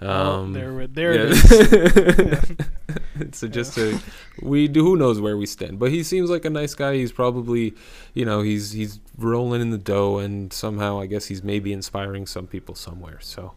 Oh, 0.01 0.07
Um, 0.41 0.53
there, 0.53 0.87
there 0.87 1.13
yeah. 1.13 1.21
it 1.23 1.29
is. 1.31 2.51
it's 3.19 3.43
a, 3.43 3.49
just 3.49 3.77
a 3.77 3.99
we 4.41 4.67
do 4.67 4.83
who 4.83 4.95
knows 4.97 5.19
where 5.21 5.37
we 5.37 5.45
stand 5.45 5.79
but 5.79 5.89
he 5.91 6.03
seems 6.03 6.29
like 6.29 6.43
a 6.45 6.49
nice 6.49 6.73
guy 6.75 6.95
he's 6.95 7.11
probably 7.11 7.73
you 8.13 8.25
know 8.25 8.41
he's 8.41 8.71
he's 8.71 8.99
rolling 9.17 9.61
in 9.61 9.69
the 9.69 9.77
dough 9.77 10.17
and 10.17 10.51
somehow 10.51 10.99
i 10.99 11.05
guess 11.05 11.25
he's 11.27 11.41
maybe 11.43 11.71
inspiring 11.71 12.25
some 12.27 12.45
people 12.45 12.75
somewhere 12.75 13.17
so 13.21 13.53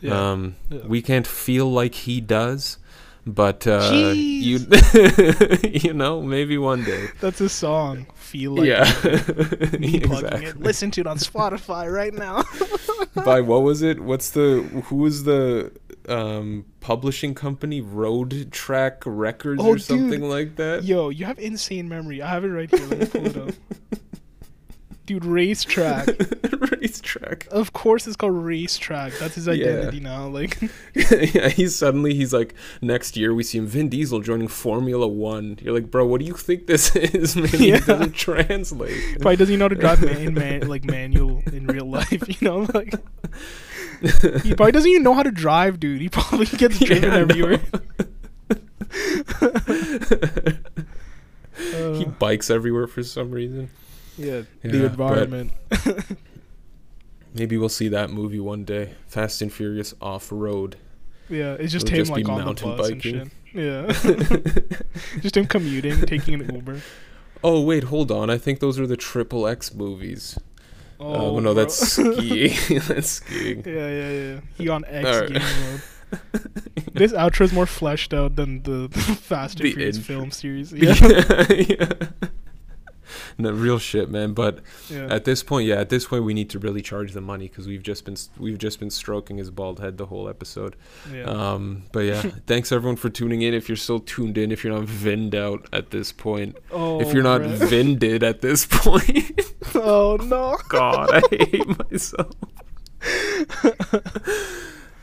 Yeah. 0.00 0.30
um 0.32 0.54
Yeah. 0.70 0.86
we 0.86 1.02
can't 1.02 1.26
feel 1.26 1.70
like 1.70 1.94
he 1.94 2.20
does 2.20 2.78
but 3.26 3.66
uh 3.66 3.90
you 3.92 4.58
you 5.62 5.92
know 5.92 6.22
maybe 6.22 6.56
one 6.58 6.82
day 6.84 7.08
That's 7.20 7.40
a 7.40 7.48
song. 7.48 8.06
Feel 8.14 8.56
like 8.56 8.66
yeah 8.66 8.84
me 9.78 10.00
plugging 10.00 10.00
it. 10.00 10.04
exactly 10.04 10.52
Listen 10.62 10.90
to 10.92 11.00
it 11.02 11.06
on 11.06 11.18
Spotify 11.18 11.92
right 11.92 12.14
now. 12.14 12.42
by 13.24 13.40
what 13.40 13.62
was 13.62 13.82
it 13.82 14.00
what's 14.00 14.30
the 14.30 14.62
who 14.86 14.96
was 14.96 15.24
the 15.24 15.72
um 16.08 16.64
publishing 16.80 17.34
company 17.34 17.80
road 17.80 18.50
track 18.52 19.02
records 19.04 19.60
Oh, 19.62 19.68
or 19.74 19.78
something 19.78 20.20
dude. 20.20 20.30
like 20.30 20.56
that 20.56 20.84
Yo, 20.84 21.10
you 21.10 21.26
have 21.26 21.38
insane 21.38 21.88
memory. 21.88 22.22
I 22.22 22.28
have 22.30 22.44
it 22.44 22.48
right 22.48 22.70
here. 22.70 22.86
Let 22.86 22.98
me 23.00 23.06
pull 23.06 23.26
it 23.26 23.36
up. 23.36 23.54
Dude, 25.10 25.24
racetrack. 25.24 26.06
racetrack. 26.70 27.48
Of 27.50 27.72
course, 27.72 28.06
it's 28.06 28.14
called 28.14 28.36
racetrack. 28.36 29.12
That's 29.14 29.34
his 29.34 29.48
identity 29.48 29.96
yeah. 29.96 30.02
now. 30.04 30.28
Like, 30.28 30.56
yeah, 30.94 31.48
he's 31.48 31.74
suddenly 31.74 32.14
he's 32.14 32.32
like 32.32 32.54
next 32.80 33.16
year 33.16 33.34
we 33.34 33.42
see 33.42 33.58
him 33.58 33.66
Vin 33.66 33.88
Diesel 33.88 34.20
joining 34.20 34.46
Formula 34.46 35.08
One. 35.08 35.58
You're 35.60 35.74
like, 35.74 35.90
bro, 35.90 36.06
what 36.06 36.20
do 36.20 36.26
you 36.28 36.34
think 36.34 36.68
this 36.68 36.94
is? 36.96 37.34
Man, 37.34 37.48
yeah. 37.54 37.78
it 37.78 37.86
doesn't 37.86 38.12
translate. 38.12 39.18
Probably 39.20 39.34
doesn't 39.34 39.58
know 39.58 39.64
how 39.64 39.70
to 39.70 39.74
drive 39.74 40.00
man, 40.00 40.32
man 40.32 40.68
like 40.68 40.84
manual 40.84 41.42
in 41.52 41.66
real 41.66 41.86
life. 41.86 42.40
You 42.40 42.48
know, 42.48 42.68
like 42.72 42.94
he 44.44 44.54
probably 44.54 44.70
doesn't 44.70 44.88
even 44.88 45.02
know 45.02 45.14
how 45.14 45.24
to 45.24 45.32
drive, 45.32 45.80
dude. 45.80 46.00
He 46.00 46.08
probably 46.08 46.46
gets 46.46 46.78
driven 46.78 47.10
yeah, 47.10 47.18
everywhere. 47.18 47.60
uh, 51.74 51.94
he 51.94 52.04
bikes 52.04 52.48
everywhere 52.48 52.86
for 52.86 53.02
some 53.02 53.32
reason. 53.32 53.70
Yeah, 54.16 54.42
yeah 54.62 54.70
the 54.70 54.86
environment. 54.86 55.52
maybe 57.34 57.56
we'll 57.56 57.68
see 57.68 57.88
that 57.88 58.10
movie 58.10 58.40
one 58.40 58.64
day. 58.64 58.94
Fast 59.06 59.42
and 59.42 59.52
Furious 59.52 59.94
off 60.00 60.28
road. 60.30 60.76
Yeah, 61.28 61.54
it's 61.54 61.72
just 61.72 61.86
It'll 61.86 61.98
him 61.98 62.04
just 62.04 62.12
like 62.12 62.28
on 62.28 62.54
the 62.54 62.62
bus 62.62 62.90
biking. 62.90 63.20
and 63.20 63.30
shit. 63.30 63.36
Yeah, 63.52 63.86
just 65.20 65.36
him 65.36 65.46
commuting, 65.46 66.00
taking 66.02 66.34
an 66.34 66.54
Uber. 66.54 66.80
Oh 67.42 67.60
wait, 67.62 67.84
hold 67.84 68.10
on. 68.10 68.30
I 68.30 68.38
think 68.38 68.60
those 68.60 68.78
are 68.78 68.86
the 68.86 68.96
Triple 68.96 69.46
X 69.46 69.74
movies. 69.74 70.38
Oh 70.98 71.38
uh, 71.38 71.40
no, 71.40 71.54
that's 71.54 71.74
skiing. 71.92 72.80
that's 72.86 73.08
skiing. 73.08 73.62
Yeah, 73.64 73.88
yeah, 73.88 74.10
yeah. 74.10 74.40
He 74.56 74.68
on 74.68 74.84
X 74.86 75.04
right. 75.04 75.32
mode. 75.32 75.82
this 76.92 77.12
outro 77.12 77.42
is 77.42 77.52
more 77.52 77.66
fleshed 77.66 78.12
out 78.12 78.36
than 78.36 78.62
the, 78.64 78.88
the 78.88 79.00
Fast 79.00 79.60
and 79.60 79.72
Furious 79.72 79.98
film 79.98 80.30
series. 80.30 80.72
Yeah. 80.72 80.94
yeah. 81.50 81.86
no, 83.38 83.50
real 83.50 83.78
shit, 83.78 84.10
man. 84.10 84.32
But 84.32 84.60
yeah. 84.88 85.06
at 85.06 85.24
this 85.24 85.42
point, 85.42 85.66
yeah, 85.66 85.76
at 85.76 85.88
this 85.88 86.06
point, 86.06 86.24
we 86.24 86.34
need 86.34 86.50
to 86.50 86.58
really 86.58 86.82
charge 86.82 87.12
the 87.12 87.20
money 87.20 87.48
because 87.48 87.66
we've 87.66 87.82
just 87.82 88.04
been 88.04 88.16
we've 88.38 88.58
just 88.58 88.78
been 88.78 88.90
stroking 88.90 89.38
his 89.38 89.50
bald 89.50 89.80
head 89.80 89.98
the 89.98 90.06
whole 90.06 90.28
episode. 90.28 90.76
Yeah. 91.12 91.24
Um, 91.24 91.84
but 91.92 92.00
yeah, 92.00 92.22
thanks 92.46 92.72
everyone 92.72 92.96
for 92.96 93.10
tuning 93.10 93.42
in. 93.42 93.54
If 93.54 93.68
you're 93.68 93.76
still 93.76 94.00
tuned 94.00 94.38
in, 94.38 94.52
if 94.52 94.64
you're 94.64 94.74
not 94.74 94.84
vinned 94.84 95.34
out 95.34 95.66
at 95.72 95.90
this 95.90 96.12
point, 96.12 96.56
oh, 96.70 97.00
if 97.00 97.12
you're 97.12 97.22
not 97.22 97.42
Brett. 97.42 97.70
vinded 97.70 98.22
at 98.22 98.40
this 98.40 98.66
point, 98.70 99.40
oh 99.74 100.16
no, 100.22 100.58
God, 100.68 101.10
I 101.12 101.22
hate 101.30 101.90
myself. 101.90 102.34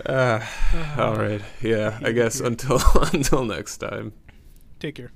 Uh, 0.05 0.39
all 0.97 1.15
right. 1.15 1.41
Yeah, 1.61 1.99
I 2.01 2.11
guess 2.11 2.39
until 2.39 2.79
until 3.13 3.43
next 3.43 3.77
time. 3.77 4.13
Take 4.79 4.95
care. 4.95 5.11